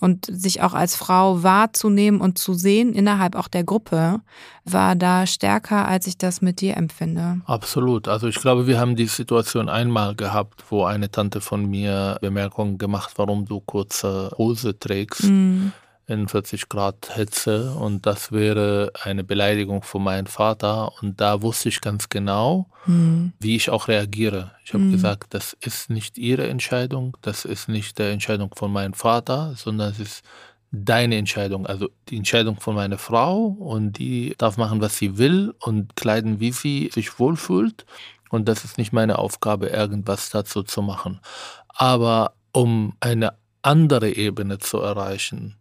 Und 0.00 0.26
sich 0.26 0.62
auch 0.62 0.72
als 0.72 0.96
Frau 0.96 1.42
wahrzunehmen 1.42 2.20
und 2.20 2.38
zu 2.38 2.54
sehen 2.54 2.94
innerhalb 2.94 3.36
auch 3.36 3.48
der 3.48 3.62
Gruppe, 3.62 4.20
war 4.64 4.96
da 4.96 5.26
stärker, 5.26 5.86
als 5.86 6.06
ich 6.06 6.16
das 6.16 6.40
mit 6.40 6.62
dir 6.62 6.78
empfinde. 6.78 7.42
Absolut. 7.44 8.08
Also 8.08 8.26
ich 8.26 8.36
glaube, 8.36 8.66
wir 8.66 8.80
haben 8.80 8.96
die 8.96 9.06
Situation 9.06 9.68
einmal 9.68 10.14
gehabt, 10.14 10.64
wo 10.70 10.84
eine 10.84 11.10
Tante 11.10 11.42
von 11.42 11.68
mir 11.68 12.16
Bemerkungen 12.22 12.78
gemacht, 12.78 13.12
warum 13.16 13.44
du 13.44 13.60
kurze 13.60 14.30
Hose 14.38 14.78
trägst. 14.78 15.24
Mhm 15.24 15.72
in 16.06 16.28
40 16.28 16.68
Grad 16.68 17.12
Hitze 17.14 17.72
und 17.72 18.06
das 18.06 18.32
wäre 18.32 18.92
eine 19.02 19.24
Beleidigung 19.24 19.82
von 19.82 20.02
meinem 20.02 20.26
Vater 20.26 20.92
und 21.00 21.20
da 21.20 21.42
wusste 21.42 21.68
ich 21.68 21.80
ganz 21.80 22.08
genau, 22.08 22.68
mhm. 22.86 23.32
wie 23.38 23.56
ich 23.56 23.70
auch 23.70 23.88
reagiere. 23.88 24.52
Ich 24.64 24.74
habe 24.74 24.84
mhm. 24.84 24.92
gesagt, 24.92 25.34
das 25.34 25.56
ist 25.60 25.90
nicht 25.90 26.18
ihre 26.18 26.48
Entscheidung, 26.48 27.16
das 27.22 27.44
ist 27.44 27.68
nicht 27.68 27.98
die 27.98 28.02
Entscheidung 28.02 28.50
von 28.54 28.72
meinem 28.72 28.94
Vater, 28.94 29.54
sondern 29.56 29.92
es 29.92 30.00
ist 30.00 30.24
deine 30.72 31.16
Entscheidung, 31.16 31.66
also 31.66 31.88
die 32.08 32.16
Entscheidung 32.16 32.58
von 32.58 32.74
meiner 32.74 32.98
Frau 32.98 33.44
und 33.46 33.92
die 33.98 34.34
darf 34.38 34.56
machen, 34.56 34.80
was 34.80 34.96
sie 34.96 35.18
will 35.18 35.54
und 35.60 35.96
kleiden, 35.96 36.40
wie 36.40 36.52
sie 36.52 36.90
sich 36.92 37.18
wohlfühlt 37.18 37.84
und 38.30 38.48
das 38.48 38.64
ist 38.64 38.78
nicht 38.78 38.92
meine 38.92 39.18
Aufgabe, 39.18 39.66
irgendwas 39.66 40.30
dazu 40.30 40.62
zu 40.62 40.80
machen. 40.80 41.20
Aber 41.68 42.32
um 42.52 42.94
eine 43.00 43.34
andere 43.60 44.10
Ebene 44.10 44.58
zu 44.58 44.78
erreichen, 44.78 45.56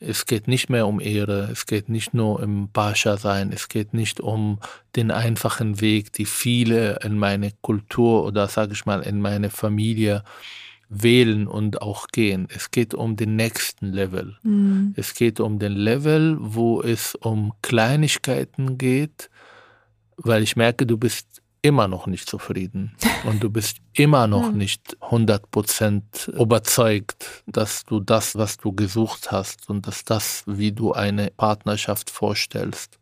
es 0.00 0.26
geht 0.26 0.48
nicht 0.48 0.68
mehr 0.68 0.86
um 0.86 1.00
Ehre, 1.00 1.48
es 1.50 1.66
geht 1.66 1.88
nicht 1.88 2.14
nur 2.14 2.40
um 2.40 2.68
Pascha 2.72 3.16
sein, 3.16 3.52
es 3.52 3.68
geht 3.68 3.94
nicht 3.94 4.20
um 4.20 4.58
den 4.96 5.10
einfachen 5.10 5.80
Weg, 5.80 6.12
die 6.12 6.26
viele 6.26 6.98
in 7.02 7.18
meine 7.18 7.52
Kultur 7.62 8.24
oder 8.24 8.48
sage 8.48 8.72
ich 8.72 8.86
mal 8.86 9.00
in 9.00 9.20
meine 9.20 9.50
Familie 9.50 10.22
wählen 10.88 11.46
und 11.46 11.82
auch 11.82 12.08
gehen. 12.08 12.46
Es 12.54 12.70
geht 12.70 12.94
um 12.94 13.16
den 13.16 13.36
nächsten 13.36 13.92
Level. 13.92 14.36
Mhm. 14.42 14.94
Es 14.96 15.14
geht 15.14 15.40
um 15.40 15.58
den 15.58 15.72
Level, 15.72 16.36
wo 16.40 16.82
es 16.82 17.14
um 17.14 17.52
Kleinigkeiten 17.62 18.78
geht, 18.78 19.30
weil 20.16 20.42
ich 20.42 20.56
merke, 20.56 20.86
du 20.86 20.96
bist 20.96 21.42
immer 21.64 21.88
noch 21.88 22.06
nicht 22.06 22.28
zufrieden 22.28 22.94
und 23.24 23.42
du 23.42 23.48
bist 23.48 23.78
immer 23.94 24.26
noch 24.26 24.52
nicht 24.52 24.98
100% 25.00 26.30
überzeugt, 26.30 27.42
dass 27.46 27.84
du 27.86 28.00
das, 28.00 28.36
was 28.36 28.58
du 28.58 28.72
gesucht 28.72 29.32
hast 29.32 29.70
und 29.70 29.86
dass 29.86 30.04
das, 30.04 30.44
wie 30.46 30.72
du 30.72 30.92
eine 30.92 31.30
Partnerschaft 31.30 32.10
vorstellst. 32.10 32.98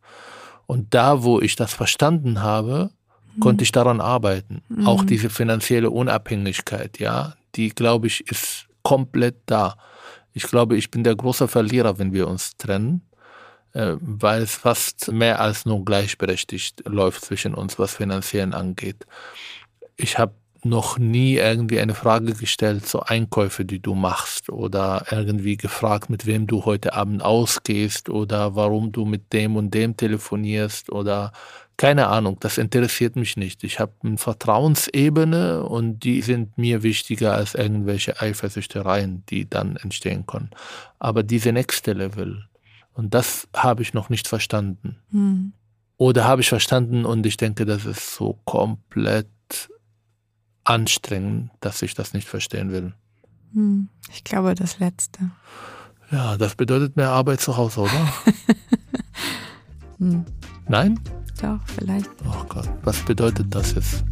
Und 0.66 0.94
da, 0.94 1.24
wo 1.24 1.40
ich 1.40 1.56
das 1.56 1.74
verstanden 1.74 2.40
habe, 2.40 2.90
konnte 3.40 3.64
ich 3.64 3.72
daran 3.72 4.00
arbeiten. 4.00 4.62
Mhm. 4.68 4.86
Auch 4.86 5.04
diese 5.04 5.28
finanzielle 5.28 5.90
Unabhängigkeit, 5.90 7.00
ja, 7.00 7.34
die, 7.56 7.70
glaube 7.70 8.06
ich, 8.06 8.30
ist 8.30 8.68
komplett 8.84 9.38
da. 9.46 9.76
Ich 10.34 10.44
glaube, 10.44 10.76
ich 10.76 10.90
bin 10.90 11.02
der 11.02 11.16
große 11.16 11.48
Verlierer, 11.48 11.98
wenn 11.98 12.12
wir 12.12 12.28
uns 12.28 12.56
trennen 12.56 13.02
weil 13.74 14.42
es 14.42 14.54
fast 14.56 15.10
mehr 15.10 15.40
als 15.40 15.64
nur 15.66 15.84
gleichberechtigt 15.84 16.82
läuft 16.86 17.24
zwischen 17.24 17.54
uns, 17.54 17.78
was 17.78 17.94
finanziell 17.94 18.54
angeht. 18.54 19.06
Ich 19.96 20.18
habe 20.18 20.34
noch 20.64 20.98
nie 20.98 21.36
irgendwie 21.36 21.80
eine 21.80 21.94
Frage 21.94 22.34
gestellt 22.34 22.86
zu 22.86 23.02
Einkäufe, 23.02 23.64
die 23.64 23.80
du 23.80 23.94
machst 23.94 24.48
oder 24.48 25.06
irgendwie 25.10 25.56
gefragt, 25.56 26.08
mit 26.08 26.24
wem 26.26 26.46
du 26.46 26.64
heute 26.64 26.94
Abend 26.94 27.22
ausgehst 27.22 28.08
oder 28.08 28.54
warum 28.54 28.92
du 28.92 29.04
mit 29.04 29.32
dem 29.32 29.56
und 29.56 29.72
dem 29.72 29.96
telefonierst 29.96 30.90
oder 30.92 31.32
keine 31.76 32.08
Ahnung, 32.08 32.36
das 32.38 32.58
interessiert 32.58 33.16
mich 33.16 33.36
nicht. 33.36 33.64
Ich 33.64 33.80
habe 33.80 33.92
eine 34.04 34.18
Vertrauensebene 34.18 35.64
und 35.64 36.00
die 36.00 36.22
sind 36.22 36.56
mir 36.56 36.84
wichtiger 36.84 37.34
als 37.34 37.54
irgendwelche 37.54 38.20
Eifersüchtereien, 38.20 39.24
die 39.28 39.50
dann 39.50 39.76
entstehen 39.76 40.26
können. 40.26 40.50
Aber 41.00 41.24
diese 41.24 41.50
nächste 41.50 41.92
Level, 41.92 42.44
und 42.94 43.14
das 43.14 43.48
habe 43.54 43.82
ich 43.82 43.94
noch 43.94 44.08
nicht 44.08 44.28
verstanden. 44.28 44.96
Mhm. 45.10 45.52
Oder 45.96 46.24
habe 46.24 46.40
ich 46.40 46.48
verstanden 46.48 47.04
und 47.04 47.24
ich 47.26 47.36
denke, 47.36 47.64
das 47.64 47.84
ist 47.84 48.14
so 48.14 48.40
komplett 48.44 49.28
anstrengend, 50.64 51.50
dass 51.60 51.82
ich 51.82 51.94
das 51.94 52.12
nicht 52.12 52.28
verstehen 52.28 52.72
will. 52.72 52.94
Hm, 53.52 53.88
ich 54.10 54.24
glaube 54.24 54.54
das 54.54 54.78
Letzte. 54.78 55.30
Ja, 56.10 56.36
das 56.36 56.54
bedeutet 56.54 56.96
mehr 56.96 57.10
Arbeit 57.10 57.40
zu 57.40 57.56
Hause, 57.56 57.82
oder? 57.82 58.12
hm. 59.98 60.24
Nein? 60.68 60.98
Doch, 61.40 61.60
vielleicht. 61.66 62.10
Oh 62.24 62.44
Gott, 62.48 62.68
was 62.82 62.98
bedeutet 63.04 63.54
das 63.54 63.74
jetzt? 63.74 64.04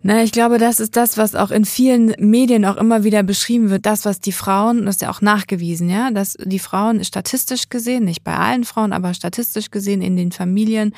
Na, 0.00 0.22
ich 0.22 0.30
glaube, 0.30 0.58
das 0.58 0.78
ist 0.78 0.96
das, 0.96 1.18
was 1.18 1.34
auch 1.34 1.50
in 1.50 1.64
vielen 1.64 2.14
Medien 2.18 2.64
auch 2.64 2.76
immer 2.76 3.02
wieder 3.02 3.24
beschrieben 3.24 3.68
wird. 3.68 3.84
Das, 3.84 4.04
was 4.04 4.20
die 4.20 4.32
Frauen, 4.32 4.86
das 4.86 4.96
ist 4.96 5.02
ja 5.02 5.10
auch 5.10 5.20
nachgewiesen, 5.20 5.90
ja, 5.90 6.12
dass 6.12 6.36
die 6.40 6.60
Frauen 6.60 7.02
statistisch 7.04 7.68
gesehen, 7.68 8.04
nicht 8.04 8.22
bei 8.22 8.36
allen 8.36 8.62
Frauen, 8.64 8.92
aber 8.92 9.12
statistisch 9.12 9.70
gesehen 9.72 10.00
in 10.00 10.16
den 10.16 10.30
Familien 10.30 10.94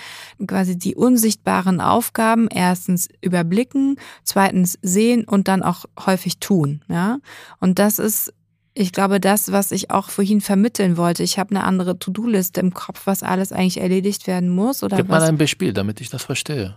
quasi 0.47 0.77
die 0.77 0.95
unsichtbaren 0.95 1.81
Aufgaben 1.81 2.49
erstens 2.49 3.09
überblicken, 3.23 3.97
zweitens 4.23 4.79
sehen 4.83 5.25
und 5.25 5.49
dann 5.49 5.63
auch 5.63 5.87
häufig 6.05 6.39
tun, 6.39 6.83
ja. 6.89 7.19
Und 7.59 7.79
das 7.79 7.99
ist 7.99 8.33
ich 8.73 8.93
glaube, 8.93 9.19
das, 9.19 9.51
was 9.51 9.73
ich 9.73 9.91
auch 9.91 10.11
vorhin 10.11 10.41
vermitteln 10.41 10.97
wollte, 10.97 11.25
ich 11.25 11.41
habe 11.41 11.51
eine 11.51 11.65
andere 11.65 11.99
To-Do-Liste 11.99 12.61
im 12.61 12.73
Kopf, 12.73 13.03
was 13.05 13.25
alles 13.25 13.51
eigentlich 13.51 13.81
erledigt 13.81 14.29
werden 14.29 14.49
muss. 14.49 14.85
Oder 14.85 14.99
Gib 14.99 15.09
was? 15.09 15.23
mal 15.23 15.29
ein 15.29 15.39
Beispiel, 15.39 15.73
damit 15.73 16.01
ich 16.01 16.09
das 16.09 16.23
verstehe. 16.23 16.77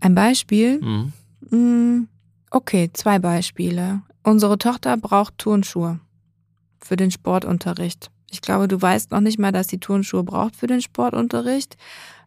Ein 0.00 0.16
Beispiel? 0.16 0.80
Mhm. 0.80 1.12
Mm, 1.48 2.06
Okay, 2.52 2.90
zwei 2.92 3.20
Beispiele. 3.20 4.02
Unsere 4.24 4.58
Tochter 4.58 4.96
braucht 4.96 5.38
Turnschuhe 5.38 6.00
für 6.82 6.96
den 6.96 7.12
Sportunterricht. 7.12 8.10
Ich 8.28 8.40
glaube, 8.40 8.66
du 8.66 8.80
weißt 8.80 9.12
noch 9.12 9.20
nicht 9.20 9.38
mal, 9.38 9.52
dass 9.52 9.68
sie 9.68 9.78
Turnschuhe 9.78 10.24
braucht 10.24 10.56
für 10.56 10.66
den 10.66 10.80
Sportunterricht. 10.82 11.76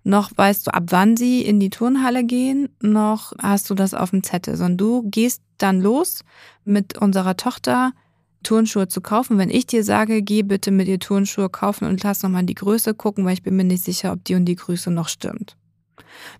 Noch 0.05 0.31
weißt 0.35 0.67
du, 0.67 0.73
ab 0.73 0.83
wann 0.87 1.17
sie 1.17 1.41
in 1.41 1.59
die 1.59 1.69
Turnhalle 1.69 2.23
gehen, 2.23 2.69
noch 2.81 3.33
hast 3.41 3.69
du 3.69 3.75
das 3.75 3.93
auf 3.93 4.11
dem 4.11 4.23
Zettel. 4.23 4.55
Sondern 4.55 4.77
du 4.77 5.09
gehst 5.09 5.41
dann 5.57 5.81
los 5.81 6.23
mit 6.63 6.97
unserer 6.97 7.35
Tochter 7.35 7.91
Turnschuhe 8.43 8.87
zu 8.87 9.01
kaufen. 9.01 9.37
Wenn 9.37 9.49
ich 9.49 9.65
dir 9.65 9.83
sage, 9.83 10.21
geh 10.21 10.43
bitte 10.43 10.71
mit 10.71 10.87
ihr 10.87 10.99
Turnschuhe 10.99 11.49
kaufen 11.49 11.85
und 11.85 12.01
lass 12.03 12.23
nochmal 12.23 12.43
die 12.43 12.55
Größe 12.55 12.93
gucken, 12.93 13.25
weil 13.25 13.33
ich 13.33 13.43
bin 13.43 13.57
mir 13.57 13.65
nicht 13.65 13.83
sicher, 13.83 14.13
ob 14.13 14.23
die 14.23 14.35
und 14.35 14.45
die 14.45 14.55
Größe 14.55 14.89
noch 14.89 15.09
stimmt. 15.09 15.57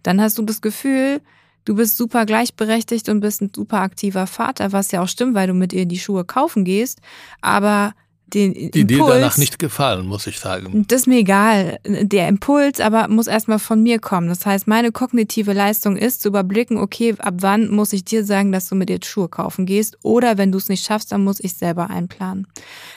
Dann 0.03 0.21
hast 0.21 0.37
du 0.37 0.43
das 0.43 0.61
Gefühl, 0.61 1.21
du 1.65 1.75
bist 1.75 1.97
super 1.97 2.25
gleichberechtigt 2.25 3.09
und 3.09 3.19
bist 3.19 3.41
ein 3.41 3.51
super 3.55 3.79
aktiver 3.81 4.27
Vater, 4.27 4.71
was 4.71 4.91
ja 4.91 5.01
auch 5.01 5.07
stimmt, 5.07 5.35
weil 5.35 5.47
du 5.47 5.53
mit 5.53 5.73
ihr 5.73 5.85
die 5.85 5.99
Schuhe 5.99 6.25
kaufen 6.25 6.63
gehst. 6.65 6.99
Aber 7.41 7.93
den 8.33 8.53
Die 8.53 8.81
Impuls, 8.81 8.87
dir 8.87 9.05
danach 9.05 9.37
nicht 9.37 9.59
gefallen, 9.59 10.05
muss 10.05 10.27
ich 10.27 10.39
sagen. 10.39 10.85
das 10.87 11.01
ist 11.01 11.07
mir 11.07 11.19
egal. 11.19 11.79
Der 11.85 12.27
Impuls 12.27 12.79
aber 12.79 13.07
muss 13.07 13.27
erstmal 13.27 13.59
von 13.59 13.81
mir 13.81 13.99
kommen. 13.99 14.27
Das 14.29 14.45
heißt, 14.45 14.67
meine 14.67 14.91
kognitive 14.91 15.53
Leistung 15.53 15.97
ist 15.97 16.21
zu 16.21 16.29
überblicken, 16.29 16.77
okay, 16.77 17.15
ab 17.19 17.35
wann 17.39 17.69
muss 17.69 17.93
ich 17.93 18.03
dir 18.03 18.25
sagen, 18.25 18.51
dass 18.51 18.67
du 18.69 18.75
mit 18.75 18.89
dir 18.89 18.99
Schuhe 19.03 19.29
kaufen 19.29 19.65
gehst? 19.65 19.97
Oder 20.01 20.37
wenn 20.37 20.51
du 20.51 20.57
es 20.57 20.69
nicht 20.69 20.85
schaffst, 20.85 21.11
dann 21.11 21.23
muss 21.23 21.39
ich 21.39 21.53
selber 21.53 21.89
einplanen. 21.89 22.47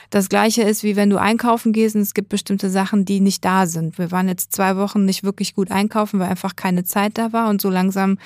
Das 0.09 0.29
gleiche 0.29 0.61
ist, 0.63 0.83
wie 0.83 0.95
wenn 0.95 1.09
du 1.09 1.17
einkaufen 1.19 1.73
gehst 1.73 1.95
und 1.95 2.01
es 2.01 2.13
gibt 2.13 2.29
bestimmte 2.29 2.69
Sachen, 2.69 3.03
die 3.03 3.19
nicht 3.19 3.43
da 3.43 3.65
sind. 3.67 3.97
Wir 3.97 4.09
waren 4.11 4.29
jetzt 4.29 4.53
zwei 4.53 4.77
Wochen 4.77 5.03
nicht 5.03 5.23
wirklich 5.23 5.53
gut 5.53 5.69
einkaufen, 5.69 6.19
weil 6.19 6.29
einfach 6.29 6.55
keine 6.55 6.85
Zeit 6.85 7.17
da 7.17 7.33
war 7.33 7.49
und 7.49 7.59
so 7.61 7.69
langsam 7.69 8.17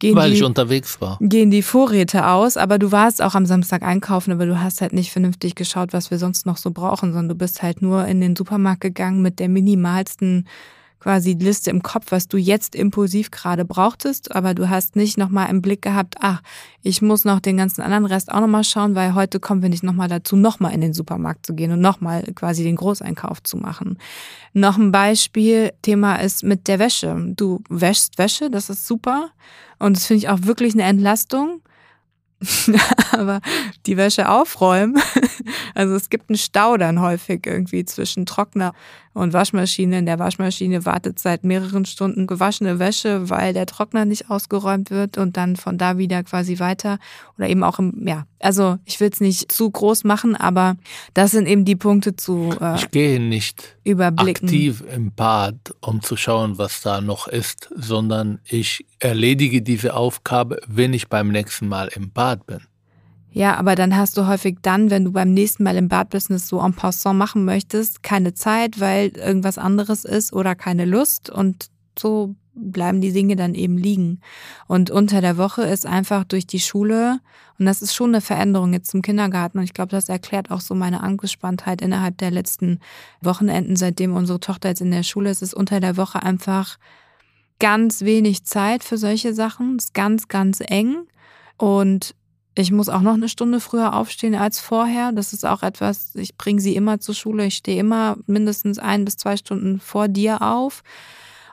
gehen 0.00 0.16
Weil 0.16 0.30
die 0.30 0.36
ich 0.36 0.42
unterwegs 0.44 0.98
war. 1.00 1.18
gehen 1.20 1.50
die 1.50 1.60
Vorräte 1.62 2.26
aus, 2.26 2.56
aber 2.56 2.78
du 2.78 2.90
warst 2.90 3.20
auch 3.20 3.34
am 3.34 3.44
Samstag 3.44 3.82
einkaufen, 3.82 4.32
aber 4.32 4.46
du 4.46 4.60
hast 4.62 4.80
halt 4.80 4.94
nicht 4.94 5.10
vernünftig 5.12 5.54
geschaut, 5.54 5.92
was 5.92 6.10
wir 6.10 6.18
sonst 6.18 6.46
noch 6.46 6.55
so 6.56 6.70
brauchen, 6.70 7.12
sondern 7.12 7.28
du 7.28 7.34
bist 7.34 7.62
halt 7.62 7.82
nur 7.82 8.06
in 8.06 8.20
den 8.20 8.36
Supermarkt 8.36 8.80
gegangen 8.80 9.22
mit 9.22 9.38
der 9.38 9.48
minimalsten 9.48 10.46
quasi 11.06 11.34
Liste 11.34 11.70
im 11.70 11.82
Kopf, 11.82 12.06
was 12.10 12.26
du 12.26 12.36
jetzt 12.36 12.74
impulsiv 12.74 13.30
gerade 13.30 13.64
brauchtest, 13.64 14.34
aber 14.34 14.54
du 14.54 14.68
hast 14.68 14.96
nicht 14.96 15.18
nochmal 15.18 15.50
im 15.50 15.62
Blick 15.62 15.82
gehabt, 15.82 16.16
ach, 16.20 16.42
ich 16.82 17.00
muss 17.00 17.24
noch 17.24 17.38
den 17.38 17.56
ganzen 17.56 17.82
anderen 17.82 18.06
Rest 18.06 18.32
auch 18.32 18.40
nochmal 18.40 18.64
schauen, 18.64 18.96
weil 18.96 19.14
heute 19.14 19.38
kommen 19.38 19.62
wir 19.62 19.68
nicht 19.68 19.84
nochmal 19.84 20.08
dazu, 20.08 20.34
nochmal 20.34 20.72
in 20.72 20.80
den 20.80 20.94
Supermarkt 20.94 21.46
zu 21.46 21.54
gehen 21.54 21.70
und 21.70 21.80
nochmal 21.80 22.24
quasi 22.34 22.64
den 22.64 22.74
Großeinkauf 22.74 23.40
zu 23.42 23.56
machen. 23.56 23.98
Noch 24.52 24.78
ein 24.78 24.90
Beispiel, 24.90 25.72
Thema 25.82 26.16
ist 26.16 26.42
mit 26.42 26.66
der 26.66 26.80
Wäsche. 26.80 27.32
Du 27.36 27.62
wäschst 27.68 28.18
Wäsche, 28.18 28.50
das 28.50 28.68
ist 28.68 28.86
super. 28.86 29.30
Und 29.78 29.96
das 29.96 30.06
finde 30.06 30.18
ich 30.18 30.28
auch 30.28 30.42
wirklich 30.42 30.74
eine 30.74 30.84
Entlastung. 30.84 31.60
Aber 33.12 33.40
die 33.86 33.96
Wäsche 33.96 34.28
aufräumen, 34.28 35.00
also 35.74 35.94
es 35.94 36.10
gibt 36.10 36.28
einen 36.28 36.38
Stau 36.38 36.76
dann 36.76 37.00
häufig 37.00 37.46
irgendwie 37.46 37.84
zwischen 37.84 38.26
Trockner 38.26 38.74
und 39.16 39.32
Waschmaschine. 39.32 39.98
In 39.98 40.06
der 40.06 40.18
Waschmaschine 40.18 40.84
wartet 40.84 41.18
seit 41.18 41.42
mehreren 41.42 41.86
Stunden 41.86 42.26
gewaschene 42.26 42.78
Wäsche, 42.78 43.30
weil 43.30 43.54
der 43.54 43.64
Trockner 43.64 44.04
nicht 44.04 44.30
ausgeräumt 44.30 44.90
wird 44.90 45.16
und 45.16 45.38
dann 45.38 45.56
von 45.56 45.78
da 45.78 45.96
wieder 45.96 46.22
quasi 46.22 46.58
weiter 46.58 46.98
oder 47.38 47.48
eben 47.48 47.64
auch 47.64 47.78
im, 47.78 48.06
ja, 48.06 48.26
also 48.40 48.76
ich 48.84 49.00
will 49.00 49.08
es 49.10 49.20
nicht 49.20 49.50
zu 49.50 49.70
groß 49.70 50.04
machen, 50.04 50.36
aber 50.36 50.76
das 51.14 51.30
sind 51.30 51.48
eben 51.48 51.64
die 51.64 51.76
Punkte 51.76 52.14
zu 52.14 52.54
äh, 52.60 52.76
Ich 52.76 52.90
gehe 52.90 53.18
nicht 53.18 53.76
überblicken. 53.84 54.48
aktiv 54.48 54.84
im 54.94 55.12
Bad, 55.12 55.74
um 55.80 56.02
zu 56.02 56.18
schauen, 56.18 56.58
was 56.58 56.82
da 56.82 57.00
noch 57.00 57.26
ist, 57.26 57.70
sondern 57.74 58.40
ich 58.44 58.84
erledige 58.98 59.62
diese 59.62 59.94
Aufgabe, 59.94 60.60
wenn 60.66 60.92
ich 60.92 61.08
beim 61.08 61.28
nächsten 61.28 61.68
Mal 61.68 61.88
im 61.94 62.10
Bad 62.10 62.46
bin. 62.46 62.60
Ja, 63.36 63.58
aber 63.58 63.74
dann 63.74 63.94
hast 63.94 64.16
du 64.16 64.26
häufig 64.26 64.60
dann, 64.62 64.88
wenn 64.88 65.04
du 65.04 65.12
beim 65.12 65.34
nächsten 65.34 65.62
Mal 65.62 65.76
im 65.76 65.88
Badbusiness 65.88 66.48
so 66.48 66.58
en 66.58 66.72
passant 66.72 67.18
machen 67.18 67.44
möchtest, 67.44 68.02
keine 68.02 68.32
Zeit, 68.32 68.80
weil 68.80 69.08
irgendwas 69.08 69.58
anderes 69.58 70.06
ist 70.06 70.32
oder 70.32 70.54
keine 70.54 70.86
Lust 70.86 71.28
und 71.28 71.68
so 71.98 72.34
bleiben 72.54 73.02
die 73.02 73.12
Dinge 73.12 73.36
dann 73.36 73.54
eben 73.54 73.76
liegen. 73.76 74.22
Und 74.68 74.90
unter 74.90 75.20
der 75.20 75.36
Woche 75.36 75.64
ist 75.64 75.84
einfach 75.84 76.24
durch 76.24 76.46
die 76.46 76.60
Schule, 76.60 77.20
und 77.58 77.66
das 77.66 77.82
ist 77.82 77.94
schon 77.94 78.08
eine 78.08 78.22
Veränderung 78.22 78.72
jetzt 78.72 78.90
zum 78.90 79.02
Kindergarten, 79.02 79.58
und 79.58 79.64
ich 79.64 79.74
glaube, 79.74 79.90
das 79.90 80.08
erklärt 80.08 80.50
auch 80.50 80.62
so 80.62 80.74
meine 80.74 81.02
Angespanntheit 81.02 81.82
innerhalb 81.82 82.16
der 82.16 82.30
letzten 82.30 82.80
Wochenenden, 83.20 83.76
seitdem 83.76 84.16
unsere 84.16 84.40
Tochter 84.40 84.70
jetzt 84.70 84.80
in 84.80 84.92
der 84.92 85.02
Schule 85.02 85.28
ist, 85.28 85.42
ist 85.42 85.52
unter 85.52 85.80
der 85.80 85.98
Woche 85.98 86.22
einfach 86.22 86.78
ganz 87.58 88.00
wenig 88.00 88.44
Zeit 88.44 88.82
für 88.82 88.96
solche 88.96 89.34
Sachen, 89.34 89.76
ist 89.76 89.92
ganz, 89.92 90.28
ganz 90.28 90.62
eng. 90.66 91.06
Und 91.58 92.14
ich 92.58 92.72
muss 92.72 92.88
auch 92.88 93.02
noch 93.02 93.14
eine 93.14 93.28
Stunde 93.28 93.60
früher 93.60 93.94
aufstehen 93.94 94.34
als 94.34 94.58
vorher. 94.60 95.12
Das 95.12 95.34
ist 95.34 95.44
auch 95.44 95.62
etwas, 95.62 96.14
ich 96.14 96.36
bringe 96.36 96.60
sie 96.60 96.74
immer 96.74 96.98
zur 97.00 97.14
Schule. 97.14 97.44
Ich 97.44 97.56
stehe 97.56 97.78
immer 97.78 98.16
mindestens 98.26 98.78
ein 98.78 99.04
bis 99.04 99.18
zwei 99.18 99.36
Stunden 99.36 99.78
vor 99.78 100.08
dir 100.08 100.40
auf. 100.40 100.82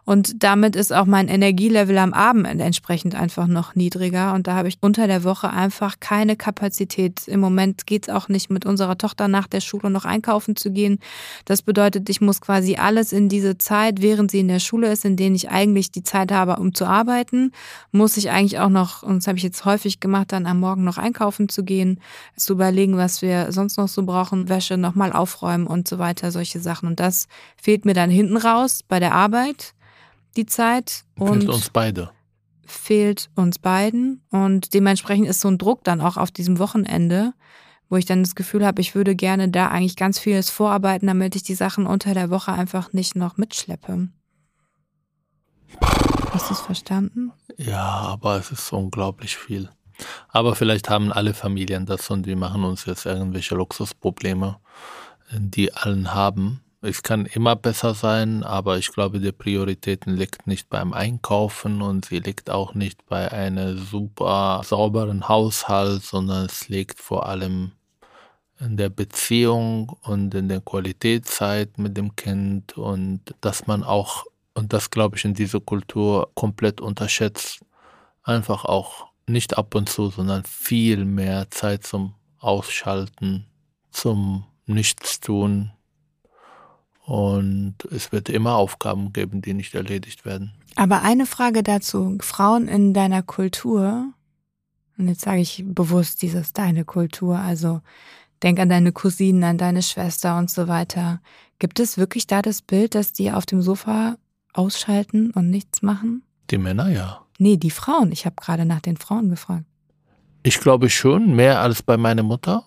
Und 0.05 0.43
damit 0.43 0.75
ist 0.75 0.91
auch 0.91 1.05
mein 1.05 1.29
Energielevel 1.29 1.97
am 1.97 2.13
Abend 2.13 2.45
entsprechend 2.45 3.15
einfach 3.15 3.47
noch 3.47 3.73
niedriger. 3.75 4.33
Und 4.33 4.47
da 4.47 4.55
habe 4.55 4.67
ich 4.67 4.77
unter 4.81 5.07
der 5.07 5.23
Woche 5.23 5.49
einfach 5.49 5.99
keine 6.01 6.35
Kapazität. 6.35 7.27
Im 7.27 7.39
Moment 7.39 7.87
geht 7.87 8.07
es 8.07 8.13
auch 8.13 8.27
nicht 8.27 8.49
mit 8.49 8.65
unserer 8.65 8.97
Tochter 8.97 9.29
nach 9.29 9.47
der 9.47 9.61
Schule 9.61 9.89
noch 9.89 10.03
einkaufen 10.03 10.57
zu 10.57 10.71
gehen. 10.71 10.99
Das 11.45 11.61
bedeutet, 11.61 12.09
ich 12.09 12.19
muss 12.19 12.41
quasi 12.41 12.75
alles 12.75 13.13
in 13.13 13.29
diese 13.29 13.57
Zeit, 13.57 14.01
während 14.01 14.29
sie 14.31 14.41
in 14.41 14.49
der 14.49 14.59
Schule 14.59 14.91
ist, 14.91 15.05
in 15.05 15.15
denen 15.15 15.35
ich 15.35 15.49
eigentlich 15.49 15.91
die 15.91 16.03
Zeit 16.03 16.33
habe, 16.33 16.57
um 16.57 16.73
zu 16.73 16.85
arbeiten, 16.85 17.51
muss 17.91 18.17
ich 18.17 18.29
eigentlich 18.29 18.59
auch 18.59 18.69
noch, 18.69 19.03
und 19.03 19.17
das 19.17 19.27
habe 19.27 19.37
ich 19.37 19.43
jetzt 19.43 19.63
häufig 19.63 20.01
gemacht, 20.01 20.33
dann 20.33 20.45
am 20.45 20.59
Morgen 20.59 20.83
noch 20.83 20.97
einkaufen 20.97 21.47
zu 21.47 21.63
gehen, 21.63 21.99
zu 22.35 22.53
überlegen, 22.53 22.97
was 22.97 23.21
wir 23.21 23.53
sonst 23.53 23.77
noch 23.77 23.87
so 23.87 24.03
brauchen, 24.03 24.49
Wäsche 24.49 24.77
nochmal 24.77 25.13
aufräumen 25.13 25.65
und 25.65 25.87
so 25.87 25.97
weiter, 25.97 26.31
solche 26.31 26.59
Sachen. 26.59 26.89
Und 26.89 26.99
das 26.99 27.27
fehlt 27.55 27.85
mir 27.85 27.93
dann 27.93 28.09
hinten 28.09 28.35
raus 28.35 28.81
bei 28.85 28.99
der 28.99 29.13
Arbeit 29.13 29.73
die 30.35 30.45
Zeit 30.45 31.03
und 31.17 31.41
Fehlt 31.41 31.49
uns 31.49 31.69
beide. 31.69 32.11
fehlt 32.65 33.29
uns 33.35 33.59
beiden. 33.59 34.21
Und 34.31 34.73
dementsprechend 34.73 35.27
ist 35.27 35.41
so 35.41 35.47
ein 35.47 35.57
Druck 35.57 35.83
dann 35.83 36.01
auch 36.01 36.17
auf 36.17 36.31
diesem 36.31 36.59
Wochenende, 36.59 37.33
wo 37.89 37.97
ich 37.97 38.05
dann 38.05 38.23
das 38.23 38.35
Gefühl 38.35 38.65
habe, 38.65 38.81
ich 38.81 38.95
würde 38.95 39.15
gerne 39.15 39.49
da 39.49 39.67
eigentlich 39.67 39.95
ganz 39.95 40.17
vieles 40.17 40.49
vorarbeiten, 40.49 41.07
damit 41.07 41.35
ich 41.35 41.43
die 41.43 41.55
Sachen 41.55 41.85
unter 41.85 42.13
der 42.13 42.29
Woche 42.29 42.51
einfach 42.53 42.93
nicht 42.93 43.15
noch 43.15 43.37
mitschleppe. 43.37 44.09
Hast 46.31 46.49
du 46.49 46.53
es 46.53 46.61
verstanden? 46.61 47.31
Ja, 47.57 47.83
aber 47.83 48.37
es 48.37 48.51
ist 48.51 48.71
unglaublich 48.73 49.37
viel. 49.37 49.69
Aber 50.29 50.55
vielleicht 50.55 50.89
haben 50.89 51.11
alle 51.11 51.35
Familien 51.35 51.85
das 51.85 52.09
und 52.09 52.25
die 52.25 52.35
machen 52.35 52.63
uns 52.63 52.85
jetzt 52.85 53.05
irgendwelche 53.05 53.53
Luxusprobleme, 53.53 54.57
die 55.31 55.73
allen 55.73 56.13
haben. 56.13 56.61
Es 56.85 57.01
kann 57.01 57.25
immer 57.27 57.55
besser 57.55 57.93
sein, 57.93 58.43
aber 58.43 58.77
ich 58.77 58.91
glaube, 58.91 59.21
die 59.21 59.31
Prioritäten 59.31 60.17
liegt 60.17 60.47
nicht 60.47 60.67
beim 60.67 60.91
Einkaufen 60.91 61.81
und 61.81 62.03
sie 62.03 62.19
liegt 62.19 62.49
auch 62.49 62.73
nicht 62.73 63.05
bei 63.05 63.31
einem 63.31 63.77
super 63.77 64.61
sauberen 64.65 65.29
Haushalt, 65.29 66.03
sondern 66.03 66.47
es 66.47 66.67
liegt 66.67 66.99
vor 66.99 67.25
allem 67.25 67.71
in 68.59 68.75
der 68.75 68.89
Beziehung 68.89 69.95
und 70.01 70.35
in 70.35 70.49
der 70.49 70.59
Qualitätszeit 70.59 71.77
mit 71.77 71.95
dem 71.95 72.17
Kind 72.17 72.77
und 72.77 73.33
dass 73.39 73.65
man 73.65 73.85
auch, 73.85 74.25
und 74.53 74.73
das 74.73 74.89
glaube 74.89 75.15
ich 75.15 75.23
in 75.23 75.35
dieser 75.35 75.61
Kultur 75.61 76.31
komplett 76.35 76.81
unterschätzt, 76.81 77.61
einfach 78.23 78.65
auch 78.65 79.05
nicht 79.25 79.57
ab 79.57 79.73
und 79.73 79.87
zu, 79.87 80.09
sondern 80.09 80.43
viel 80.43 81.05
mehr 81.05 81.49
Zeit 81.49 81.85
zum 81.85 82.15
Ausschalten, 82.39 83.45
zum 83.89 84.43
nichts 84.65 85.21
tun. 85.21 85.71
Und 87.05 87.75
es 87.91 88.11
wird 88.11 88.29
immer 88.29 88.55
Aufgaben 88.55 89.11
geben, 89.11 89.41
die 89.41 89.53
nicht 89.53 89.75
erledigt 89.75 90.25
werden. 90.25 90.53
Aber 90.75 91.01
eine 91.01 91.25
Frage 91.25 91.61
dazu. 91.61 92.17
Frauen 92.21 92.67
in 92.67 92.93
deiner 92.93 93.21
Kultur, 93.21 94.13
und 94.97 95.07
jetzt 95.07 95.21
sage 95.21 95.41
ich 95.41 95.63
bewusst 95.65 96.21
dieses 96.21 96.53
deine 96.53 96.85
Kultur, 96.85 97.37
also 97.37 97.81
denk 98.41 98.59
an 98.59 98.69
deine 98.69 98.91
Cousinen, 98.91 99.43
an 99.43 99.57
deine 99.57 99.81
Schwester 99.81 100.37
und 100.37 100.49
so 100.49 100.67
weiter. 100.67 101.21
Gibt 101.59 101.79
es 101.79 101.97
wirklich 101.97 102.27
da 102.27 102.41
das 102.41 102.61
Bild, 102.61 102.95
dass 102.95 103.13
die 103.13 103.31
auf 103.31 103.45
dem 103.45 103.61
Sofa 103.61 104.17
ausschalten 104.53 105.31
und 105.31 105.49
nichts 105.49 105.81
machen? 105.81 106.23
Die 106.49 106.57
Männer 106.57 106.89
ja. 106.89 107.21
Nee, 107.37 107.57
die 107.57 107.71
Frauen. 107.71 108.11
Ich 108.11 108.25
habe 108.25 108.35
gerade 108.35 108.65
nach 108.65 108.81
den 108.81 108.97
Frauen 108.97 109.29
gefragt. 109.29 109.65
Ich 110.43 110.59
glaube 110.59 110.89
schon, 110.89 111.35
mehr 111.35 111.61
als 111.61 111.81
bei 111.81 111.97
meiner 111.97 112.23
Mutter, 112.23 112.65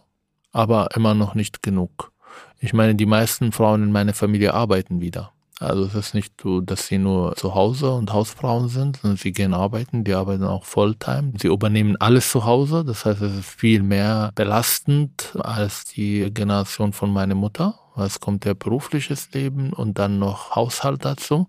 aber 0.52 0.94
immer 0.96 1.14
noch 1.14 1.34
nicht 1.34 1.62
genug. 1.62 2.12
Ich 2.58 2.72
meine, 2.72 2.94
die 2.94 3.06
meisten 3.06 3.52
Frauen 3.52 3.84
in 3.84 3.92
meiner 3.92 4.14
Familie 4.14 4.54
arbeiten 4.54 5.00
wieder. 5.00 5.32
Also 5.58 5.84
es 5.84 5.94
ist 5.94 6.14
nicht 6.14 6.34
so, 6.40 6.60
dass 6.60 6.86
sie 6.86 6.98
nur 6.98 7.34
zu 7.36 7.54
Hause 7.54 7.92
und 7.92 8.12
Hausfrauen 8.12 8.68
sind, 8.68 8.98
sondern 8.98 9.16
sie 9.16 9.32
gehen 9.32 9.54
arbeiten, 9.54 10.04
die 10.04 10.12
arbeiten 10.12 10.44
auch 10.44 10.66
Volltime. 10.66 11.32
Sie 11.40 11.48
übernehmen 11.48 11.96
alles 11.96 12.30
zu 12.30 12.44
Hause, 12.44 12.84
das 12.84 13.06
heißt, 13.06 13.22
es 13.22 13.38
ist 13.38 13.48
viel 13.48 13.82
mehr 13.82 14.32
belastend 14.34 15.34
als 15.40 15.86
die 15.86 16.30
Generation 16.32 16.92
von 16.92 17.10
meiner 17.10 17.34
Mutter. 17.34 17.78
Es 17.96 18.20
kommt 18.20 18.44
der 18.44 18.52
berufliches 18.52 19.32
Leben 19.32 19.72
und 19.72 19.98
dann 19.98 20.18
noch 20.18 20.54
Haushalt 20.54 21.06
dazu. 21.06 21.48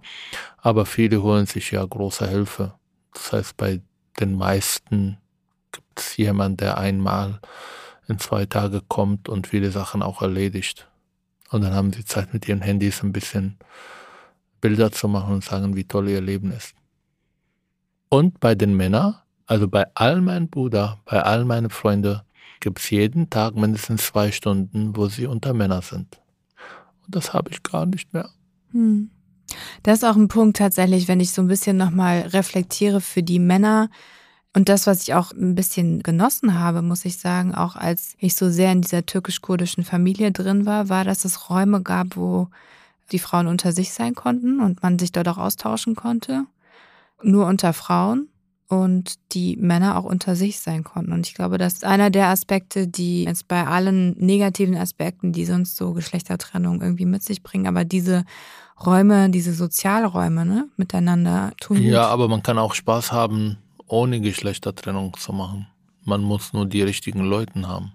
Aber 0.58 0.86
viele 0.86 1.22
holen 1.22 1.46
sich 1.46 1.72
ja 1.72 1.84
große 1.84 2.30
Hilfe. 2.30 2.76
Das 3.14 3.34
heißt, 3.34 3.58
bei 3.58 3.82
den 4.22 4.38
meisten 4.38 5.18
gibt 5.74 6.00
es 6.00 6.16
jemanden, 6.16 6.58
der 6.58 6.78
einmal 6.78 7.42
in 8.08 8.20
zwei 8.20 8.46
Tage 8.46 8.82
kommt 8.88 9.30
und 9.30 9.48
viele 9.48 9.72
Sachen 9.72 10.02
auch 10.02 10.22
erledigt. 10.22 10.88
Und 11.50 11.62
dann 11.62 11.74
haben 11.74 11.94
sie 11.94 12.06
Zeit 12.06 12.34
mit 12.34 12.48
ihren 12.48 12.62
Handys 12.62 13.04
ein 13.04 13.14
bisschen 13.14 13.58
Bilder 14.62 14.92
zu 14.92 15.08
machen 15.08 15.36
und 15.36 15.44
sagen, 15.44 15.76
wie 15.76 15.86
toll 15.86 16.10
ihr 16.10 16.22
Leben 16.22 16.52
ist. 16.52 16.74
Und 18.10 18.40
bei 18.40 18.56
den 18.56 18.76
Männern, 18.76 19.16
also 19.46 19.68
bei 19.68 19.86
all 19.94 20.22
meinen 20.22 20.50
Brüdern, 20.50 20.98
bei 21.06 21.22
all 21.22 21.46
meinen 21.46 21.70
Freunden, 21.70 22.22
gibt 22.60 22.80
es 22.80 22.90
jeden 22.90 23.30
Tag 23.30 23.56
mindestens 23.56 24.08
zwei 24.08 24.32
Stunden, 24.32 24.96
wo 24.96 25.08
sie 25.08 25.28
unter 25.28 25.54
Männer 25.54 25.82
sind. 25.82 26.20
Und 27.06 27.16
das 27.16 27.34
habe 27.34 27.52
ich 27.52 27.64
gar 27.64 27.86
nicht 27.86 28.14
mehr. 28.14 28.30
Hm. 28.72 29.10
Das 29.84 30.00
ist 30.00 30.04
auch 30.04 30.16
ein 30.16 30.28
Punkt 30.28 30.58
tatsächlich, 30.58 31.08
wenn 31.08 31.20
ich 31.20 31.32
so 31.32 31.42
ein 31.42 31.48
bisschen 31.48 31.78
nochmal 31.78 32.22
reflektiere 32.22 33.00
für 33.00 33.24
die 33.24 33.40
Männer. 33.40 33.90
Und 34.58 34.70
das, 34.70 34.88
was 34.88 35.04
ich 35.04 35.14
auch 35.14 35.34
ein 35.34 35.54
bisschen 35.54 36.02
genossen 36.02 36.60
habe, 36.60 36.82
muss 36.82 37.06
ich 37.06 37.20
sagen, 37.20 37.54
auch 37.54 37.76
als 37.76 38.16
ich 38.18 38.34
so 38.34 38.50
sehr 38.50 38.72
in 38.72 38.82
dieser 38.82 39.06
türkisch-kurdischen 39.06 39.84
Familie 39.84 40.32
drin 40.32 40.66
war, 40.66 40.90
war, 40.90 41.04
dass 41.04 41.26
es 41.26 41.52
Räume 41.52 41.84
gab, 41.84 42.18
wo 42.18 42.48
die 43.12 43.20
Frauen 43.20 43.46
unter 43.46 43.72
sich 43.72 43.94
sein 43.94 44.16
konnten 44.16 44.60
und 44.60 44.82
man 44.82 44.98
sich 44.98 45.12
dort 45.12 45.28
auch 45.28 45.38
austauschen 45.38 45.94
konnte. 45.94 46.46
Nur 47.22 47.46
unter 47.46 47.72
Frauen 47.72 48.30
und 48.68 49.20
die 49.34 49.58
Männer 49.58 49.96
auch 49.96 50.06
unter 50.06 50.36
sich 50.36 50.60
sein 50.60 50.84
konnten. 50.84 51.12
Und 51.12 51.28
ich 51.28 51.36
glaube, 51.36 51.60
das 51.60 51.74
ist 51.74 51.86
einer 51.86 52.10
der 52.10 52.30
Aspekte, 52.30 52.88
die 52.88 53.26
jetzt 53.26 53.48
bei 53.48 53.64
allen 53.64 54.18
negativen 54.18 54.76
Aspekten, 54.76 55.34
die 55.34 55.46
sonst 55.46 55.76
so 55.76 55.94
Geschlechtertrennung 55.94 56.82
irgendwie 56.82 57.06
mit 57.06 57.22
sich 57.22 57.44
bringen, 57.44 57.68
aber 57.68 57.86
diese 57.86 58.26
Räume, 58.84 59.30
diese 59.30 59.54
Sozialräume, 59.54 60.48
ne, 60.48 60.68
miteinander 60.78 61.52
tun. 61.62 61.80
Ja, 61.80 62.08
aber 62.08 62.28
man 62.28 62.42
kann 62.42 62.58
auch 62.58 62.74
Spaß 62.74 63.12
haben, 63.12 63.58
ohne 63.88 64.22
Geschlechtertrennung 64.22 65.16
zu 65.18 65.34
machen. 65.34 65.68
Man 66.04 66.22
muss 66.22 66.54
nur 66.54 66.66
die 66.66 66.82
richtigen 66.82 67.26
Leute 67.26 67.68
haben. 67.68 67.94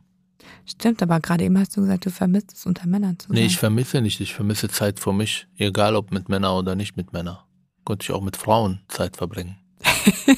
Stimmt, 0.67 1.03
aber 1.03 1.21
gerade 1.21 1.45
eben 1.45 1.59
hast 1.59 1.77
du 1.77 1.81
gesagt, 1.81 2.07
du 2.07 2.11
vermisst 2.11 2.53
es 2.53 2.67
unter 2.67 2.87
Männern 2.87 3.19
zu 3.19 3.29
sein. 3.29 3.37
Nee, 3.37 3.47
ich 3.47 3.57
vermisse 3.57 4.01
nicht. 4.01 4.21
Ich 4.21 4.35
vermisse 4.35 4.69
Zeit 4.69 5.01
für 5.01 5.13
mich. 5.13 5.47
Egal 5.57 5.97
ob 5.97 6.13
mit 6.13 6.29
Männern 6.29 6.57
oder 6.57 6.75
nicht 6.75 6.97
mit 6.97 7.13
Männern. 7.13 7.39
Konnte 7.85 8.05
ich 8.05 8.13
auch 8.13 8.23
mit 8.23 8.37
Frauen 8.37 8.81
Zeit 8.89 9.17
verbringen. 9.17 9.57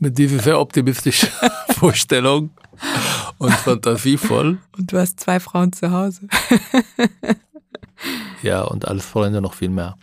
mit 0.00 0.18
dieser 0.18 0.40
sehr 0.40 0.60
optimistischen 0.60 1.28
Vorstellung 1.70 2.50
und 3.38 3.52
fantasievoll. 3.52 4.58
Und 4.76 4.92
du 4.92 4.98
hast 4.98 5.20
zwei 5.20 5.40
Frauen 5.40 5.72
zu 5.72 5.90
Hause. 5.90 6.28
ja, 8.42 8.62
und 8.62 8.86
alles 8.86 9.04
Freunde 9.04 9.40
noch 9.40 9.54
viel 9.54 9.70
mehr. 9.70 9.96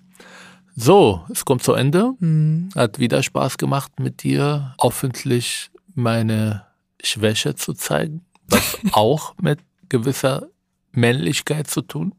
So, 0.75 1.23
es 1.31 1.45
kommt 1.45 1.63
zu 1.63 1.73
Ende. 1.73 2.13
Mhm. 2.19 2.69
Hat 2.75 2.99
wieder 2.99 3.23
Spaß 3.23 3.57
gemacht 3.57 3.99
mit 3.99 4.23
dir, 4.23 4.75
hoffentlich 4.79 5.71
meine 5.93 6.65
Schwäche 7.01 7.55
zu 7.55 7.73
zeigen 7.73 8.25
was 8.47 8.77
auch 8.91 9.35
mit 9.41 9.59
gewisser 9.89 10.47
Männlichkeit 10.91 11.67
zu 11.67 11.81
tun. 11.81 12.13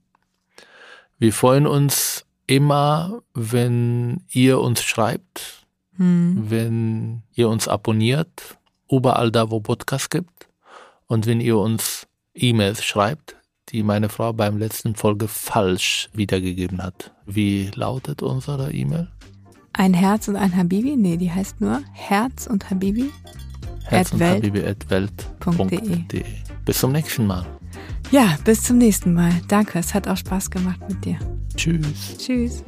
Wir 1.18 1.32
freuen 1.32 1.66
uns 1.66 2.26
immer, 2.46 3.22
wenn 3.34 4.22
ihr 4.30 4.60
uns 4.60 4.82
schreibt, 4.82 5.66
hm. 5.96 6.44
wenn 6.48 7.22
ihr 7.34 7.48
uns 7.48 7.68
abonniert, 7.68 8.58
überall 8.90 9.32
da, 9.32 9.50
wo 9.50 9.60
Podcast 9.60 10.10
gibt 10.10 10.48
und 11.06 11.26
wenn 11.26 11.40
ihr 11.40 11.56
uns 11.56 12.06
E-Mails 12.34 12.84
schreibt, 12.84 13.35
die 13.70 13.82
meine 13.82 14.08
Frau 14.08 14.32
beim 14.32 14.58
letzten 14.58 14.94
Folge 14.94 15.28
falsch 15.28 16.08
wiedergegeben 16.12 16.82
hat. 16.82 17.12
Wie 17.26 17.70
lautet 17.74 18.22
unsere 18.22 18.72
E-Mail? 18.72 19.08
Ein 19.72 19.94
Herz 19.94 20.28
und 20.28 20.36
ein 20.36 20.56
Habibi? 20.56 20.96
Nee, 20.96 21.16
die 21.16 21.30
heißt 21.30 21.60
nur 21.60 21.82
Herz 21.92 22.46
und 22.46 22.70
Habibi 22.70 23.10
Herz 23.84 24.12
und 24.12 24.22
Habibi 24.22 24.64
at 24.64 24.88
welt.de. 24.90 26.24
Bis 26.64 26.78
zum 26.78 26.92
nächsten 26.92 27.26
Mal. 27.26 27.46
Ja, 28.10 28.36
bis 28.44 28.62
zum 28.62 28.78
nächsten 28.78 29.14
Mal. 29.14 29.32
Danke, 29.48 29.78
es 29.78 29.94
hat 29.94 30.08
auch 30.08 30.16
Spaß 30.16 30.50
gemacht 30.50 30.80
mit 30.88 31.04
dir. 31.04 31.18
Tschüss. 31.56 32.16
Tschüss. 32.18 32.62